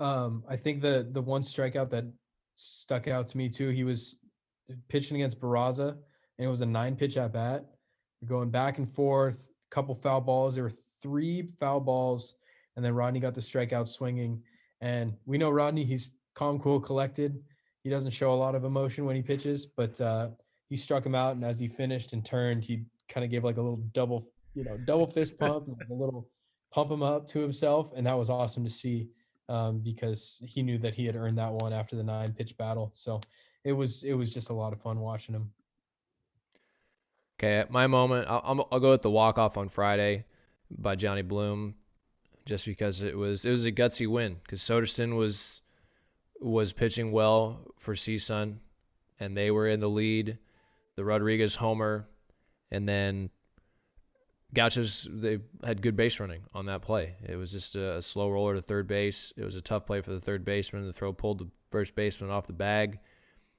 Um, 0.00 0.44
I 0.48 0.56
think 0.56 0.80
the 0.80 1.08
the 1.10 1.22
one 1.22 1.42
strikeout 1.42 1.90
that 1.90 2.04
stuck 2.54 3.08
out 3.08 3.28
to 3.28 3.36
me 3.36 3.48
too, 3.48 3.70
he 3.70 3.84
was 3.84 4.16
pitching 4.88 5.16
against 5.16 5.40
Barraza, 5.40 5.90
and 5.90 6.46
it 6.46 6.48
was 6.48 6.60
a 6.60 6.66
nine 6.66 6.96
pitch 6.96 7.16
at 7.16 7.32
bat. 7.32 7.64
Going 8.26 8.50
back 8.50 8.78
and 8.78 8.88
forth, 8.88 9.48
a 9.70 9.74
couple 9.74 9.94
foul 9.94 10.20
balls. 10.20 10.54
There 10.54 10.64
were 10.64 10.72
three 11.02 11.42
foul 11.42 11.80
balls, 11.80 12.34
and 12.76 12.84
then 12.84 12.94
Rodney 12.94 13.20
got 13.20 13.34
the 13.34 13.40
strikeout 13.40 13.88
swinging. 13.88 14.42
And 14.80 15.14
we 15.26 15.38
know 15.38 15.50
Rodney; 15.50 15.84
he's 15.84 16.10
calm, 16.34 16.58
cool, 16.60 16.80
collected. 16.80 17.42
he 17.82 17.90
doesn't 17.90 18.10
show 18.10 18.32
a 18.32 18.34
lot 18.34 18.54
of 18.54 18.64
emotion 18.64 19.04
when 19.04 19.16
he 19.16 19.22
pitches, 19.22 19.66
but 19.66 20.00
uh, 20.00 20.28
he 20.68 20.76
struck 20.76 21.04
him 21.04 21.14
out, 21.14 21.34
and 21.34 21.44
as 21.44 21.58
he 21.58 21.68
finished 21.68 22.12
and 22.12 22.24
turned, 22.24 22.62
he 22.62 22.84
kind 23.08 23.24
of 23.24 23.30
gave 23.30 23.44
like 23.44 23.56
a 23.56 23.60
little 23.60 23.82
double, 23.92 24.30
you 24.58 24.64
know, 24.64 24.76
double 24.76 25.06
fist 25.06 25.38
pump, 25.38 25.68
a 25.68 25.94
little 25.94 26.28
pump 26.72 26.90
him 26.90 27.00
up 27.00 27.28
to 27.28 27.38
himself, 27.38 27.92
and 27.96 28.04
that 28.08 28.18
was 28.18 28.28
awesome 28.28 28.64
to 28.64 28.70
see 28.70 29.08
um, 29.48 29.78
because 29.78 30.42
he 30.44 30.62
knew 30.62 30.78
that 30.78 30.96
he 30.96 31.06
had 31.06 31.14
earned 31.14 31.38
that 31.38 31.52
one 31.52 31.72
after 31.72 31.94
the 31.94 32.02
nine 32.02 32.32
pitch 32.32 32.56
battle. 32.56 32.90
So 32.92 33.20
it 33.62 33.72
was 33.72 34.02
it 34.02 34.14
was 34.14 34.34
just 34.34 34.50
a 34.50 34.52
lot 34.52 34.72
of 34.72 34.80
fun 34.80 34.98
watching 34.98 35.36
him. 35.36 35.52
Okay, 37.38 37.64
my 37.70 37.86
moment. 37.86 38.26
I'll, 38.28 38.68
I'll 38.72 38.80
go 38.80 38.90
with 38.90 39.02
the 39.02 39.10
walk 39.10 39.38
off 39.38 39.56
on 39.56 39.68
Friday 39.68 40.24
by 40.76 40.96
Johnny 40.96 41.22
Bloom, 41.22 41.76
just 42.44 42.66
because 42.66 43.00
it 43.00 43.16
was 43.16 43.44
it 43.44 43.52
was 43.52 43.64
a 43.64 43.70
gutsy 43.70 44.08
win 44.08 44.38
because 44.42 44.60
Soderstrom 44.60 45.16
was 45.16 45.60
was 46.40 46.72
pitching 46.72 47.12
well 47.12 47.60
for 47.78 47.94
CSUN, 47.94 48.56
and 49.20 49.36
they 49.36 49.52
were 49.52 49.68
in 49.68 49.78
the 49.78 49.88
lead. 49.88 50.38
The 50.96 51.04
Rodriguez 51.04 51.54
homer, 51.54 52.08
and 52.72 52.88
then 52.88 53.30
Gauchos 54.54 55.06
they 55.10 55.38
had 55.62 55.82
good 55.82 55.96
base 55.96 56.18
running 56.20 56.42
on 56.54 56.66
that 56.66 56.80
play. 56.80 57.16
It 57.22 57.36
was 57.36 57.52
just 57.52 57.76
a, 57.76 58.00
slow 58.00 58.30
roller 58.30 58.54
to 58.54 58.62
third 58.62 58.86
base. 58.86 59.32
It 59.36 59.44
was 59.44 59.56
a 59.56 59.60
tough 59.60 59.86
play 59.86 60.00
for 60.00 60.10
the 60.10 60.20
third 60.20 60.44
baseman. 60.44 60.86
The 60.86 60.92
throw 60.92 61.12
pulled 61.12 61.38
the 61.38 61.50
first 61.70 61.94
baseman 61.94 62.30
off 62.30 62.46
the 62.46 62.54
bag, 62.54 62.98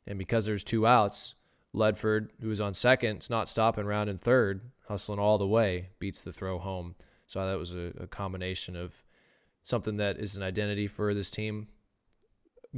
and 0.08 0.18
because 0.18 0.46
there's 0.46 0.64
two 0.64 0.88
outs, 0.88 1.36
Ledford, 1.76 2.30
who 2.42 2.50
was 2.50 2.60
on 2.60 2.74
second, 2.74 3.22
is 3.22 3.30
not 3.30 3.50
stopping 3.50 3.86
around 3.86 4.10
in 4.10 4.18
third, 4.18 4.72
hustling 4.88 5.20
all 5.20 5.38
the 5.38 5.48
way, 5.48 5.90
beats 6.00 6.22
the 6.22 6.34
throw 6.34 6.58
home. 6.58 6.96
So 7.28 7.46
that 7.46 7.60
was 7.60 7.76
a, 7.76 7.94
a 8.00 8.08
combination 8.08 8.76
of 8.76 9.04
something 9.62 9.98
that 9.98 10.18
is 10.18 10.36
an 10.36 10.42
identity 10.42 10.88
for 10.88 11.14
this 11.14 11.30
team. 11.30 11.68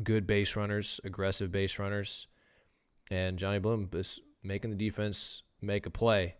Good 0.04 0.28
base 0.28 0.58
runners, 0.58 1.00
aggressive 1.06 1.50
base 1.50 1.80
runners, 1.80 2.28
and 3.10 3.40
Johnny 3.40 3.60
Bloom 3.60 3.90
is 3.94 4.20
making 4.44 4.72
the 4.72 4.76
defense 4.76 5.44
make 5.62 5.86
a 5.86 5.90
play 5.90 6.36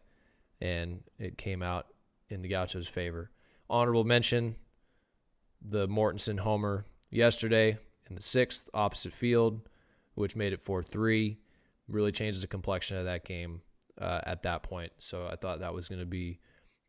and 0.62 1.02
it 1.18 1.38
came 1.38 1.62
out 1.64 1.88
in 2.30 2.42
the 2.42 2.48
Gauchos' 2.48 2.88
favor. 2.88 3.32
Honorable 3.70 4.04
mention 4.04 4.56
the 5.62 5.88
Mortensen 5.88 6.40
homer 6.40 6.86
yesterday 7.10 7.78
in 8.08 8.16
the 8.16 8.22
sixth, 8.22 8.70
opposite 8.74 9.14
field, 9.14 9.68
which 10.16 10.36
made 10.36 10.54
it 10.54 10.62
4 10.62 10.84
3. 10.84 11.38
Really 11.88 12.12
changes 12.12 12.42
the 12.42 12.48
complexion 12.48 12.98
of 12.98 13.06
that 13.06 13.26
game 13.26 13.62
uh, 14.00 14.22
at 14.26 14.44
that 14.44 14.64
point. 14.64 14.92
So 15.00 15.28
I 15.30 15.36
thought 15.36 15.60
that 15.60 15.74
was 15.74 15.88
going 15.90 16.00
to 16.00 16.06
be, 16.06 16.40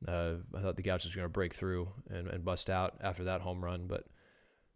uh, 0.07 0.35
I 0.57 0.61
thought 0.61 0.77
the 0.77 0.83
Gauchos 0.83 1.15
were 1.15 1.21
going 1.21 1.29
to 1.29 1.33
break 1.33 1.55
through 1.55 1.89
and, 2.11 2.29
and 2.29 2.45
bust 2.45 2.71
out 2.71 2.95
after 3.01 3.25
that 3.25 3.41
home 3.41 3.65
run. 3.65 3.87
But 3.87 4.07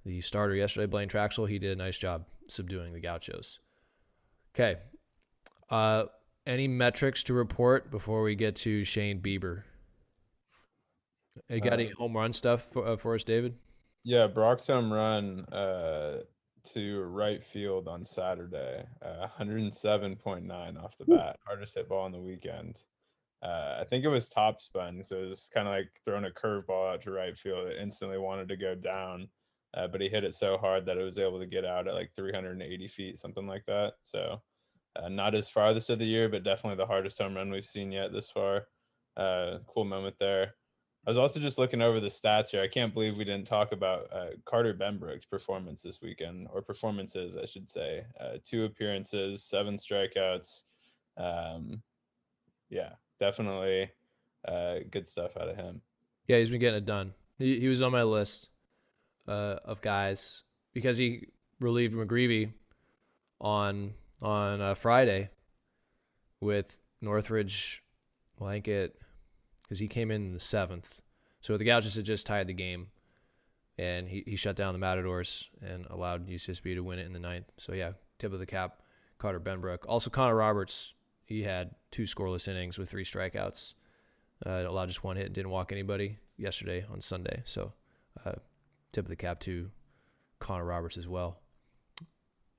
the 0.04 0.20
starter 0.20 0.54
yesterday, 0.54 0.86
Blaine 0.86 1.08
Traxel, 1.08 1.48
he 1.48 1.58
did 1.58 1.72
a 1.72 1.76
nice 1.76 1.98
job 1.98 2.26
subduing 2.48 2.92
the 2.92 3.00
Gauchos. 3.00 3.60
Okay. 4.54 4.76
Uh, 5.68 6.04
any 6.46 6.68
metrics 6.68 7.22
to 7.24 7.34
report 7.34 7.90
before 7.90 8.22
we 8.22 8.34
get 8.34 8.56
to 8.56 8.84
Shane 8.84 9.20
Bieber? 9.20 9.62
You 11.48 11.60
got 11.60 11.74
uh, 11.74 11.76
any 11.76 11.90
home 11.90 12.16
run 12.16 12.32
stuff 12.32 12.62
for, 12.62 12.86
uh, 12.86 12.96
for 12.96 13.14
us, 13.14 13.24
David? 13.24 13.54
Yeah, 14.04 14.26
Broc's 14.26 14.66
home 14.66 14.92
run 14.92 15.40
uh, 15.52 16.18
to 16.72 17.00
right 17.02 17.42
field 17.44 17.88
on 17.88 18.04
Saturday, 18.04 18.84
uh, 19.04 19.26
107.9 19.38 20.82
off 20.82 20.96
the 20.98 21.04
bat, 21.04 21.38
hardest 21.46 21.74
hit 21.74 21.88
ball 21.88 22.04
on 22.04 22.12
the 22.12 22.18
weekend. 22.18 22.78
Uh, 23.42 23.78
I 23.80 23.84
think 23.84 24.04
it 24.04 24.08
was 24.08 24.28
top 24.28 24.60
spun, 24.60 25.02
so 25.04 25.16
it 25.16 25.28
was 25.28 25.50
kind 25.52 25.68
of 25.68 25.74
like 25.74 25.90
throwing 26.04 26.24
a 26.24 26.30
curveball 26.30 26.94
out 26.94 27.02
to 27.02 27.10
right 27.10 27.36
field. 27.36 27.68
It 27.68 27.78
instantly 27.80 28.18
wanted 28.18 28.48
to 28.48 28.56
go 28.56 28.74
down, 28.74 29.28
uh, 29.74 29.88
but 29.88 30.00
he 30.00 30.08
hit 30.08 30.24
it 30.24 30.34
so 30.34 30.56
hard 30.56 30.86
that 30.86 30.96
it 30.96 31.04
was 31.04 31.18
able 31.18 31.38
to 31.38 31.46
get 31.46 31.64
out 31.64 31.86
at 31.86 31.94
like 31.94 32.10
380 32.16 32.88
feet, 32.88 33.18
something 33.18 33.46
like 33.46 33.64
that. 33.66 33.94
So 34.02 34.40
uh, 35.02 35.08
not 35.08 35.34
as 35.34 35.48
farthest 35.48 35.90
of 35.90 35.98
the 35.98 36.06
year, 36.06 36.28
but 36.28 36.44
definitely 36.44 36.76
the 36.76 36.86
hardest 36.86 37.18
home 37.18 37.34
run 37.34 37.50
we've 37.50 37.64
seen 37.64 37.92
yet 37.92 38.12
this 38.12 38.30
far. 38.30 38.66
Uh, 39.16 39.58
cool 39.66 39.84
moment 39.84 40.16
there. 40.18 40.54
I 41.06 41.10
was 41.10 41.16
also 41.16 41.38
just 41.38 41.56
looking 41.56 41.82
over 41.82 42.00
the 42.00 42.08
stats 42.08 42.48
here. 42.48 42.62
I 42.62 42.68
can't 42.68 42.92
believe 42.92 43.16
we 43.16 43.24
didn't 43.24 43.46
talk 43.46 43.70
about 43.70 44.12
uh, 44.12 44.30
Carter 44.44 44.74
Benbrook's 44.74 45.24
performance 45.24 45.80
this 45.80 46.02
weekend, 46.02 46.48
or 46.52 46.62
performances, 46.62 47.36
I 47.36 47.44
should 47.44 47.70
say. 47.70 48.04
Uh, 48.20 48.38
two 48.44 48.64
appearances, 48.64 49.44
seven 49.44 49.76
strikeouts. 49.76 50.64
Um, 51.16 51.80
yeah, 52.68 52.94
definitely 53.20 53.90
uh, 54.48 54.78
good 54.90 55.06
stuff 55.06 55.36
out 55.36 55.48
of 55.48 55.56
him. 55.56 55.80
Yeah, 56.26 56.38
he's 56.38 56.50
been 56.50 56.60
getting 56.60 56.78
it 56.78 56.86
done. 56.86 57.14
He, 57.38 57.60
he 57.60 57.68
was 57.68 57.82
on 57.82 57.92
my 57.92 58.02
list 58.02 58.48
uh, 59.28 59.56
of 59.64 59.80
guys 59.80 60.42
because 60.74 60.98
he 60.98 61.28
relieved 61.60 61.94
McGreevy 61.94 62.50
on 63.40 63.94
on 64.20 64.60
uh, 64.60 64.74
Friday 64.74 65.30
with 66.40 66.78
Northridge 67.00 67.82
Blanket 68.38 69.00
because 69.62 69.78
he 69.78 69.88
came 69.88 70.10
in 70.10 70.26
in 70.26 70.32
the 70.32 70.40
seventh. 70.40 71.02
So 71.40 71.56
the 71.56 71.64
Gauchos 71.64 71.96
had 71.96 72.04
just 72.04 72.26
tied 72.26 72.46
the 72.46 72.52
game, 72.52 72.88
and 73.78 74.08
he, 74.08 74.24
he 74.26 74.36
shut 74.36 74.56
down 74.56 74.72
the 74.72 74.78
Matadors 74.78 75.50
and 75.62 75.86
allowed 75.90 76.28
UCSB 76.28 76.74
to 76.74 76.80
win 76.80 76.98
it 76.98 77.06
in 77.06 77.12
the 77.12 77.20
ninth. 77.20 77.50
So 77.56 77.72
yeah, 77.72 77.92
tip 78.18 78.32
of 78.32 78.38
the 78.38 78.46
cap, 78.46 78.82
Carter 79.18 79.40
Benbrook. 79.40 79.80
Also 79.88 80.10
Connor 80.10 80.36
Roberts, 80.36 80.94
he 81.24 81.42
had 81.42 81.74
two 81.90 82.04
scoreless 82.04 82.48
innings 82.48 82.78
with 82.78 82.88
three 82.88 83.04
strikeouts. 83.04 83.74
Uh, 84.44 84.64
allowed 84.66 84.86
just 84.86 85.02
one 85.02 85.16
hit, 85.16 85.32
didn't 85.32 85.50
walk 85.50 85.72
anybody 85.72 86.18
yesterday 86.36 86.84
on 86.92 87.00
Sunday. 87.00 87.42
So 87.44 87.72
uh, 88.24 88.32
tip 88.92 89.04
of 89.04 89.08
the 89.08 89.16
cap 89.16 89.40
to 89.40 89.70
Connor 90.38 90.64
Roberts 90.64 90.98
as 90.98 91.08
well. 91.08 91.40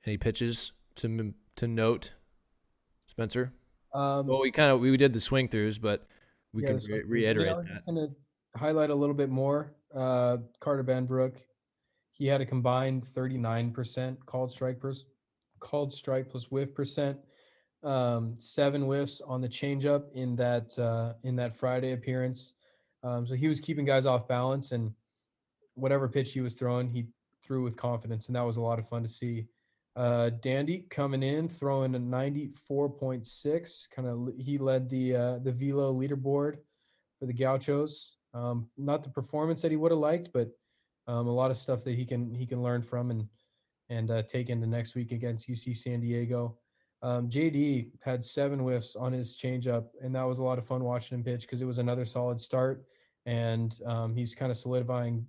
Any 0.06 0.18
pitches 0.18 0.72
to 0.96 1.34
to 1.58 1.68
note, 1.68 2.14
Spencer? 3.08 3.54
Um, 3.94 4.28
well, 4.28 4.42
we 4.42 4.52
kind 4.52 4.72
of 4.72 4.80
we 4.80 4.96
did 4.98 5.14
the 5.14 5.20
swing 5.20 5.48
throughs, 5.48 5.80
but 5.80 6.08
we 6.54 6.64
yeah, 6.64 6.70
can 6.70 6.78
re- 6.90 7.04
reiterate. 7.04 7.48
Yeah, 7.48 7.54
I 7.54 7.58
was 7.58 7.66
that. 7.68 7.74
just 7.74 7.86
going 7.86 7.98
to 7.98 8.60
highlight 8.60 8.90
a 8.90 8.96
little 8.96 9.16
bit 9.16 9.30
more. 9.30 9.74
Uh, 9.94 10.38
Carter 10.60 10.84
Benbrook, 10.84 11.38
he 12.12 12.28
had 12.28 12.42
a 12.42 12.46
combined 12.46 13.06
39% 13.06 14.18
called 14.26 14.52
strike 14.52 14.80
per, 14.80 14.94
called 15.60 15.94
strike 15.94 16.30
plus 16.30 16.46
whiff 16.52 16.74
percent. 16.74 17.18
Um, 17.84 18.36
seven 18.38 18.82
whiffs 18.84 19.22
on 19.22 19.40
the 19.40 19.48
changeup 19.48 20.12
in 20.14 20.36
that 20.38 20.78
uh, 20.80 21.14
in 21.24 21.36
that 21.38 21.56
Friday 21.56 21.94
appearance. 21.94 22.54
Um, 23.04 23.26
so 23.26 23.36
he 23.36 23.48
was 23.48 23.62
keeping 23.62 23.86
guys 23.86 24.06
off 24.06 24.28
balance, 24.28 24.72
and 24.72 24.92
whatever 25.76 26.10
pitch 26.10 26.34
he 26.34 26.42
was 26.42 26.56
throwing, 26.56 26.90
he 26.90 27.06
threw 27.44 27.64
with 27.64 27.78
confidence, 27.78 28.28
and 28.28 28.36
that 28.36 28.42
was 28.42 28.58
a 28.58 28.62
lot 28.62 28.80
of 28.80 28.88
fun 28.88 29.04
to 29.04 29.10
see. 29.10 29.46
Uh, 29.98 30.30
Dandy 30.30 30.86
coming 30.92 31.24
in, 31.24 31.50
throwing 31.50 31.96
a 31.96 32.00
94.6. 32.00 33.90
Kind 33.90 34.08
of, 34.08 34.30
he 34.38 34.60
led 34.60 34.88
the 34.88 35.16
uh, 35.16 35.40
the 35.40 35.52
velo 35.52 35.92
leaderboard 35.92 36.58
for 37.20 37.26
the 37.26 37.34
Gauchos. 37.34 38.18
Um, 38.32 38.70
not 38.78 39.02
the 39.02 39.10
performance 39.10 39.64
that 39.64 39.72
he 39.72 39.78
would 39.78 39.92
have 39.92 40.00
liked, 40.00 40.30
but 40.32 40.50
um, 41.08 41.26
a 41.26 41.34
lot 41.34 41.50
of 41.50 41.58
stuff 41.58 41.84
that 41.84 41.96
he 41.96 42.06
can 42.06 42.32
he 42.36 42.46
can 42.46 42.62
learn 42.62 42.84
from 42.84 43.10
and 43.10 43.28
and 43.90 44.12
uh, 44.12 44.22
take 44.22 44.52
into 44.52 44.68
next 44.68 44.94
week 44.94 45.12
against 45.12 45.50
UC 45.50 45.76
San 45.76 46.02
Diego. 46.02 46.60
Um, 47.02 47.28
JD 47.28 47.90
had 48.04 48.24
seven 48.24 48.60
whiffs 48.60 48.96
on 48.96 49.14
his 49.14 49.36
changeup, 49.36 49.86
and 50.04 50.14
that 50.14 50.24
was 50.24 50.38
a 50.38 50.44
lot 50.44 50.60
of 50.60 50.66
fun 50.66 50.84
watching 50.84 51.18
him 51.18 51.24
pitch 51.24 51.42
because 51.42 51.64
it 51.64 51.66
was 51.66 51.80
another 51.80 52.06
solid 52.06 52.40
start, 52.40 52.86
and 53.26 53.80
um, 53.84 54.16
he's 54.16 54.36
kind 54.36 54.52
of 54.52 54.58
solidifying 54.58 55.26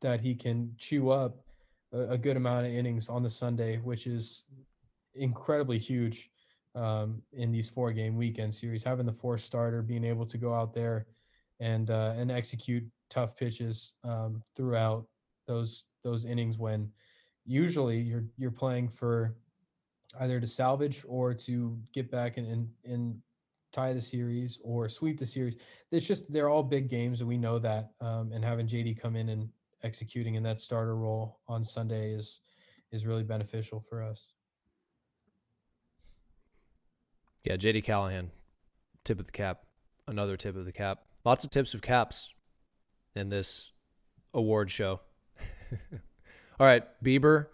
that 0.00 0.20
he 0.20 0.34
can 0.34 0.74
chew 0.76 1.10
up 1.10 1.44
a, 1.92 2.18
good 2.18 2.36
amount 2.36 2.66
of 2.66 2.72
innings 2.72 3.08
on 3.08 3.22
the 3.22 3.30
Sunday, 3.30 3.78
which 3.78 4.06
is 4.06 4.44
incredibly 5.14 5.78
huge 5.78 6.30
um, 6.74 7.22
in 7.32 7.50
these 7.50 7.68
four 7.68 7.92
game 7.92 8.16
weekend 8.16 8.54
series. 8.54 8.82
Having 8.82 9.06
the 9.06 9.12
four 9.12 9.38
starter, 9.38 9.82
being 9.82 10.04
able 10.04 10.26
to 10.26 10.38
go 10.38 10.54
out 10.54 10.74
there 10.74 11.06
and 11.58 11.90
uh, 11.90 12.14
and 12.16 12.30
execute 12.30 12.84
tough 13.08 13.36
pitches 13.36 13.94
um, 14.04 14.42
throughout 14.56 15.06
those 15.46 15.86
those 16.04 16.24
innings 16.24 16.58
when 16.58 16.90
usually 17.44 17.98
you're 17.98 18.24
you're 18.36 18.50
playing 18.50 18.88
for 18.88 19.34
either 20.20 20.40
to 20.40 20.46
salvage 20.46 21.04
or 21.08 21.34
to 21.34 21.78
get 21.92 22.10
back 22.10 22.36
and 22.36 22.46
and, 22.46 22.68
and 22.84 23.16
tie 23.72 23.92
the 23.92 24.00
series 24.00 24.58
or 24.62 24.88
sweep 24.88 25.18
the 25.18 25.26
series. 25.26 25.56
It's 25.92 26.06
just 26.06 26.30
they're 26.32 26.48
all 26.48 26.62
big 26.62 26.88
games 26.88 27.20
and 27.20 27.28
we 27.28 27.38
know 27.38 27.58
that. 27.58 27.90
Um, 28.00 28.32
and 28.32 28.44
having 28.44 28.66
JD 28.66 29.00
come 29.00 29.16
in 29.16 29.28
and 29.28 29.48
executing 29.82 30.34
in 30.34 30.42
that 30.44 30.60
starter 30.60 30.96
role 30.96 31.40
on 31.48 31.64
Sunday 31.64 32.12
is 32.12 32.40
is 32.92 33.06
really 33.06 33.22
beneficial 33.22 33.80
for 33.80 34.02
us. 34.02 34.32
Yeah, 37.44 37.56
JD 37.56 37.84
Callahan, 37.84 38.30
tip 39.04 39.20
of 39.20 39.26
the 39.26 39.32
cap, 39.32 39.64
another 40.06 40.36
tip 40.36 40.56
of 40.56 40.64
the 40.64 40.72
cap. 40.72 41.02
Lots 41.24 41.44
of 41.44 41.50
tips 41.50 41.72
of 41.72 41.82
caps 41.82 42.34
in 43.14 43.28
this 43.28 43.72
award 44.34 44.70
show. 44.70 45.00
All 46.60 46.66
right, 46.66 46.82
Bieber 47.02 47.46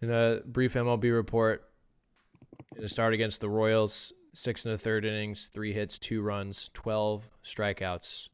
in 0.00 0.10
a 0.10 0.40
brief 0.46 0.74
MLB 0.74 1.12
report 1.12 1.68
in 2.76 2.84
a 2.84 2.88
start 2.88 3.12
against 3.14 3.40
the 3.40 3.48
Royals, 3.48 4.12
six 4.34 4.64
and 4.64 4.74
a 4.74 4.78
third 4.78 5.04
innings, 5.04 5.48
three 5.48 5.72
hits, 5.72 5.98
two 5.98 6.22
runs, 6.22 6.70
12 6.74 7.28
strikeouts 7.44 8.28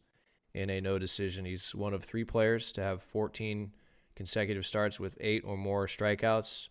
in 0.55 0.71
a 0.71 0.81
no 0.81 0.99
decision. 0.99 1.45
He's 1.45 1.75
one 1.75 1.95
of 1.95 2.05
three 2.05 2.25
players 2.25 2.73
to 2.73 2.83
have 2.83 3.03
14 3.03 3.73
consecutive 4.15 4.67
starts 4.67 5.01
with 5.01 5.17
eight 5.21 5.43
or 5.45 5.57
more 5.57 5.87
strikeouts. 5.87 6.69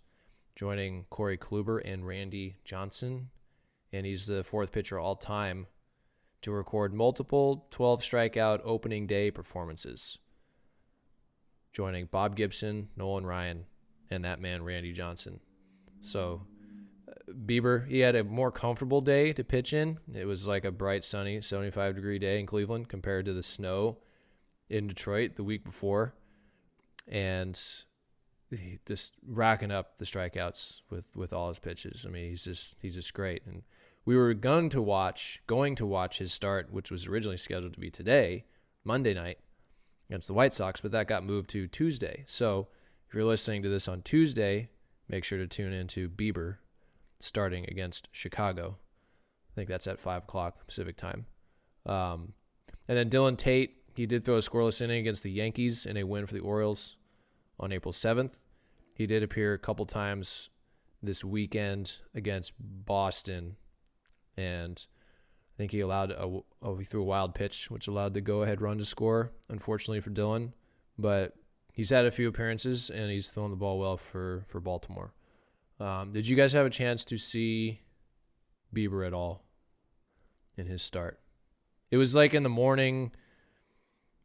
joining 0.56 1.06
Corey 1.10 1.38
Kluber 1.38 1.82
and 1.84 2.06
Randy 2.06 2.58
Johnson. 2.66 3.30
And 3.94 4.06
he's 4.06 4.28
the 4.28 4.44
fourth 4.44 4.72
pitcher 4.72 5.00
all 5.00 5.16
time 5.16 5.68
to 6.42 6.52
record 6.52 6.94
multiple 6.94 7.68
12 7.72 8.02
strikeout 8.02 8.62
opening 8.64 9.08
day 9.08 9.32
performances, 9.32 10.18
joining 11.72 12.06
Bob 12.06 12.36
Gibson, 12.36 12.90
Nolan 12.96 13.26
Ryan, 13.26 13.66
and 14.10 14.26
that 14.26 14.42
man, 14.42 14.64
Randy 14.64 14.92
Johnson. 14.92 15.40
So, 16.00 16.42
Bieber, 17.34 17.88
he 17.88 18.00
had 18.00 18.16
a 18.16 18.24
more 18.24 18.52
comfortable 18.52 19.02
day 19.02 19.34
to 19.34 19.44
pitch 19.44 19.74
in. 19.74 20.00
It 20.14 20.26
was 20.26 20.48
like 20.48 20.66
a 20.66 20.72
bright, 20.72 21.04
sunny, 21.04 21.42
75 21.42 21.96
degree 21.96 22.20
day 22.20 22.40
in 22.40 22.46
Cleveland 22.46 22.90
compared 22.90 23.26
to 23.26 23.34
the 23.34 23.44
snow 23.44 23.98
in 24.70 24.88
Detroit 24.88 25.36
the 25.36 25.44
week 25.44 25.64
before. 25.64 26.14
And 27.08 27.60
he 28.50 28.80
just 28.86 29.16
racking 29.26 29.72
up 29.72 29.98
the 29.98 30.06
strikeouts 30.06 30.82
with, 30.90 31.16
with 31.16 31.34
all 31.34 31.50
his 31.50 31.60
pitches. 31.60 32.06
I 32.08 32.12
mean, 32.12 32.30
he's 32.30 32.44
just 32.44 32.78
he's 32.82 32.96
just 32.96 33.14
great. 33.14 33.44
And 33.46 33.64
we 34.06 34.18
were 34.18 34.34
going 34.34 34.70
to 34.70 34.82
watch 34.82 35.42
going 35.48 35.76
to 35.76 35.86
watch 35.86 36.18
his 36.18 36.34
start, 36.34 36.72
which 36.72 36.92
was 36.92 37.08
originally 37.08 37.38
scheduled 37.38 37.74
to 37.74 37.80
be 37.80 37.90
today, 37.90 38.46
Monday 38.84 39.14
night, 39.14 39.38
against 40.10 40.28
the 40.28 40.34
White 40.34 40.54
Sox, 40.54 40.82
but 40.82 40.92
that 40.92 41.08
got 41.08 41.24
moved 41.24 41.50
to 41.52 41.68
Tuesday. 41.68 42.24
So 42.28 42.68
if 43.08 43.14
you're 43.14 43.26
listening 43.26 43.64
to 43.64 43.70
this 43.70 43.88
on 43.88 44.02
Tuesday, 44.02 44.70
make 45.08 45.24
sure 45.24 45.38
to 45.38 45.48
tune 45.48 45.74
into 45.74 46.10
Bieber 46.10 46.58
starting 47.24 47.66
against 47.66 48.10
Chicago. 48.12 48.78
I 49.52 49.56
think 49.56 49.70
that's 49.70 49.88
at 49.88 50.00
five 50.00 50.24
o'clock 50.24 50.68
Pacific 50.68 50.98
time. 50.98 51.26
Um, 51.86 52.34
and 52.88 52.98
then 52.98 53.10
Dylan 53.10 53.38
Tate, 53.38 53.78
he 53.96 54.06
did 54.06 54.24
throw 54.24 54.38
a 54.38 54.42
scoreless 54.42 54.82
inning 54.82 55.00
against 55.00 55.24
the 55.24 55.32
Yankees 55.32 55.86
in 55.86 55.98
a 55.98 56.04
win 56.04 56.26
for 56.26 56.34
the 56.34 56.40
Orioles 56.40 56.98
on 57.60 57.72
April 57.72 57.94
7th. 57.94 58.34
He 58.96 59.06
did 59.06 59.24
appear 59.24 59.54
a 59.54 59.60
couple 59.60 59.86
times 59.86 60.50
this 61.02 61.24
weekend 61.24 62.00
against 62.14 62.54
Boston, 62.60 63.56
and 64.38 64.86
I 65.56 65.58
think 65.58 65.72
he 65.72 65.80
allowed 65.80 66.12
a 66.12 66.24
oh 66.62 66.78
he 66.78 66.84
threw 66.84 67.02
a 67.02 67.06
wild 67.06 67.34
pitch, 67.34 67.72
which 67.72 67.88
allowed 67.88 68.14
the 68.14 68.22
go 68.22 68.44
ahead 68.44 68.62
run 68.62 68.78
to 68.78 68.86
score. 68.86 69.32
Unfortunately 69.50 70.00
for 70.00 70.12
Dylan, 70.12 70.54
but 70.98 71.36
he's 71.74 71.90
had 71.90 72.06
a 72.06 72.12
few 72.12 72.28
appearances 72.28 72.90
and 72.90 73.10
he's 73.12 73.30
throwing 73.30 73.52
the 73.52 73.58
ball 73.58 73.80
well 73.80 73.98
for 73.98 74.46
for 74.48 74.60
Baltimore. 74.60 75.14
Um, 75.82 76.12
did 76.12 76.28
you 76.28 76.36
guys 76.36 76.54
have 76.54 76.68
a 76.68 76.70
chance 76.70 77.04
to 77.06 77.18
see 77.18 77.82
Bieber 78.74 79.06
at 79.06 79.14
all 79.14 79.44
in 80.56 80.68
his 80.68 80.84
start? 80.84 81.20
It 81.90 81.98
was 81.98 82.14
like 82.16 82.36
in 82.36 82.44
the 82.44 82.50
morning 82.50 83.12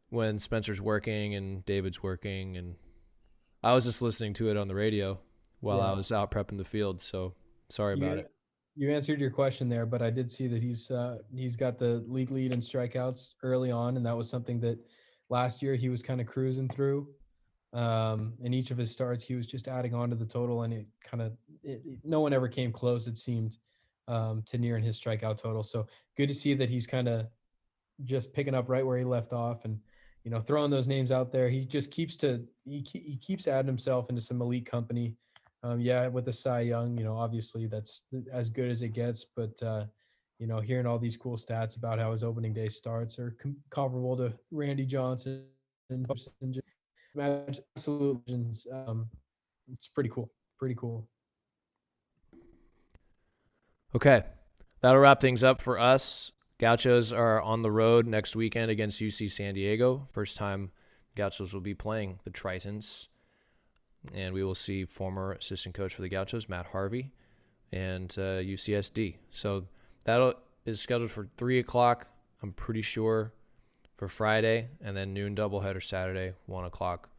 when 0.09 0.37
Spencer's 0.37 0.79
working 0.79 1.33
and 1.33 1.65
David's 1.65 2.03
working, 2.03 2.57
and 2.57 2.75
I 3.63 3.73
was 3.73 3.85
just 3.85 4.03
listening 4.03 4.35
to 4.35 4.51
it 4.51 4.57
on 4.57 4.67
the 4.67 4.75
radio 4.75 5.19
while 5.59 5.77
yeah. 5.77 5.91
I 5.91 5.93
was 5.93 6.11
out 6.11 6.29
prepping 6.29 6.59
the 6.59 6.63
field. 6.63 7.01
So 7.01 7.33
sorry 7.69 7.95
about 7.95 8.13
you, 8.13 8.19
it. 8.19 8.31
You 8.75 8.91
answered 8.93 9.19
your 9.19 9.31
question 9.31 9.67
there, 9.67 9.87
but 9.87 10.03
I 10.03 10.11
did 10.11 10.31
see 10.31 10.47
that 10.47 10.61
he's 10.61 10.91
uh, 10.91 11.17
he's 11.35 11.55
got 11.55 11.79
the 11.79 12.05
league 12.07 12.29
lead 12.29 12.53
in 12.53 12.59
strikeouts 12.59 13.33
early 13.41 13.71
on, 13.71 13.97
and 13.97 14.05
that 14.05 14.15
was 14.15 14.29
something 14.29 14.59
that 14.59 14.77
last 15.29 15.63
year 15.63 15.73
he 15.73 15.89
was 15.89 16.03
kind 16.03 16.21
of 16.21 16.27
cruising 16.27 16.69
through. 16.69 17.07
Um, 17.77 18.33
in 18.41 18.55
each 18.55 18.71
of 18.71 18.77
his 18.77 18.91
starts, 18.91 19.23
he 19.23 19.35
was 19.35 19.45
just 19.45 19.67
adding 19.67 19.93
on 19.93 20.09
to 20.09 20.15
the 20.15 20.25
total, 20.25 20.63
and 20.63 20.73
it 20.73 20.87
kind 21.03 21.21
of 21.21 21.33
no 22.03 22.21
one 22.21 22.33
ever 22.33 22.47
came 22.47 22.71
close. 22.71 23.05
It 23.05 23.19
seemed 23.19 23.57
um, 24.07 24.41
to 24.47 24.57
nearing 24.57 24.83
his 24.83 24.99
strikeout 24.99 25.37
total. 25.37 25.61
So 25.61 25.85
good 26.15 26.27
to 26.27 26.33
see 26.33 26.55
that 26.55 26.71
he's 26.71 26.87
kind 26.87 27.07
of 27.07 27.27
just 28.03 28.33
picking 28.33 28.55
up 28.55 28.67
right 28.67 28.85
where 28.85 28.97
he 28.97 29.03
left 29.03 29.31
off, 29.31 29.63
and 29.63 29.79
you 30.23 30.31
know 30.31 30.41
throwing 30.41 30.71
those 30.71 30.87
names 30.87 31.11
out 31.11 31.31
there. 31.31 31.49
He 31.49 31.65
just 31.65 31.91
keeps 31.91 32.15
to 32.17 32.43
he 32.65 32.83
he 32.91 33.15
keeps 33.21 33.47
adding 33.47 33.67
himself 33.67 34.09
into 34.09 34.23
some 34.23 34.41
elite 34.41 34.65
company. 34.65 35.15
Um, 35.61 35.79
yeah, 35.79 36.07
with 36.07 36.25
the 36.25 36.33
Cy 36.33 36.61
Young, 36.61 36.97
you 36.97 37.03
know, 37.03 37.15
obviously 37.15 37.67
that's 37.67 38.03
as 38.33 38.49
good 38.49 38.71
as 38.71 38.81
it 38.81 38.89
gets, 38.89 39.23
but. 39.23 39.61
Uh, 39.61 39.85
you 40.39 40.45
know, 40.45 40.59
hearing 40.59 40.85
all 40.85 40.99
these 40.99 41.17
cool 41.17 41.35
stats 41.35 41.77
about 41.77 41.97
how 41.97 42.11
his 42.11 42.23
opening 42.23 42.53
day 42.53 42.67
starts 42.67 43.17
are 43.17 43.35
com- 43.41 43.57
comparable 43.71 44.15
to 44.15 44.31
Randy 44.51 44.85
Johnson 44.85 45.45
and 45.89 46.07
absolute 47.19 48.21
Um, 48.71 49.09
it's 49.71 49.87
pretty 49.87 50.09
cool. 50.09 50.31
Pretty 50.57 50.75
cool. 50.75 51.07
Okay. 53.95 54.23
That'll 54.81 55.01
wrap 55.01 55.19
things 55.19 55.43
up 55.43 55.61
for 55.61 55.79
us. 55.79 56.31
Gauchos 56.59 57.13
are 57.13 57.41
on 57.41 57.61
the 57.61 57.71
road 57.71 58.07
next 58.07 58.35
weekend 58.35 58.71
against 58.71 59.01
UC 59.01 59.31
San 59.31 59.53
Diego. 59.53 60.07
First 60.11 60.37
time 60.37 60.71
Gauchos 61.15 61.53
will 61.53 61.61
be 61.61 61.73
playing 61.73 62.19
the 62.23 62.31
Tritons. 62.31 63.07
And 64.13 64.33
we 64.33 64.43
will 64.43 64.55
see 64.55 64.85
former 64.85 65.33
assistant 65.33 65.75
coach 65.75 65.93
for 65.93 66.01
the 66.01 66.09
Gauchos, 66.09 66.47
Matt 66.47 66.67
Harvey, 66.67 67.11
and 67.71 68.11
uh, 68.17 68.39
UCSD. 68.41 69.17
So 69.31 69.65
that 70.05 70.35
is 70.65 70.79
scheduled 70.79 71.11
for 71.11 71.27
3 71.37 71.59
o'clock, 71.59 72.07
I'm 72.41 72.53
pretty 72.53 72.81
sure, 72.81 73.33
for 73.97 74.07
Friday, 74.07 74.69
and 74.81 74.95
then 74.95 75.13
noon 75.13 75.35
doubleheader 75.35 75.83
Saturday, 75.83 76.33
1 76.45 76.65
o'clock 76.65 77.09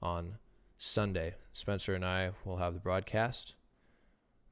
on 0.00 0.38
Sunday. 0.76 1.34
Spencer 1.52 1.94
and 1.94 2.04
I 2.04 2.30
will 2.44 2.56
have 2.56 2.74
the 2.74 2.80
broadcast 2.80 3.56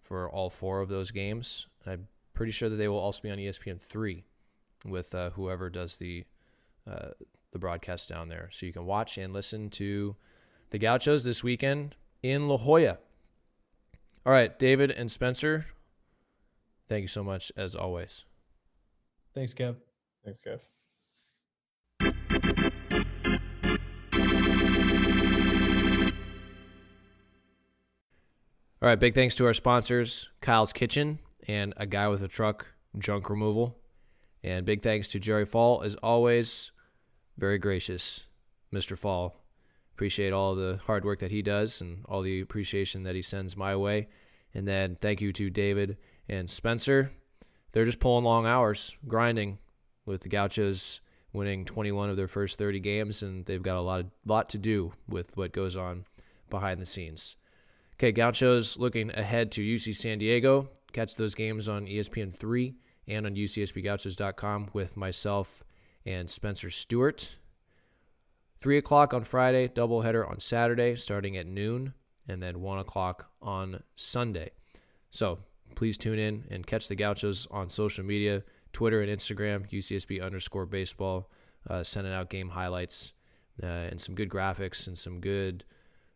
for 0.01 0.28
all 0.28 0.51
four 0.51 0.80
of 0.80 0.89
those 0.89 1.12
games. 1.12 1.68
I'm 1.87 2.09
pretty 2.34 2.53
sure 2.53 2.68
that 2.68 2.76
they 2.76 2.89
will 2.89 2.99
also 2.99 3.22
be 3.22 3.30
on 3.30 3.39
ESPN 3.39 3.80
three 3.80 4.24
with 4.84 5.14
uh, 5.14 5.30
whoever 5.30 5.70
does 5.70 5.99
the 5.99 6.24
uh, 6.89 7.11
the 7.53 7.59
broadcast 7.59 8.09
down 8.09 8.28
there, 8.28 8.49
so 8.53 8.66
you 8.66 8.72
can 8.72 8.84
watch 8.84 9.18
and 9.18 9.32
listen 9.32 9.70
to 9.70 10.14
the 10.70 10.78
Gauchos 10.78 11.24
this 11.24 11.43
weekend 11.43 11.97
in 12.22 12.49
La 12.49 12.59
Jolla. 12.59 12.99
All 14.24 14.32
right, 14.32 14.57
David 14.59 14.91
and 14.91 15.11
Spencer, 15.11 15.66
thank 16.89 17.03
you 17.03 17.09
so 17.09 17.24
much 17.24 17.51
as 17.57 17.74
always. 17.74 18.24
Thanks, 19.34 19.55
Kev. 19.55 19.76
Thanks, 20.24 20.43
Kev. 20.47 20.61
All 28.83 28.91
right, 28.91 29.01
big 29.01 29.14
thanks 29.14 29.35
to 29.37 29.47
our 29.47 29.55
sponsors, 29.55 30.29
Kyle's 30.43 30.74
Kitchen 30.74 31.18
and 31.49 31.72
A 31.79 31.87
Guy 31.87 32.09
with 32.09 32.22
a 32.22 32.29
Truck 32.29 32.66
Junk 32.99 33.31
Removal. 33.31 33.74
And 34.45 34.66
big 34.66 34.83
thanks 34.83 35.09
to 35.09 35.18
Gerry 35.18 35.47
Fall, 35.47 35.83
as 35.83 35.95
always. 36.03 36.72
Very 37.39 37.57
gracious, 37.57 38.27
Mr. 38.70 38.99
Fall. 38.99 39.35
Appreciate 39.95 40.35
all 40.35 40.55
the 40.55 40.79
hard 40.85 41.07
work 41.07 41.20
that 41.20 41.31
he 41.31 41.41
does 41.41 41.81
and 41.81 42.05
all 42.07 42.20
the 42.20 42.43
appreciation 42.43 43.05
that 43.05 43.14
he 43.14 43.22
sends 43.22 43.57
my 43.57 43.74
way. 43.74 44.09
And 44.53 44.68
then 44.68 44.99
thank 45.01 45.22
you 45.22 45.33
to 45.33 45.49
David 45.49 45.97
and 46.29 46.51
Spencer. 46.51 47.12
They're 47.72 47.87
just 47.87 47.99
pulling 47.99 48.27
long 48.27 48.45
hours, 48.45 48.95
grinding 49.09 49.57
with 50.05 50.20
the 50.20 50.29
Gauchos 50.29 51.01
winning 51.33 51.64
21 51.64 52.11
of 52.11 52.18
their 52.18 52.29
first 52.29 52.59
30 52.59 52.81
games, 52.81 53.22
and 53.22 53.47
they've 53.47 53.62
got 53.62 53.79
a 53.79 53.81
lot, 53.81 54.01
of, 54.01 54.07
lot 54.27 54.51
to 54.51 54.59
do 54.59 54.93
with 55.09 55.35
what 55.35 55.53
goes 55.53 55.79
on 55.79 56.05
behind 56.51 56.79
the 56.79 56.87
scenes. 56.87 57.37
Okay, 57.99 58.12
Gauchos 58.12 58.76
looking 58.76 59.11
ahead 59.16 59.51
to 59.53 59.62
UC 59.62 59.97
San 59.97 60.18
Diego. 60.18 60.68
Catch 60.92 61.16
those 61.16 61.34
games 61.34 61.66
on 61.66 61.86
ESPN3 61.86 62.74
and 63.09 63.24
on 63.24 63.34
UCSBGauchos.com 63.34 64.68
with 64.74 64.99
myself 64.99 65.64
and 66.05 66.28
Spencer 66.28 66.68
Stewart. 66.68 67.38
3 68.61 68.76
o'clock 68.76 69.14
on 69.14 69.24
Friday, 69.24 69.68
doubleheader 69.68 70.28
on 70.30 70.40
Saturday 70.40 70.94
starting 70.94 71.38
at 71.38 71.47
noon, 71.47 71.94
and 72.28 72.42
then 72.42 72.61
1 72.61 72.80
o'clock 72.80 73.30
on 73.40 73.82
Sunday. 73.94 74.51
So 75.11 75.38
please 75.74 75.97
tune 75.97 76.18
in 76.18 76.44
and 76.51 76.66
catch 76.66 76.88
the 76.88 76.97
Gauchos 76.97 77.47
on 77.51 77.70
social 77.70 78.05
media 78.05 78.42
Twitter 78.74 79.01
and 79.01 79.11
Instagram, 79.11 79.70
UCSB 79.70 80.22
underscore 80.22 80.66
baseball, 80.66 81.30
uh, 81.70 81.82
sending 81.82 82.12
out 82.12 82.28
game 82.28 82.51
highlights 82.51 83.14
uh, 83.62 83.66
and 83.66 83.99
some 83.99 84.14
good 84.14 84.28
graphics 84.28 84.86
and 84.86 84.99
some 84.99 85.18
good 85.18 85.64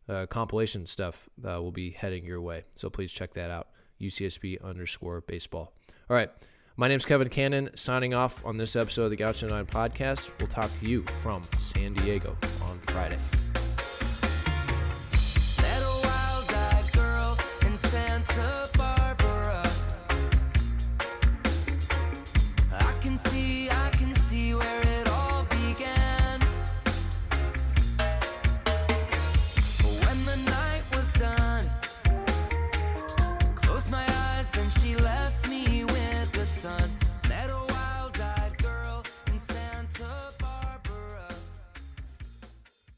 uh, 0.09 0.27
compilation 0.27 0.87
stuff 0.87 1.29
uh, 1.45 1.61
will 1.63 1.73
be 1.73 1.91
heading 1.91 2.25
your 2.25 2.41
way. 2.41 2.65
So 2.75 2.91
please 2.91 3.13
check 3.13 3.35
that 3.35 3.51
out. 3.51 3.69
UCSB 4.01 4.63
underscore 4.63 5.21
baseball. 5.21 5.73
All 6.09 6.17
right. 6.17 6.31
My 6.77 6.89
name 6.89 6.97
is 6.97 7.05
Kevin 7.05 7.29
Cannon, 7.29 7.71
signing 7.75 8.15
off 8.15 8.45
on 8.47 8.57
this 8.57 8.75
episode 8.75 9.05
of 9.05 9.11
the 9.11 9.17
Gaucho 9.17 9.49
9 9.49 9.67
podcast. 9.67 10.33
We'll 10.39 10.49
talk 10.49 10.71
to 10.81 10.87
you 10.87 11.03
from 11.23 11.43
San 11.59 11.93
Diego 11.93 12.37
on 12.63 12.79
Friday. 12.79 13.19